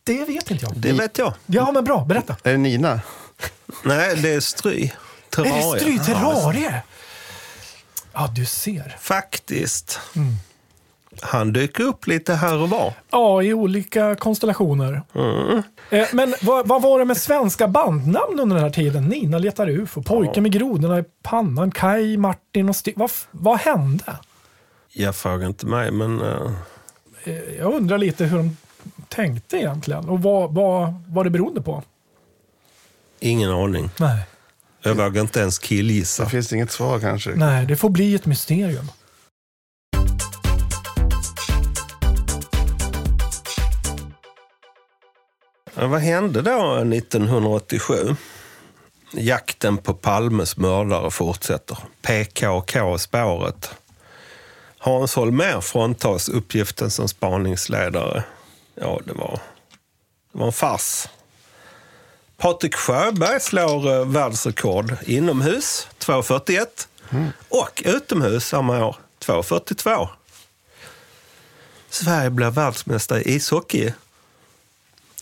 Det 0.05 0.25
vet 0.25 0.51
inte 0.51 0.65
jag. 0.65 0.77
Det 0.77 0.93
vet 0.93 1.19
jag. 1.19 1.35
Ja, 1.47 1.73
men 1.73 1.85
bra. 1.85 2.05
Berätta. 2.05 2.37
Är 2.43 2.53
det 2.53 2.59
Nina? 2.59 3.01
Nej, 3.83 4.17
det 4.17 4.29
är 4.29 4.41
Stry. 4.41 4.85
Är 4.85 4.91
Terraria. 5.31 5.73
det 5.73 5.81
Stry 5.81 5.99
Terrarie? 5.99 6.83
Ja, 8.13 8.33
du 8.35 8.45
ser. 8.45 8.97
Faktiskt. 9.01 10.01
Mm. 10.17 10.35
Han 11.23 11.53
dyker 11.53 11.83
upp 11.85 12.07
lite 12.07 12.35
här 12.35 12.59
och 12.63 12.71
var. 12.71 12.93
Ja, 13.11 13.43
i 13.43 13.55
olika 13.55 14.15
konstellationer. 14.15 15.03
Mm. 15.15 15.63
Eh, 15.91 16.07
men 16.13 16.35
vad, 16.43 16.69
vad 16.69 16.83
var 16.83 16.99
det 16.99 17.05
med 17.05 17.17
svenska 17.17 17.69
bandnamn 17.69 18.41
under 18.41 18.57
den 18.57 18.65
här 18.65 18.71
tiden? 18.73 19.05
Nina 19.05 19.39
letar 19.39 19.69
ufo, 19.69 20.03
Pojken 20.03 20.43
med 20.43 20.53
grodorna 20.53 20.99
i 20.99 21.05
pannan, 21.23 21.71
Kai, 21.71 22.17
Martin 22.17 22.69
och 22.69 22.77
Stig. 22.77 22.95
Vad, 22.97 23.11
vad 23.31 23.59
hände? 23.59 24.17
Jag 24.93 25.17
frågar 25.17 25.47
inte 25.47 25.67
mig, 25.67 25.91
men 25.91 26.21
Eh, 27.25 27.35
jag 27.59 27.75
undrar 27.75 27.99
lite 27.99 28.25
hur 28.25 28.37
de 28.39 28.57
tänkte 29.09 29.57
egentligen 29.57 30.09
och 30.09 30.23
vad, 30.23 30.55
vad, 30.55 30.95
vad 31.09 31.27
det 31.27 31.31
berodde 31.31 31.61
på. 31.63 31.83
ingen 33.21 33.51
aning. 33.51 33.91
Nej. 34.01 34.21
Jag 34.83 34.95
vågar 34.95 35.21
inte 35.21 35.41
ens 35.41 35.59
Det 35.59 35.67
killgissa. 35.67 36.27
finns 36.27 36.53
inget 36.53 36.71
svar 36.71 37.01
kanske. 37.01 37.31
Nej, 37.31 37.67
det 37.67 37.77
får 37.77 37.91
bli 37.91 38.15
ett 38.15 38.27
mysterium. 38.27 38.91
Vad 45.77 46.01
hände 46.01 46.43
då 46.43 46.75
1987? 46.77 48.17
Jakten 49.13 49.79
på 49.79 49.95
Palmes 49.95 50.57
mördare 50.57 51.11
fortsätter. 51.11 51.79
PKK-spåret. 52.03 53.71
Hans 54.79 55.17
Holmér 55.17 55.61
fråntas 55.61 56.29
uppgiften 56.29 56.91
som 56.91 57.09
spaningsledare. 57.09 58.25
Ja, 58.75 59.01
det 59.05 59.13
var, 59.13 59.41
det 60.33 60.39
var 60.39 60.47
en 60.47 60.53
fars. 60.53 61.09
Patrik 62.37 62.75
Sjöberg 62.75 63.41
slår 63.41 63.93
eh, 63.93 64.07
världsrekord 64.07 64.97
inomhus, 65.05 65.89
2.41. 65.99 66.67
Och 67.49 67.83
utomhus 67.85 68.47
samma 68.47 68.87
år, 68.87 68.97
2.42. 69.25 70.09
Sverige 71.91 72.31
blir 72.31 72.51
världsmästare 72.51 73.23
i 73.23 73.35
ishockey 73.35 73.93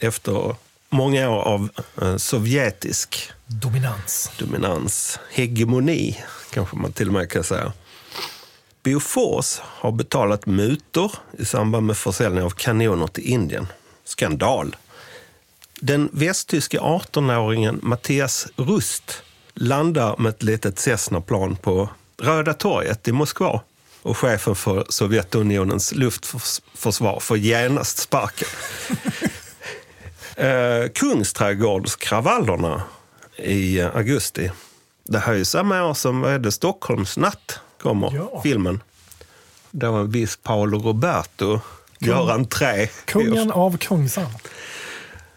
efter 0.01 0.57
många 0.90 1.30
år 1.30 1.42
av 1.42 1.68
eh, 2.03 2.16
sovjetisk 2.16 3.30
Dominans. 3.47 4.30
dominans, 4.38 5.18
hegemoni 5.30 6.24
kanske 6.51 6.76
man 6.76 6.92
till 6.92 7.09
och 7.09 7.14
med 7.14 7.30
kan 7.30 7.45
säga. 7.45 7.72
Bofors 8.82 9.59
har 9.61 9.92
betalat 9.92 10.47
mutor 10.47 11.12
i 11.38 11.45
samband 11.45 11.86
med 11.86 11.97
försäljning 11.97 12.42
av 12.42 12.51
kanoner 12.51 13.07
till 13.07 13.24
Indien. 13.24 13.66
Skandal. 14.05 14.76
Den 15.80 16.09
västtyske 16.12 16.78
18-åringen 16.78 17.78
Mattias 17.82 18.47
Rust 18.57 19.22
landar 19.55 20.16
med 20.18 20.30
ett 20.30 20.42
litet 20.42 20.78
Cessna-plan 20.78 21.57
på 21.57 21.88
Röda 22.18 22.55
torget 22.55 23.09
i 23.09 23.12
Moskva. 23.12 23.61
Och 24.03 24.18
chefen 24.18 24.55
för 24.55 24.86
Sovjetunionens 24.88 25.95
luftförsvar 25.95 27.20
får 27.20 27.38
genast 27.38 27.99
sparken. 27.99 28.49
eh, 30.37 30.89
Kungsträdgårdskravallerna 30.95 32.82
i 33.37 33.80
augusti. 33.80 34.51
Det 35.05 35.18
här 35.18 35.32
är 35.32 35.37
ju 35.37 35.45
samma 35.45 35.85
år 35.85 35.95
som 35.95 36.20
vad 36.20 36.32
är 36.32 36.39
det, 36.39 36.53
Stockholmsnatt 36.53 37.59
kommer, 37.82 38.12
Ja. 38.14 38.41
filmen. 38.43 38.82
Där 39.70 39.99
en 40.01 40.11
viss 40.11 40.37
Paolo 40.37 40.78
Roberto 40.78 41.61
gör 41.99 42.30
entré. 42.30 42.87
Kungen 43.05 43.51
av 43.51 43.76
Kungsan. 43.76 44.26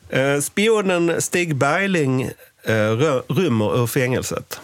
Eh, 0.10 0.40
Spionen 0.40 1.22
Stig 1.22 1.56
Bergling 1.56 2.22
eh, 2.64 2.92
rymmer 3.28 3.84
ur 3.84 3.88
fängelset. 3.88 4.60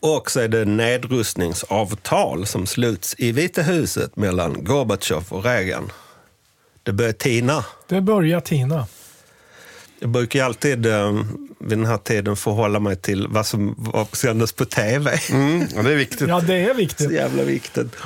Och 0.00 0.30
så 0.30 0.40
är 0.40 0.48
det 0.48 0.64
nedrustningsavtal 0.64 2.46
som 2.46 2.66
sluts 2.66 3.14
i 3.18 3.32
Vita 3.32 3.62
huset 3.62 4.16
mellan 4.16 4.64
Gorbatjov 4.64 5.24
och 5.28 5.44
Reagan. 5.44 5.92
Det 6.82 6.92
börjar 6.92 7.12
tina. 7.12 7.64
Det 7.88 8.00
börjar 8.00 8.40
tina. 8.40 8.86
Jag 9.98 10.10
brukar 10.10 10.38
ju 10.38 10.44
alltid 10.44 10.86
eh, 10.86 11.12
vid 11.58 11.78
den 11.78 11.86
här 11.86 11.98
tiden 11.98 12.36
förhålla 12.36 12.80
mig 12.80 12.96
till 12.96 13.26
vad 13.28 13.46
som 13.46 13.92
sändes 14.12 14.52
på 14.52 14.64
tv. 14.64 15.20
Mm, 15.30 15.60
och 15.76 15.84
det 15.84 15.92
är 15.92 15.96
viktigt. 15.96 16.28
Ja, 16.28 16.40
det 16.40 16.54
är 16.54 16.68
Så 16.68 16.74
viktigt. 16.74 17.12
jävla 17.12 17.42
viktigt. 17.42 17.96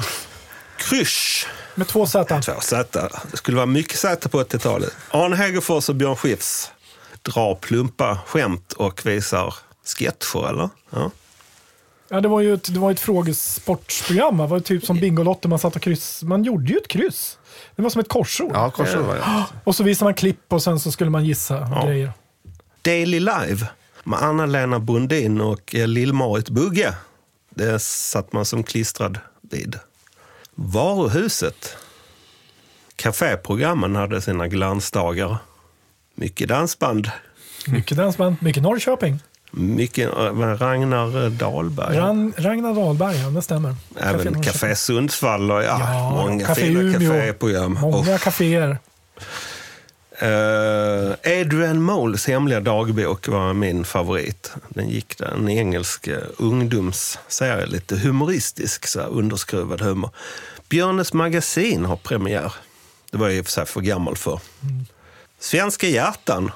Krysch. 0.79 1.47
Med 1.75 1.87
två 1.89 2.07
Z. 2.07 2.41
Två 2.43 2.53
Z. 2.61 3.09
Det 3.31 3.37
skulle 3.37 3.57
vara 3.57 3.67
mycket 3.67 3.99
Z 3.99 4.29
på 4.29 4.43
80-talet. 4.43 4.97
Arne 5.11 5.37
Hegerfors 5.37 5.89
och 5.89 5.95
Björn 5.95 6.17
Skifs 6.17 6.71
drar 7.23 7.55
plumpa 7.55 8.19
skämt 8.27 8.73
och 8.73 9.07
visar 9.07 9.55
sketcher, 9.87 10.49
eller? 10.49 10.69
Ja. 10.91 11.11
Ja, 12.09 12.21
det 12.21 12.29
var 12.29 12.41
ju 12.41 12.55
ett, 12.55 12.75
det 12.75 12.79
var 12.81 12.91
ett 12.91 13.01
frågesportsprogram. 13.01 14.39
va? 14.39 14.45
Det 14.45 14.51
var 14.51 14.61
typ 14.61 14.85
som 14.85 15.01
Bingolotter. 15.01 15.49
Man 15.49 15.59
satt 15.59 15.77
och 15.77 15.83
kryss. 15.83 16.23
Man 16.23 16.45
gjorde 16.45 16.73
ju 16.73 16.79
ett 16.79 16.89
kryss. 16.89 17.39
Det 17.77 17.83
var 17.83 17.91
som 17.91 18.01
ett 18.01 18.09
korsord. 18.09 18.51
Ja, 18.55 18.71
korsord 18.71 19.05
var 19.05 19.15
det. 19.15 19.45
Och 19.65 19.77
så 19.77 19.83
visade 19.83 20.05
man 20.07 20.15
klipp 20.15 20.53
och 20.53 20.63
sen 20.63 20.81
så 20.81 20.93
skulle 20.93 21.11
man 21.11 21.25
gissa 21.25 21.83
grejer. 21.87 22.13
Daily 22.83 23.21
Live 23.21 23.69
med 24.05 24.23
Anna-Lena 24.23 24.79
Brundin 24.81 25.41
och 25.41 25.75
eh, 25.75 25.87
Lill-Marit 25.89 26.51
Bugge. 26.51 26.95
Det 27.51 27.83
satt 27.83 28.33
man 28.33 28.45
som 28.45 28.63
klistrad 28.63 29.19
vid. 29.51 29.79
Varuhuset. 30.55 31.77
Caféprogrammen 32.97 33.97
hade 33.97 34.21
sina 34.21 34.49
glansdagar. 34.49 35.37
Mycket 36.15 36.49
dansband. 36.49 37.11
Mycket 37.67 37.97
dansband, 37.97 38.37
mycket 38.41 38.63
Norrköping. 38.63 39.19
Mycket, 39.51 40.13
eh, 40.13 40.19
Ragnar 40.37 41.31
Dahlberg. 41.31 41.97
Ran, 41.97 42.33
Ragnar 42.37 42.75
Dahlberg, 42.75 43.17
ja, 43.23 43.29
det 43.29 43.43
stämmer. 43.43 43.75
Även. 44.01 44.43
Café 44.43 44.77
Sundsvall 44.77 45.51
och 45.51 45.63
ja, 45.63 45.81
Ja, 45.81 46.11
många 46.11 46.47
Café 46.47 46.61
fina 46.61 46.99
kaféprogram. 46.99 47.79
Många 47.81 48.19
kaféer. 48.19 48.79
eh, 50.19 51.41
Adrian 51.41 51.83
Moles 51.83 52.27
hemliga 52.27 52.61
dagbok 52.61 53.29
var 53.29 53.53
min 53.53 53.85
favorit. 53.85 54.53
Den 54.69 54.89
gick 54.89 55.19
där, 55.19 55.27
en 55.35 55.49
engelsk 55.49 56.07
eh, 56.07 56.19
ungdomsserie, 56.39 57.67
lite 57.67 57.97
humoristisk, 57.97 58.87
så 58.87 59.01
här, 59.01 59.09
underskruvad 59.09 59.81
humor. 59.81 60.11
Björnes 60.69 61.13
magasin 61.13 61.85
har 61.85 61.97
premiär. 61.97 62.53
Det 63.11 63.19
var 63.19 63.27
jag 63.29 63.37
i 63.37 63.41
och 63.41 63.45
för 63.45 63.53
sig 63.53 63.67
för 63.67 63.81
gammal 63.81 64.17
för. 64.17 64.41
Svenska 65.39 65.87
hjärtan, 65.89 66.51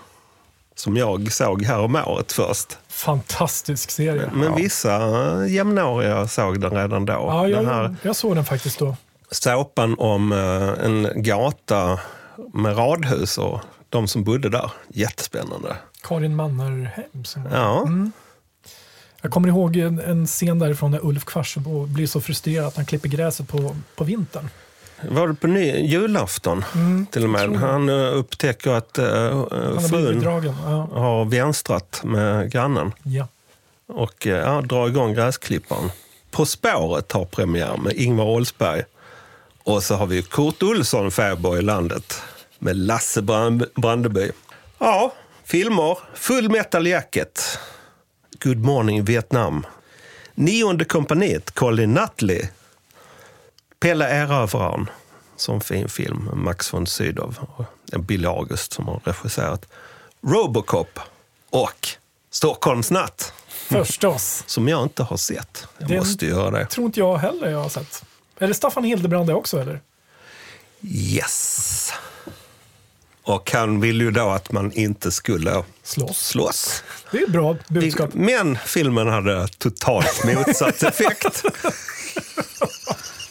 som 0.80 0.96
jag 0.96 1.32
såg 1.32 1.62
här 1.62 1.78
om 1.80 1.96
året 1.96 2.32
först. 2.32 2.78
Fantastisk 2.88 3.90
serie. 3.90 4.30
Men 4.32 4.54
vissa 4.54 4.96
eh, 5.42 5.52
jämnåriga 5.52 6.28
såg 6.28 6.60
den 6.60 6.70
redan 6.70 7.06
då. 7.06 7.12
Ja, 7.12 7.48
jag, 7.48 7.58
den 7.64 7.74
här 7.74 7.96
jag 8.02 8.16
såg 8.16 8.34
den 8.36 8.44
faktiskt 8.44 8.78
då. 8.78 8.96
såpan 9.30 9.96
om 9.98 10.32
eh, 10.32 10.84
en 10.84 11.22
gata 11.22 12.00
med 12.54 12.78
radhus 12.78 13.38
och 13.38 13.60
de 13.88 14.08
som 14.08 14.24
bodde 14.24 14.48
där. 14.48 14.70
Jättespännande. 14.88 15.76
Karin 16.02 16.36
Mannerheim. 16.36 17.24
Som, 17.24 17.48
Ja, 17.52 17.88
Jag 19.22 19.30
kommer 19.32 19.48
ihåg 19.48 19.76
en, 19.76 20.00
en 20.00 20.26
scen 20.26 20.58
därifrån 20.58 20.90
när 20.90 21.04
Ulf 21.06 21.24
Kvarsebo 21.24 21.86
blir 21.86 22.06
så 22.06 22.20
frustrerad 22.20 22.66
att 22.66 22.76
han 22.76 22.86
klipper 22.86 23.08
gräset 23.08 23.48
på, 23.48 23.76
på 23.96 24.04
vintern. 24.04 24.48
Var 25.08 25.28
det 25.28 25.34
på 25.34 25.46
ny, 25.46 25.86
julafton 25.86 26.64
till 27.10 27.24
och 27.24 27.30
med. 27.30 27.44
Mm. 27.44 27.62
Han 27.62 27.88
eh, 27.88 28.16
upptäcker 28.16 28.70
att 28.70 28.98
uh, 28.98 29.06
Han 29.52 29.88
frun. 29.88 30.22
Ja, 30.22 30.88
har 30.92 31.24
vänstrat 31.24 32.00
med 32.04 32.52
grannen 32.52 32.92
ja. 33.02 33.28
och 33.86 34.26
eh, 34.26 34.36
ja, 34.36 34.60
drar 34.60 34.88
igång 34.88 35.14
gräsklipparen. 35.14 35.90
På 36.30 36.46
spåret 36.46 37.12
har 37.12 37.24
premiär 37.24 37.76
med 37.76 37.92
Ingvar 37.92 38.24
Oldsberg. 38.24 38.82
Och 39.64 39.82
så 39.82 39.94
har 39.94 40.06
vi 40.06 40.22
Kurt 40.22 40.62
Olsson, 40.62 41.10
fäbo 41.10 41.56
i 41.56 41.62
landet, 41.62 42.22
med 42.58 42.76
Lasse 42.76 43.20
Brand- 43.22 43.66
Brandeby. 43.74 44.30
Ja, 44.78 45.12
filmer. 45.44 45.98
Full 46.14 46.50
metal 46.50 46.86
jacket. 46.86 47.58
Good 48.42 48.58
morning 48.64 49.04
Vietnam. 49.04 49.66
Nionde 50.34 50.84
kompaniet, 50.84 51.50
Colin 51.50 51.92
Nutley. 51.92 52.42
Pelle 53.80 54.08
Erövraren, 54.08 54.90
som 55.36 55.60
fin 55.60 55.88
film 55.88 56.24
med 56.24 56.36
Max 56.36 56.72
von 56.72 56.86
Sydow. 56.86 57.34
och 57.92 58.00
Billy 58.00 58.26
August 58.26 58.72
som 58.72 58.88
har 58.88 59.00
regisserat. 59.04 59.66
Robocop 60.26 60.98
och 61.50 61.88
Stockholmsnatt, 62.30 63.32
Förstås. 63.48 64.44
som 64.46 64.68
jag 64.68 64.82
inte 64.82 65.02
har 65.02 65.16
sett. 65.16 65.66
Jag 65.78 65.88
Den- 65.88 65.98
måste 65.98 66.26
göra 66.26 66.50
det. 66.50 66.66
tror 66.66 66.86
inte 66.86 67.00
jag 67.00 67.16
heller 67.18 67.50
jag 67.50 67.62
har 67.62 67.68
sett. 67.68 68.04
Är 68.38 68.48
det 68.48 68.54
Staffan 68.54 68.84
Hildebrand 68.84 69.26
det 69.26 69.34
också 69.34 69.60
eller? 69.60 69.80
Yes. 70.82 71.92
Och 73.22 73.50
han 73.52 73.80
vill 73.80 74.00
ju 74.00 74.10
då 74.10 74.28
att 74.28 74.52
man 74.52 74.72
inte 74.72 75.10
skulle 75.10 75.64
Slåss. 75.82 76.26
slåss. 76.26 76.82
Det 77.10 77.18
är 77.18 77.22
ett 77.24 77.28
bra 77.32 77.56
budskap. 77.68 78.10
Men 78.14 78.58
filmen 78.64 79.08
hade 79.08 79.48
totalt 79.48 80.24
motsatt 80.24 80.82
effekt. 80.82 81.42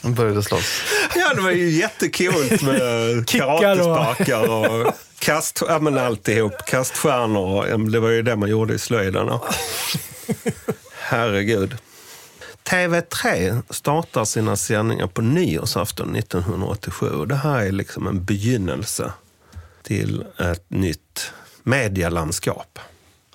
De 0.01 0.13
började 0.13 0.43
slåss. 0.43 0.81
Ja, 1.15 1.33
det 1.33 1.41
var 1.41 1.51
ju 1.51 1.69
jättekul 1.69 2.63
med 2.63 3.27
karatesparkar 3.27 4.49
och 4.49 4.93
kast, 5.19 5.63
ja, 5.67 5.79
men 5.79 5.97
alltihop. 5.97 6.53
Kaststjärnor. 6.67 7.89
Det 7.91 7.99
var 7.99 8.09
ju 8.09 8.21
det 8.21 8.35
man 8.35 8.49
gjorde 8.49 8.73
i 8.73 8.79
slöjden. 8.79 9.29
Herregud. 10.93 11.77
TV3 12.63 13.61
startar 13.69 14.25
sina 14.25 14.55
sändningar 14.55 15.07
på 15.07 15.21
nyårsafton 15.21 16.15
1987. 16.15 17.09
Och 17.09 17.27
det 17.27 17.35
här 17.35 17.65
är 17.65 17.71
liksom 17.71 18.07
en 18.07 18.25
begynnelse 18.25 19.11
till 19.83 20.25
ett 20.39 20.69
nytt 20.69 21.31
medielandskap. 21.63 22.79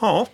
Ja, 0.01 0.27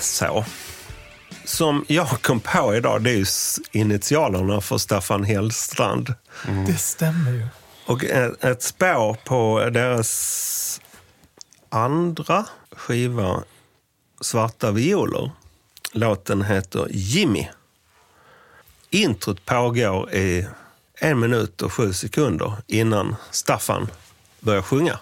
SH. 0.00 0.24
Som 1.44 1.84
jag 1.88 2.08
kom 2.08 2.40
på 2.40 2.74
idag, 2.74 3.02
det 3.02 3.10
är 3.10 3.14
ju 3.14 3.26
initialerna 3.72 4.60
för 4.60 4.78
Staffan 4.78 5.24
Hellstrand. 5.24 6.14
Det 6.66 6.76
stämmer 6.76 7.30
ju. 7.30 7.46
Och 7.86 8.04
ett, 8.04 8.44
ett 8.44 8.62
spår 8.62 9.16
på 9.24 9.70
deras 9.70 10.80
andra 11.68 12.46
skiva, 12.72 13.42
Svarta 14.20 14.70
violer. 14.70 15.30
Låten 15.92 16.42
heter 16.42 16.86
Jimmy. 16.90 17.48
Introt 18.90 19.44
pågår 19.44 20.12
i 20.12 20.46
en 21.00 21.20
minut 21.20 21.62
och 21.62 21.72
sju 21.72 21.92
sekunder 21.92 22.52
innan 22.66 23.16
Staffan 23.30 23.88
börjar 24.40 24.62
sjunga. 24.62 24.98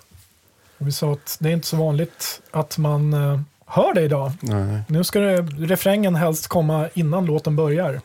Vi 0.78 0.92
sa 0.92 1.12
att 1.12 1.36
det 1.40 1.48
är 1.48 1.52
inte 1.52 1.66
så 1.66 1.76
vanligt 1.76 2.42
att 2.50 2.78
man 2.78 3.12
eh, 3.12 3.40
hör 3.74 3.94
det 3.94 4.02
idag. 4.02 4.32
Nej. 4.40 4.82
Nu 4.88 5.04
ska 5.04 5.20
det, 5.20 5.42
refrängen 5.42 6.14
helst 6.14 6.48
komma 6.48 6.88
innan 6.94 7.26
låten 7.26 7.56
börjar. 7.56 8.00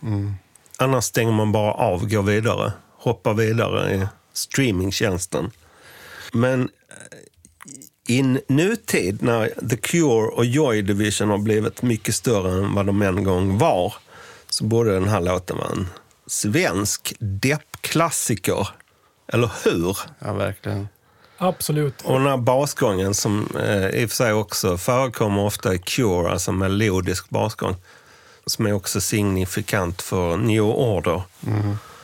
Annars 0.78 1.04
stänger 1.04 1.32
man 1.32 1.52
bara 1.52 1.74
av, 1.74 2.10
går 2.10 2.24
vidare, 2.24 2.74
hoppar 2.98 3.34
vidare 3.34 3.96
i 3.96 4.08
streamingtjänsten. 4.34 5.52
Men 6.34 6.62
eh, 6.62 8.16
i 8.16 8.40
nutid, 8.48 9.24
när 9.24 9.70
The 9.70 9.78
Cure 9.78 10.28
och 10.28 10.46
Joy 10.46 10.82
Division 10.82 11.30
har 11.30 11.38
blivit 11.38 11.82
mycket 11.82 12.16
större 12.16 12.52
än 12.52 12.74
vad 12.74 12.86
de 12.86 13.02
en 13.02 13.24
gång 13.24 13.58
var, 13.58 13.94
så 14.50 14.64
borde 14.64 14.94
den 14.94 15.10
här 15.10 15.22
låten 15.22 15.58
vara 15.58 15.70
en 15.70 15.88
svensk 16.28 17.14
deppklassiker. 17.20 18.68
Eller 19.34 19.52
hur? 19.64 19.98
Ja, 20.20 20.34
verkligen. 20.34 20.88
Absolut. 21.42 22.02
Och 22.02 22.20
den 22.20 22.28
här 22.28 22.38
basgången 22.38 23.14
som 23.14 23.48
eh, 23.60 23.88
i 23.90 24.06
och 24.06 24.10
för 24.10 24.16
sig 24.16 24.34
också 24.34 24.78
förekommer 24.78 25.42
ofta 25.44 25.74
i 25.74 25.80
Cure, 25.80 26.32
alltså 26.32 26.52
melodisk 26.52 27.30
basgång, 27.30 27.76
som 28.46 28.66
är 28.66 28.74
också 28.74 29.02
signifikant 29.02 30.02
för 30.02 30.38
New 30.38 30.64
Order, 30.64 31.22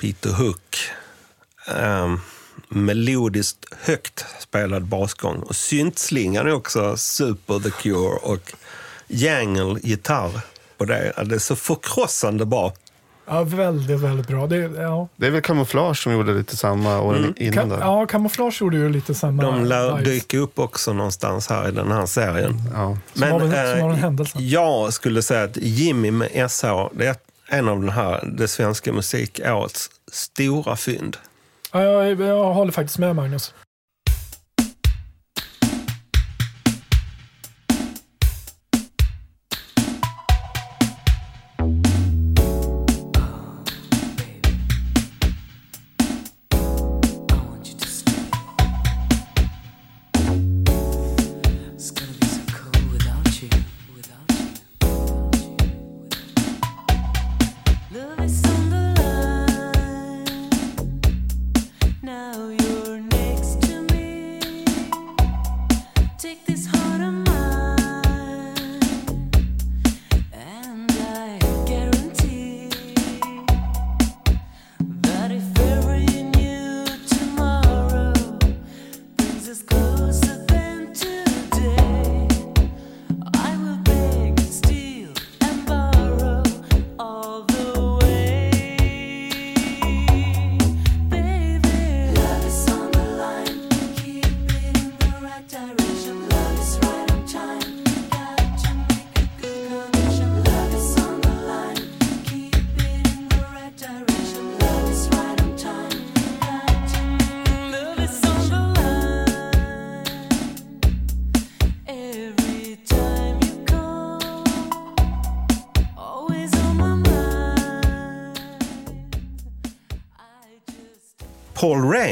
Peter 0.01 0.29
Hook. 0.29 0.77
Um, 1.79 2.21
melodiskt 2.69 3.65
högt 3.81 4.25
spelad 4.39 4.85
basgång. 4.85 5.37
Och 5.39 5.55
syntslingan 5.55 6.47
är 6.47 6.53
också 6.53 6.97
super 6.97 7.59
The 7.59 7.69
Cure 7.71 8.17
och 8.21 8.53
Jangle 9.07 9.79
gitarr. 9.83 10.41
Och 10.77 10.87
det, 10.87 10.95
är- 11.17 11.23
det 11.25 11.35
är 11.35 11.39
så 11.39 11.55
förkrossande 11.55 12.45
bra. 12.45 12.73
Ja, 13.27 13.43
väldigt, 13.43 13.99
väldigt 13.99 14.27
bra. 14.27 14.47
Det, 14.47 14.57
ja. 14.57 15.07
Det 15.15 15.27
är 15.27 15.31
väl 15.31 15.41
Camouflage 15.41 15.97
som 16.03 16.13
gjorde 16.13 16.33
lite 16.33 16.57
samma 16.57 16.99
åren 17.01 17.33
innan 17.37 17.65
Ka- 17.65 17.69
där. 17.69 17.79
ja, 17.79 18.05
Camouflage 18.05 18.61
gjorde 18.61 18.77
ju 18.77 18.89
lite 18.89 19.15
samma 19.15 19.43
De 19.43 19.65
lär 19.65 20.01
dyka 20.01 20.37
upp 20.37 20.59
också 20.59 20.93
någonstans 20.93 21.47
här 21.49 21.67
i 21.67 21.71
den 21.71 21.91
här 21.91 22.05
serien. 22.05 22.61
Ja. 22.73 22.97
Som 23.13 23.31
av 23.33 23.41
en- 23.53 23.75
som 23.77 23.83
av 23.85 23.91
en 23.91 23.97
händelse. 23.99 24.37
Jag 24.39 24.93
skulle 24.93 25.21
säga 25.21 25.43
att 25.43 25.57
Jimmy 25.57 26.11
med 26.11 26.51
SH, 26.51 26.65
det 26.93 27.07
är 27.07 27.15
en 27.47 27.67
av 27.67 27.79
den 27.81 27.89
här, 27.89 28.29
det 28.37 28.47
svenska 28.47 28.93
musikårets 28.93 29.89
stora 30.11 30.75
fynd. 30.75 31.17
Ja, 31.71 31.81
jag, 31.83 32.19
jag 32.21 32.53
håller 32.53 32.71
faktiskt 32.71 32.97
med 32.99 33.15
Magnus. 33.15 33.53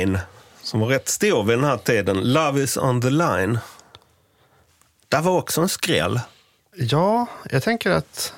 Rain, 0.03 0.17
som 0.61 0.79
var 0.79 0.87
rätt 0.87 1.09
stor 1.09 1.43
vid 1.43 1.57
den 1.57 1.63
här 1.63 1.77
tiden, 1.77 2.33
Love 2.33 2.61
is 2.61 2.77
on 2.77 3.01
the 3.01 3.09
line. 3.09 3.59
Där 5.09 5.21
var 5.21 5.37
också 5.37 5.61
en 5.61 5.69
skräll. 5.69 6.19
Ja, 6.75 7.27
jag 7.49 7.63
tänker 7.63 7.91
att 7.91 8.33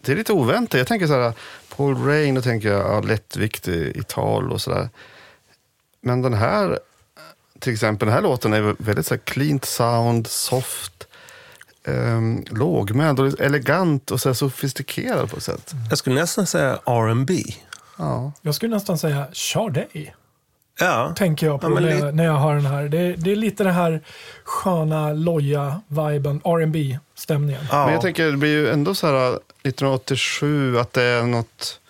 det 0.00 0.12
är 0.12 0.16
lite 0.16 0.32
oväntat. 0.32 0.78
Jag 0.78 0.86
tänker 0.86 1.06
så 1.06 1.20
här, 1.20 1.32
Paul 1.76 2.04
Rain, 2.04 2.36
och 2.36 2.44
tänker 2.44 2.68
jag 2.68 2.80
ja, 2.80 3.00
lättviktig 3.00 3.96
i 3.96 4.02
tal 4.02 4.52
och 4.52 4.60
sådär. 4.60 4.88
Men 6.00 6.22
den 6.22 6.34
här, 6.34 6.78
till 7.58 7.72
exempel 7.72 8.06
den 8.06 8.14
här 8.14 8.22
låten 8.22 8.52
är 8.52 8.76
väldigt 8.78 9.06
så 9.06 9.14
här 9.14 9.20
cleant 9.24 9.64
sound, 9.64 10.26
soft, 10.26 11.06
um, 11.84 12.44
lågmäld 12.50 13.20
och 13.20 13.40
elegant 13.40 14.10
och 14.10 14.20
så 14.20 14.28
här 14.28 14.34
sofistikerad 14.34 15.30
på 15.30 15.36
ett 15.36 15.42
sätt. 15.42 15.74
Jag 15.88 15.98
skulle 15.98 16.20
nästan 16.20 16.46
säga 16.46 16.78
R&B. 16.84 17.42
Ja. 17.96 18.32
Jag 18.42 18.54
skulle 18.54 18.74
nästan 18.74 18.98
säga 18.98 19.26
Sade, 19.32 19.86
Ja, 20.80 21.12
tänker 21.16 21.46
jag 21.46 21.60
på 21.60 21.66
Ja, 21.66 21.80
när, 21.80 21.88
jag, 21.90 22.14
när 22.14 22.24
jag 22.24 22.36
hör 22.36 22.54
den 22.54 22.66
här. 22.66 22.88
Det, 22.88 23.12
det 23.16 23.32
är 23.32 23.36
lite 23.36 23.64
den 23.64 23.74
här 23.74 24.00
sköna, 24.44 25.12
loja 25.12 25.80
viben, 25.88 26.40
rb 26.44 26.98
stämningen 27.14 27.62
ja. 27.70 27.84
Men 27.84 27.92
jag 27.94 28.02
tänker, 28.02 28.30
det 28.30 28.36
blir 28.36 28.50
ju 28.50 28.70
ändå 28.70 28.94
så 28.94 29.06
här 29.06 29.28
1987 29.62 30.78
att 30.78 30.92
det 30.92 31.02
är 31.02 31.22
något... 31.22 31.80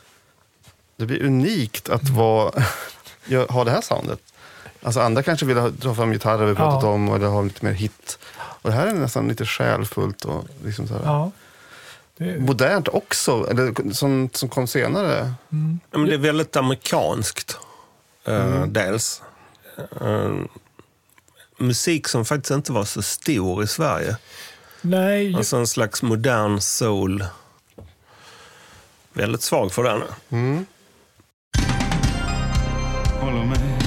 Det 0.96 1.06
blir 1.06 1.22
unikt 1.22 1.88
att 1.88 2.08
vara, 2.08 2.52
ja, 3.26 3.46
ha 3.48 3.64
det 3.64 3.70
här 3.70 3.80
soundet. 3.80 4.20
Alltså 4.82 5.00
andra 5.00 5.22
kanske 5.22 5.46
vill 5.46 5.58
ha, 5.58 5.68
dra 5.68 5.94
fram 5.94 6.12
gitarrer 6.12 6.46
vi 6.46 6.54
pratat 6.54 6.82
Ja. 6.82 6.88
om 6.88 7.08
eller 7.14 7.26
ha 7.26 7.42
lite 7.42 7.64
mer 7.64 7.72
hit. 7.72 8.18
Och 8.38 8.70
det 8.70 8.76
här 8.76 8.86
är 8.86 8.92
nästan 8.92 9.28
lite 9.28 9.44
själfullt 9.46 10.24
och 10.24 10.44
liksom 10.64 10.88
så 10.88 10.94
här. 10.94 11.02
Ja. 11.04 11.30
Det, 12.16 12.38
modernt 12.38 12.88
också, 12.88 13.46
eller 13.50 13.92
som, 13.92 14.30
som 14.32 14.48
kom 14.48 14.66
senare. 14.66 15.32
Ja, 15.90 15.98
men 15.98 16.04
det 16.06 16.14
är 16.14 16.18
väldigt 16.18 16.56
amerikanskt. 16.56 17.58
Eh, 18.24 18.34
Mm. 18.34 18.72
Dels. 18.72 19.22
Eh, 20.00 20.34
musik 21.58 22.08
som 22.08 22.24
faktiskt 22.24 22.50
inte 22.50 22.72
var 22.72 22.84
så 22.84 23.02
stor 23.02 23.62
i 23.62 23.66
Sverige. 23.66 24.16
nej, 24.80 25.34
Alltså 25.34 25.56
en 25.56 25.66
slags 25.66 26.02
modern 26.02 26.60
soul. 26.60 27.24
Väldigt 29.12 29.42
svag 29.42 29.72
för 29.72 29.82
den. 29.82 30.02
Håller 33.20 33.44
med. 33.44 33.79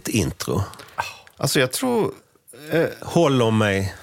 Mäktigt 0.00 0.08
intro. 0.08 0.62
Alltså 1.36 1.60
jag 1.60 1.72
tror... 1.72 2.12
Håll 3.00 3.42
om 3.42 3.58
mig 3.58 3.94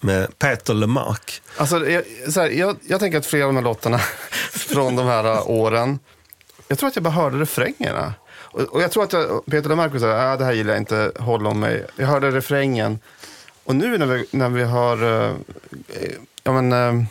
med 0.00 0.38
Peter 0.38 0.74
LeMarc. 0.74 1.42
Alltså, 1.56 1.88
jag, 1.88 2.02
här, 2.36 2.50
jag, 2.50 2.76
jag 2.88 3.00
tänker 3.00 3.18
att 3.18 3.26
flera 3.26 3.44
av 3.44 3.48
de 3.48 3.56
här 3.56 3.64
låtarna 3.64 3.98
från 4.52 4.96
de 4.96 5.06
här 5.06 5.24
äh, 5.24 5.50
åren, 5.50 5.98
jag 6.68 6.78
tror 6.78 6.88
att 6.88 6.96
jag 6.96 7.02
bara 7.02 7.14
hörde 7.14 7.38
refrängerna. 7.38 8.14
Och, 8.52 8.60
och 8.60 8.82
jag 8.82 8.90
tror 8.90 9.04
att 9.04 9.12
jag, 9.12 9.46
Peter 9.46 9.68
LeMarc 9.68 10.00
sa, 10.00 10.32
ah, 10.32 10.36
det 10.36 10.44
här 10.44 10.52
gillar 10.52 10.72
jag 10.72 10.80
inte, 10.80 11.12
håll 11.18 11.46
om 11.46 11.60
mig. 11.60 11.86
Jag 11.96 12.06
hörde 12.06 12.30
refrängen. 12.30 12.98
Och 13.64 13.76
nu 13.76 13.98
när 13.98 14.06
vi, 14.06 14.26
när 14.30 14.48
vi 14.48 14.62
har, 14.62 15.02
eh, 15.02 15.30
eh, 15.88 16.12
ja 16.42 16.52
men, 16.52 16.72
eh, 16.72 17.04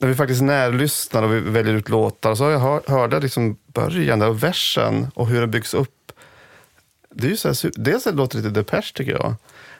när 0.00 0.08
vi 0.08 0.14
faktiskt 0.14 0.42
närlyssnar 0.42 1.22
och 1.22 1.32
vi 1.32 1.40
väljer 1.40 1.74
ut 1.74 1.88
låtar, 1.88 2.34
så 2.34 2.44
har 2.44 2.50
jag 2.50 2.58
hör, 2.58 2.82
hörde 2.86 3.20
liksom 3.20 3.56
början 3.66 4.18
där 4.18 4.28
och 4.28 4.42
versen 4.42 5.10
och 5.14 5.26
hur 5.26 5.40
den 5.40 5.50
byggs 5.50 5.74
upp. 5.74 5.97
Det 7.18 7.26
är 7.26 7.30
ju 7.30 7.36
så 7.36 7.48
här, 7.48 7.70
dels 7.74 8.04
det 8.04 8.12
låter 8.12 8.36
lite 8.36 8.50
Depeche 8.50 8.92
tycker 8.94 9.12
jag. 9.12 9.34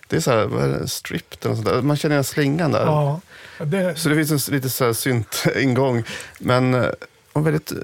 Det 0.06 0.16
är 0.16 0.20
så 0.20 0.30
här, 0.30 0.46
vad 0.46 0.64
är 0.64 0.68
det, 0.68 0.88
stripped 0.88 1.38
eller 1.44 1.54
sånt 1.54 1.66
där. 1.66 1.82
Man 1.82 1.96
känner 1.96 2.14
igen 2.14 2.24
slingan 2.24 2.72
där. 2.72 2.84
ja, 2.86 3.20
det, 3.58 3.98
Så 3.98 4.08
det 4.08 4.14
finns 4.14 4.48
en 4.48 4.54
lite 4.54 4.70
så 4.70 4.84
här 4.84 4.92
synt-ingång. 4.92 6.04
Men 6.38 6.74
eh, 6.74 6.90
och 7.32 7.46
väldigt 7.46 7.72
eh, 7.72 7.78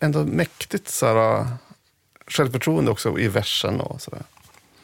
ändå 0.00 0.24
mäktigt 0.24 0.88
så 0.88 1.06
här, 1.06 1.40
eh, 1.40 1.46
självförtroende 2.26 2.90
också 2.90 3.18
i 3.18 3.28
versen 3.28 3.80
och 3.80 4.00
sådär. 4.00 4.22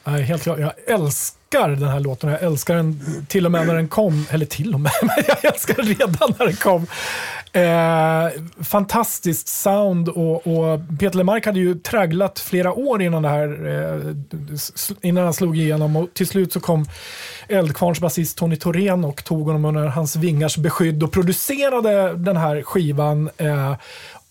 nej, 0.05 0.23
helt 0.23 0.43
klart. 0.43 0.59
Jag 0.59 0.73
älskar 0.87 1.45
älskar 1.55 1.77
den 1.77 1.89
här 1.89 2.01
låten. 2.01 2.31
Jag 2.31 2.43
älskar 2.43 2.77
den 2.77 3.01
till 3.29 3.47
och 3.47 3.53
med 3.53 3.67
när 3.67 3.75
den 3.75 3.89
kom. 3.89 4.27
Eller 4.31 4.47
till 4.47 4.75
och 4.75 4.81
med, 4.81 4.93
men 5.03 5.25
jag 5.29 5.45
älskar 5.45 5.75
den 5.75 5.87
redan 5.87 6.35
när 6.39 6.47
den 6.47 6.57
kom. 6.57 6.87
Eh, 7.55 8.31
fantastiskt 8.63 9.49
sound 9.49 10.09
och, 10.09 10.47
och 10.47 10.81
Peter 10.99 11.19
Lemark 11.19 11.47
hade 11.47 11.61
ju 11.61 11.75
tragglat 11.75 12.39
flera 12.39 12.73
år 12.73 13.03
innan 13.03 13.23
det 13.23 13.29
här 13.29 13.67
eh, 13.67 14.15
innan 15.03 15.25
han 15.25 15.35
slog 15.35 15.59
igenom 15.59 15.97
och 15.97 16.15
till 16.15 16.27
slut 16.27 16.53
så 16.53 16.61
kom 16.61 16.87
Eldkvarns 17.49 18.01
basist 18.01 18.39
Tony 18.39 18.57
Thorén 18.57 19.05
och 19.05 19.25
tog 19.25 19.47
honom 19.47 19.65
under 19.65 19.87
hans 19.87 20.17
vingars 20.17 20.57
beskydd 20.57 21.03
och 21.03 21.13
producerade 21.13 22.15
den 22.15 22.37
här 22.37 22.63
skivan 22.63 23.31
eh, 23.37 23.75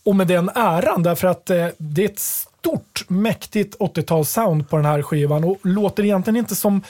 och 0.04 0.16
med 0.16 0.28
den 0.28 0.50
äran 0.56 1.04
därför 1.04 1.28
att 1.28 1.50
eh, 1.50 1.68
det 1.78 2.02
är 2.02 2.10
ett 2.10 2.20
stort 2.20 3.06
mäktigt 3.08 3.78
80-talssound 3.78 4.64
på 4.64 4.76
den 4.76 4.86
här 4.86 5.02
skivan 5.02 5.44
och 5.44 5.58
låter 5.62 6.04
egentligen 6.04 6.38
inte 6.38 6.56
som 6.56 6.82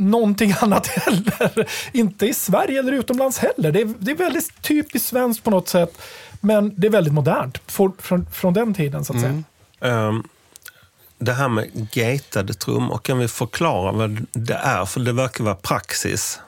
någonting 0.00 0.54
annat 0.60 0.86
heller. 0.86 1.68
Inte 1.92 2.26
i 2.26 2.34
Sverige 2.34 2.78
eller 2.78 2.92
utomlands 2.92 3.38
heller. 3.38 3.72
Det 3.72 3.80
är, 3.80 3.94
det 3.98 4.10
är 4.10 4.16
väldigt 4.16 4.62
typiskt 4.62 5.08
svenskt 5.08 5.44
på 5.44 5.50
något 5.50 5.68
sätt. 5.68 5.98
Men 6.40 6.72
det 6.76 6.86
är 6.86 6.90
väldigt 6.90 7.12
modernt 7.14 7.58
för, 7.66 7.90
från, 7.98 8.26
från 8.32 8.54
den 8.54 8.74
tiden 8.74 9.04
så 9.04 9.12
att 9.12 9.20
säga. 9.20 9.42
Ehm, 9.80 10.22
det 11.18 11.32
här 11.32 11.48
med 11.48 11.88
gatade 11.92 12.54
trummor, 12.54 12.98
kan 12.98 13.18
vi 13.18 13.28
förklara 13.28 13.92
vad 13.92 14.26
det 14.32 14.54
är? 14.54 14.84
För 14.84 15.00
det 15.00 15.12
verkar 15.12 15.44
vara 15.44 15.54
praxis 15.54 16.40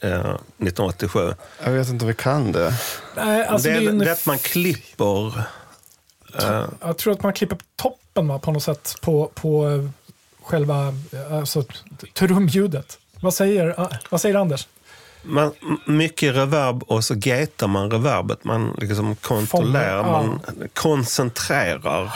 eh, 0.00 0.10
1987. 0.10 1.34
Jag 1.64 1.70
vet 1.72 1.88
inte 1.88 2.04
om 2.04 2.08
vi 2.08 2.14
kan 2.14 2.52
det. 2.52 2.72
Nej, 3.16 3.46
alltså 3.46 3.68
det, 3.68 3.74
är 3.74 3.92
det 3.92 4.08
är 4.08 4.12
att 4.12 4.26
man 4.26 4.38
klipper... 4.38 5.26
eh, 6.40 6.64
Jag 6.80 6.98
tror 6.98 7.12
att 7.12 7.22
man 7.22 7.32
klipper 7.32 7.58
toppen 7.76 8.28
va, 8.28 8.38
på 8.38 8.52
något 8.52 8.62
sätt 8.62 8.94
på, 9.00 9.30
på 9.34 9.68
eh, 9.70 9.88
själva 10.44 10.94
alltså, 11.30 11.64
trumljudet. 12.12 12.98
Vad 13.20 13.34
säger, 13.34 13.80
ah, 13.80 13.90
vad 14.10 14.20
säger 14.20 14.34
Anders? 14.34 14.66
man, 15.24 15.52
mycket 15.86 16.36
reverb 16.36 16.82
och 16.82 17.04
så 17.04 17.14
gatar 17.14 17.66
man 17.68 17.90
reverbet. 17.90 18.44
Man 18.44 18.76
liksom 18.78 19.16
kontrollerar, 19.16 20.04
Fångar, 20.04 20.22
ja. 20.22 20.22
man 20.22 20.40
koncentrerar. 20.74 22.12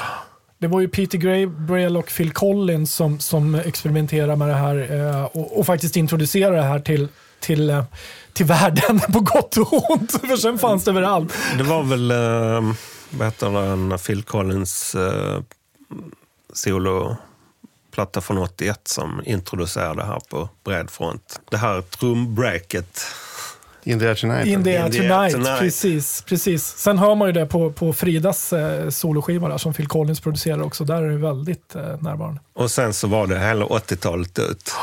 Det 0.58 0.66
var 0.66 0.80
ju 0.80 0.88
Peter 0.88 1.18
Gabriel 1.18 1.96
och 1.96 2.06
Phil 2.16 2.32
Collins 2.32 2.94
som, 2.94 3.18
som 3.18 3.54
experimenterade 3.54 4.36
med 4.36 4.48
det 4.48 4.54
här 4.54 4.92
eh, 4.92 5.24
och, 5.24 5.58
och 5.58 5.66
faktiskt 5.66 5.96
introducerade 5.96 6.56
det 6.56 6.62
här 6.62 6.80
till, 6.80 7.08
till, 7.40 7.70
eh, 7.70 7.84
till 8.32 8.46
världen 8.46 9.00
på 9.12 9.20
gott 9.20 9.56
och 9.56 9.90
ont. 9.90 10.12
För 10.12 10.36
sen 10.36 10.58
fanns 10.58 10.84
det 10.84 10.90
överallt. 10.90 11.34
Det 11.58 11.62
var 11.62 11.82
väl, 11.82 12.10
eh, 12.10 12.74
vad 13.10 13.26
heter 13.26 13.50
den, 13.50 13.98
Phil 13.98 14.22
Collins 14.22 14.94
eh, 14.94 15.42
soloplatta 17.98 18.20
från 18.20 18.38
81 18.38 18.80
som 18.84 19.22
introducerade 19.24 20.00
det 20.00 20.06
här 20.06 20.20
på 20.30 20.48
bred 20.64 20.90
front. 20.90 21.40
Det 21.50 21.56
här 21.56 21.82
trumbreaket. 21.82 23.06
In 23.84 23.98
the 23.98 24.06
air 24.06 24.14
tonight. 24.14 24.46
In 24.46 24.64
the 24.64 24.76
air 24.76 24.90
tonight, 24.90 25.32
tonight. 25.32 25.58
Precis, 25.58 26.22
precis. 26.22 26.64
Sen 26.64 26.98
hör 26.98 27.14
man 27.14 27.28
ju 27.28 27.32
det 27.32 27.46
på, 27.46 27.72
på 27.72 27.92
Fridas 27.92 28.52
eh, 28.52 28.90
soloskiva 28.90 29.48
där, 29.48 29.58
som 29.58 29.74
Phil 29.74 29.86
Collins 29.86 30.20
producerar 30.20 30.62
också. 30.62 30.84
Där 30.84 31.02
är 31.02 31.08
det 31.08 31.16
väldigt 31.16 31.74
eh, 31.74 31.82
närvarande. 31.82 32.40
Och 32.54 32.70
sen 32.70 32.94
så 32.94 33.08
var 33.08 33.26
det 33.26 33.38
hela 33.38 33.64
80-talet 33.64 34.38
ut. 34.38 34.74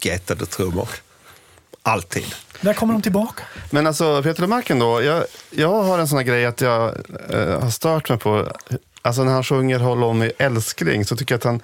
Gatade 0.00 0.46
trummor. 0.46 0.88
Alltid. 1.82 2.24
Där 2.60 2.74
kommer 2.74 2.92
de 2.92 3.02
tillbaka. 3.02 3.42
Men 3.70 3.86
alltså 3.86 4.22
Peter 4.22 4.40
Lemark 4.40 4.68
då, 4.68 5.02
jag, 5.02 5.24
jag 5.50 5.82
har 5.82 5.98
en 5.98 6.08
sån 6.08 6.18
här 6.18 6.24
grej 6.24 6.46
att 6.46 6.60
jag 6.60 6.94
eh, 7.30 7.60
har 7.60 7.70
stört 7.70 8.08
mig 8.08 8.18
på, 8.18 8.52
alltså 9.02 9.24
när 9.24 9.32
han 9.32 9.44
sjunger 9.44 9.78
Håll 9.78 10.04
om 10.04 10.18
mig 10.18 10.32
älskling 10.38 11.04
så 11.04 11.16
tycker 11.16 11.34
jag 11.34 11.38
att 11.38 11.44
han, 11.44 11.60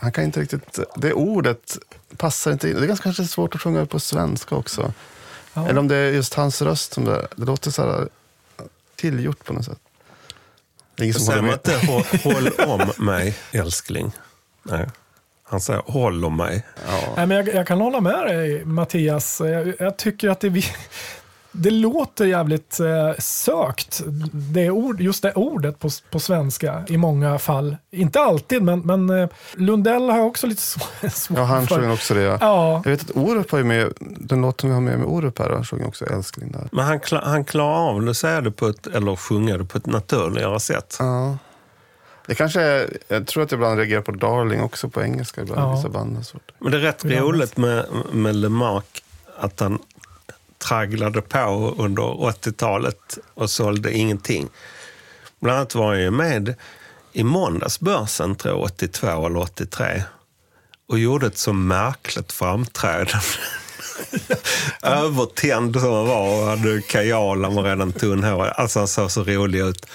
han 0.00 0.12
kan 0.12 0.24
inte 0.24 0.40
riktigt, 0.40 0.78
det 0.96 1.12
ordet 1.12 1.78
passar 2.16 2.52
inte 2.52 2.68
in. 2.70 2.76
Det 2.76 2.82
är 2.82 2.86
ganska 2.86 3.02
kanske 3.04 3.24
svårt 3.24 3.54
att 3.54 3.60
sjunga 3.60 3.86
på 3.86 4.00
svenska 4.00 4.54
också. 4.54 4.92
Ja. 5.54 5.68
Eller 5.68 5.80
om 5.80 5.88
det 5.88 5.96
är 5.96 6.10
just 6.12 6.34
hans 6.34 6.62
röst 6.62 6.92
som 6.92 7.04
det, 7.04 7.26
det 7.36 7.44
låter 7.44 7.70
så 7.70 7.82
här 7.82 8.08
tillgjort 8.96 9.44
på 9.44 9.52
något 9.52 9.64
sätt. 9.64 9.78
Det 10.96 11.02
är 11.02 11.04
ingen 11.04 11.14
som 11.14 11.26
håller 11.26 11.42
med. 11.42 11.52
inte 11.52 11.76
"Hå- 11.78 12.22
håll 12.34 12.48
om 12.68 13.04
mig, 13.06 13.36
älskling? 13.52 14.12
Nej. 14.62 14.86
Han 15.42 15.60
säger 15.60 15.82
håll 15.86 16.24
om 16.24 16.36
mig. 16.36 16.66
Nej, 17.16 17.26
men 17.26 17.30
jag, 17.36 17.48
jag 17.54 17.66
kan 17.66 17.80
hålla 17.80 18.00
med 18.00 18.26
dig 18.26 18.64
Mattias. 18.64 19.40
Jag, 19.40 19.74
jag 19.78 19.96
tycker 19.96 20.28
att 20.28 20.40
det, 20.40 20.48
vi- 20.48 20.72
det 21.52 21.70
låter 21.70 22.24
jävligt 22.26 22.80
eh, 22.80 23.12
sökt. 23.18 24.02
Det 24.32 24.70
ord, 24.70 25.00
just 25.00 25.22
det 25.22 25.32
ordet 25.32 25.78
på, 25.78 25.88
på 26.10 26.20
svenska 26.20 26.84
i 26.88 26.96
många 26.96 27.38
fall. 27.38 27.76
Inte 27.90 28.20
alltid, 28.20 28.62
men, 28.62 28.80
men 28.80 29.10
eh, 29.10 29.28
Lundell 29.54 30.10
har 30.10 30.18
jag 30.18 30.26
också 30.26 30.46
lite 30.46 30.60
sv- 30.62 31.08
svårt 31.14 31.38
Ja, 31.38 31.44
han 31.44 31.66
för. 31.66 31.76
sjunger 31.76 31.92
också 31.92 32.14
det. 32.14 32.20
Ja. 32.22 32.38
Ja, 32.40 32.82
Jag 32.84 32.90
vet 32.90 33.10
att 33.10 33.16
Orup 33.16 33.50
har 33.50 33.58
ju 33.58 33.64
med, 33.64 33.92
den 34.00 34.40
låten 34.42 34.68
vi 34.70 34.74
har 34.74 34.80
med 34.82 34.98
med 34.98 35.06
Orup 35.08 35.38
här, 35.38 35.50
han 35.50 35.64
sjunger 35.64 35.86
också 35.88 36.04
älskling 36.06 36.52
där. 36.52 36.68
Men 36.72 36.84
han, 36.84 37.00
kla- 37.00 37.24
han 37.24 37.44
klarar 37.44 37.88
av 37.90 38.02
det, 38.02 38.14
säga 38.14 38.40
det 38.40 38.50
på 38.50 38.66
ett, 38.68 38.86
eller 38.86 39.16
sjunga 39.16 39.58
det 39.58 39.64
på 39.64 39.78
ett 39.78 39.86
naturligare 39.86 40.60
sätt. 40.60 40.96
Ja. 40.98 41.38
Det 42.26 42.34
kanske 42.34 42.60
är, 42.60 42.96
jag 43.08 43.26
tror 43.26 43.42
att 43.42 43.50
jag 43.50 43.58
ibland 43.58 43.78
reagerar 43.78 44.02
på 44.02 44.12
Darling 44.12 44.62
också 44.62 44.88
på 44.88 45.02
engelska 45.02 45.40
ibland. 45.42 45.60
Ja. 45.60 45.76
Vissa 45.76 45.88
band. 45.88 46.24
Men 46.58 46.72
det 46.72 46.78
är 46.78 46.82
rätt 46.82 47.04
roligt 47.04 47.56
med, 47.56 47.86
med 48.12 48.34
LeMarc 48.34 48.84
att 49.38 49.60
han 49.60 49.78
tragglade 50.68 51.20
på 51.20 51.74
under 51.78 52.02
80-talet 52.02 53.18
och 53.34 53.50
sålde 53.50 53.92
ingenting. 53.92 54.48
Bland 55.40 55.58
annat 55.58 55.74
var 55.74 55.86
han 55.86 56.00
ju 56.00 56.10
med 56.10 56.54
i 57.12 57.24
måndagsbörsen, 57.24 58.36
tror 58.36 58.54
jag, 58.54 58.64
82 58.64 59.26
eller 59.26 59.38
83 59.38 60.02
och 60.88 60.98
gjorde 60.98 61.26
ett 61.26 61.38
så 61.38 61.52
märkligt 61.52 62.32
framträdande. 62.32 63.26
Övertänd 64.82 65.80
som 65.80 65.92
han 65.92 66.06
var 66.06 66.40
och 66.40 66.46
hade 66.46 66.82
kajal, 66.82 67.44
han 67.44 67.54
var 67.54 67.62
redan 67.62 67.92
tunnhårig. 67.92 68.52
Alltså 68.56 68.78
han 68.78 68.88
såg 68.88 69.10
så 69.10 69.24
rolig 69.24 69.60
ut. 69.60 69.86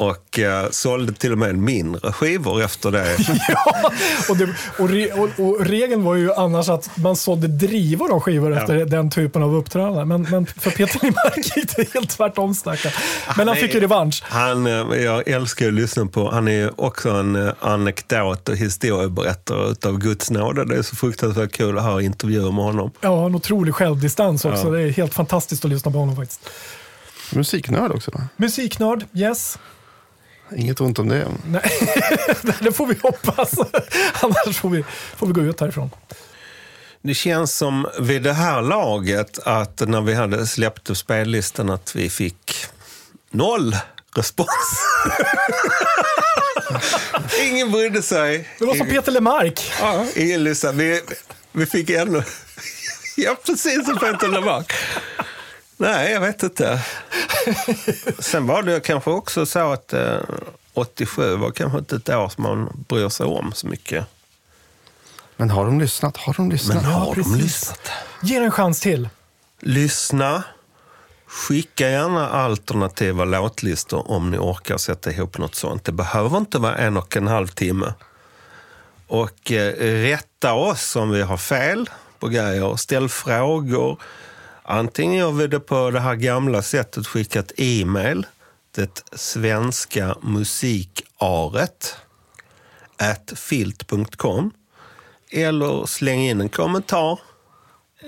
Och 0.00 0.38
eh, 0.38 0.70
sålde 0.70 1.12
till 1.12 1.32
och 1.32 1.38
med 1.38 1.54
mindre 1.54 2.12
skivor 2.12 2.62
efter 2.62 2.90
det. 2.90 3.16
ja. 3.48 3.92
Och, 4.28 4.36
det, 4.36 4.48
och, 4.78 4.88
re, 4.88 5.12
och, 5.12 5.30
och 5.40 5.66
regeln 5.66 6.04
var 6.04 6.14
ju 6.14 6.32
annars 6.32 6.68
att 6.68 6.90
man 6.96 7.16
sålde 7.16 7.48
drivor 7.48 8.12
av 8.12 8.20
skivor 8.20 8.56
efter 8.56 8.84
den 8.84 9.10
typen 9.10 9.42
av 9.42 9.54
uppträdande. 9.54 10.04
Men, 10.04 10.22
men 10.30 10.46
för 10.46 10.70
Peter 10.70 10.98
Lemark 11.02 11.56
gick 11.56 11.76
det 11.76 11.94
helt 11.94 12.10
tvärtom 12.10 12.54
stackarn. 12.54 12.92
Men 13.36 13.48
han 13.48 13.56
fick 13.56 13.74
ju 13.74 13.80
revansch. 13.80 14.22
Han, 14.26 14.66
eh, 14.66 15.02
jag 15.02 15.28
älskar 15.28 15.68
att 15.68 15.74
lyssna 15.74 16.06
på, 16.06 16.30
han 16.30 16.48
är 16.48 16.52
ju 16.52 16.70
också 16.76 17.10
en 17.10 17.36
eh, 17.36 17.52
anekdot 17.60 18.48
och 18.48 18.56
historieberättare 18.56 19.70
utav 19.70 19.98
Guds 19.98 20.30
nåde. 20.30 20.64
Det 20.64 20.76
är 20.76 20.82
så 20.82 20.96
fruktansvärt 20.96 21.52
kul 21.52 21.78
att 21.78 21.84
höra 21.84 22.02
intervjuer 22.02 22.52
med 22.52 22.64
honom. 22.64 22.90
Ja, 23.00 23.26
en 23.26 23.34
otrolig 23.34 23.74
självdistans 23.74 24.44
också. 24.44 24.66
Ja. 24.66 24.70
Det 24.70 24.82
är 24.82 24.90
helt 24.90 25.14
fantastiskt 25.14 25.64
att 25.64 25.70
lyssna 25.70 25.90
på 25.90 25.98
honom 25.98 26.16
faktiskt. 26.16 26.50
Musiknörd 27.32 27.92
också 27.92 28.10
va? 28.10 28.20
Musiknörd, 28.36 29.04
yes. 29.14 29.58
Inget 30.56 30.80
ont 30.80 30.98
om 30.98 31.08
det. 31.08 31.28
Nej, 31.46 31.70
det 32.60 32.72
får 32.72 32.86
vi 32.86 32.94
hoppas. 33.02 33.52
Annars 34.22 34.58
får 34.58 34.68
vi, 34.68 34.84
får 35.16 35.26
vi 35.26 35.32
gå 35.32 35.40
ut 35.40 35.60
härifrån. 35.60 35.90
Det 37.02 37.14
känns 37.14 37.56
som 37.56 37.88
vid 38.00 38.22
det 38.22 38.32
här 38.32 38.62
laget 38.62 39.38
att 39.38 39.80
när 39.80 40.00
vi 40.00 40.14
hade 40.14 40.46
släppt 40.46 40.96
spellistan 40.96 41.70
att 41.70 41.94
vi 41.96 42.10
fick 42.10 42.66
noll 43.30 43.76
respons. 44.16 44.48
Ingen 47.42 47.72
brydde 47.72 48.02
sig. 48.02 48.48
Det 48.58 48.64
var 48.64 48.74
som 48.74 48.86
Peter 48.86 49.12
Lemark. 49.12 49.72
Ja, 49.80 50.06
ingen 50.16 50.44
lyssnade. 50.44 50.76
Vi, 50.76 51.00
vi 51.52 51.66
fick 51.66 51.90
ännu... 51.90 52.22
Ja, 53.16 53.36
precis 53.46 53.84
som 53.84 53.98
Peter 53.98 54.28
Lemark. 54.28 54.72
Nej, 55.76 56.12
jag 56.12 56.20
vet 56.20 56.42
inte. 56.42 56.80
Sen 58.18 58.46
var 58.46 58.62
det 58.62 58.80
kanske 58.80 59.10
också 59.10 59.46
så 59.46 59.72
att 59.72 59.92
eh, 59.92 60.16
87 60.74 61.36
var 61.36 61.50
kanske 61.50 61.78
inte 61.78 61.96
ett 61.96 62.08
år 62.08 62.28
som 62.28 62.42
man 62.42 62.84
bryr 62.88 63.08
sig 63.08 63.26
om 63.26 63.52
så 63.54 63.66
mycket. 63.66 64.06
Men 65.36 65.50
har 65.50 65.64
de 65.64 65.80
lyssnat? 65.80 66.16
Har 66.16 66.34
de 66.34 66.50
lyssnat? 66.50 66.76
Men 66.76 66.84
har 66.84 67.06
Ja, 67.16 67.22
de 67.24 67.34
lyssnat? 67.36 67.90
Ge 68.22 68.36
en 68.36 68.50
chans 68.50 68.80
till. 68.80 69.08
Lyssna. 69.60 70.42
Skicka 71.26 71.88
gärna 71.90 72.28
alternativa 72.28 73.24
låtlistor 73.24 74.10
om 74.10 74.30
ni 74.30 74.38
orkar 74.38 74.76
sätta 74.78 75.10
ihop 75.10 75.38
något 75.38 75.54
sånt. 75.54 75.84
Det 75.84 75.92
behöver 75.92 76.38
inte 76.38 76.58
vara 76.58 76.76
en 76.76 76.96
och 76.96 77.16
en 77.16 77.26
halv 77.26 77.48
timme. 77.48 77.92
Och 79.06 79.52
eh, 79.52 79.72
rätta 80.02 80.52
oss 80.54 80.96
om 80.96 81.10
vi 81.10 81.22
har 81.22 81.36
fel 81.36 81.90
på 82.18 82.28
grejer. 82.28 82.76
Ställ 82.76 83.08
frågor. 83.08 84.00
Antingen 84.72 85.14
gör 85.14 85.32
vi 85.32 85.46
det 85.46 85.60
på 85.60 85.90
det 85.90 86.00
här 86.00 86.14
gamla 86.14 86.62
sättet, 86.62 87.06
skicka 87.06 87.38
ett 87.38 87.52
e-mail. 87.56 88.26
Det 88.70 89.02
svenska 89.12 90.16
musikaret 90.22 91.96
at 92.96 93.32
filt.com 93.36 94.50
eller 95.30 95.86
släng 95.86 96.20
in 96.20 96.40
en 96.40 96.48
kommentar 96.48 97.20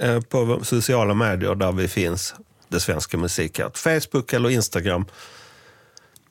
eh, 0.00 0.20
på 0.20 0.64
sociala 0.64 1.14
medier 1.14 1.54
där 1.54 1.72
vi 1.72 1.88
finns, 1.88 2.34
det 2.68 2.80
svenska 2.80 3.16
musikaret. 3.16 3.78
Facebook 3.78 4.32
eller 4.32 4.50
Instagram. 4.50 5.04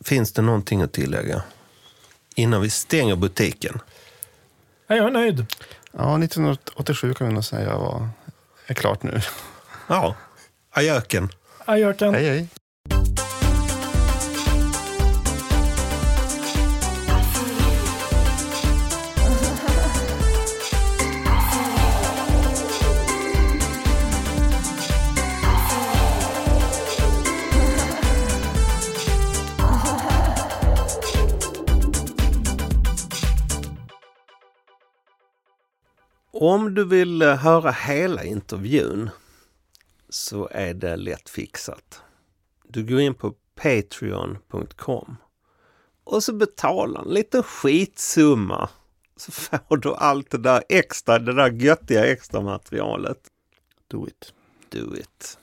Finns 0.03 0.33
det 0.33 0.41
någonting 0.41 0.81
att 0.81 0.93
tillägga? 0.93 1.41
Innan 2.35 2.61
vi 2.61 2.69
stänger 2.69 3.15
butiken. 3.15 3.79
Ja, 4.87 4.95
Jag 4.95 5.07
är 5.07 5.11
nöjd. 5.11 5.45
Ja, 5.91 6.23
1987 6.23 7.13
kan 7.13 7.27
vi 7.27 7.33
nog 7.33 7.45
säga 7.45 7.77
var, 7.77 8.09
är 8.65 8.73
klart 8.73 9.03
nu. 9.03 9.21
Ja, 9.91 10.15
ajöken. 10.73 11.29
Ajöken. 11.65 12.13
Hej, 12.13 12.25
hej. 12.25 12.47
Om 36.33 36.73
du 36.73 36.85
vill 36.85 37.21
eh, 37.21 37.35
höra 37.35 37.71
hela 37.71 38.23
intervjun 38.23 39.09
så 40.11 40.49
är 40.51 40.73
det 40.73 40.95
lätt 40.95 41.29
fixat. 41.29 42.01
Du 42.67 42.83
går 42.83 42.99
in 42.99 43.13
på 43.13 43.33
patreon.com 43.55 45.15
och 46.03 46.23
så 46.23 46.33
betalar 46.33 47.01
en 47.01 47.13
liten 47.13 47.43
skitsumma 47.43 48.69
så 49.15 49.31
får 49.31 49.77
du 49.77 49.93
allt 49.95 50.31
det 50.31 50.37
där 50.37 50.63
extra, 50.69 51.19
det 51.19 51.33
där 51.33 51.51
göttiga 51.51 52.05
extra 52.05 52.41
materialet. 52.41 53.19
Do 53.87 54.07
it. 54.07 54.33
Do 54.69 54.95
it. 54.95 55.37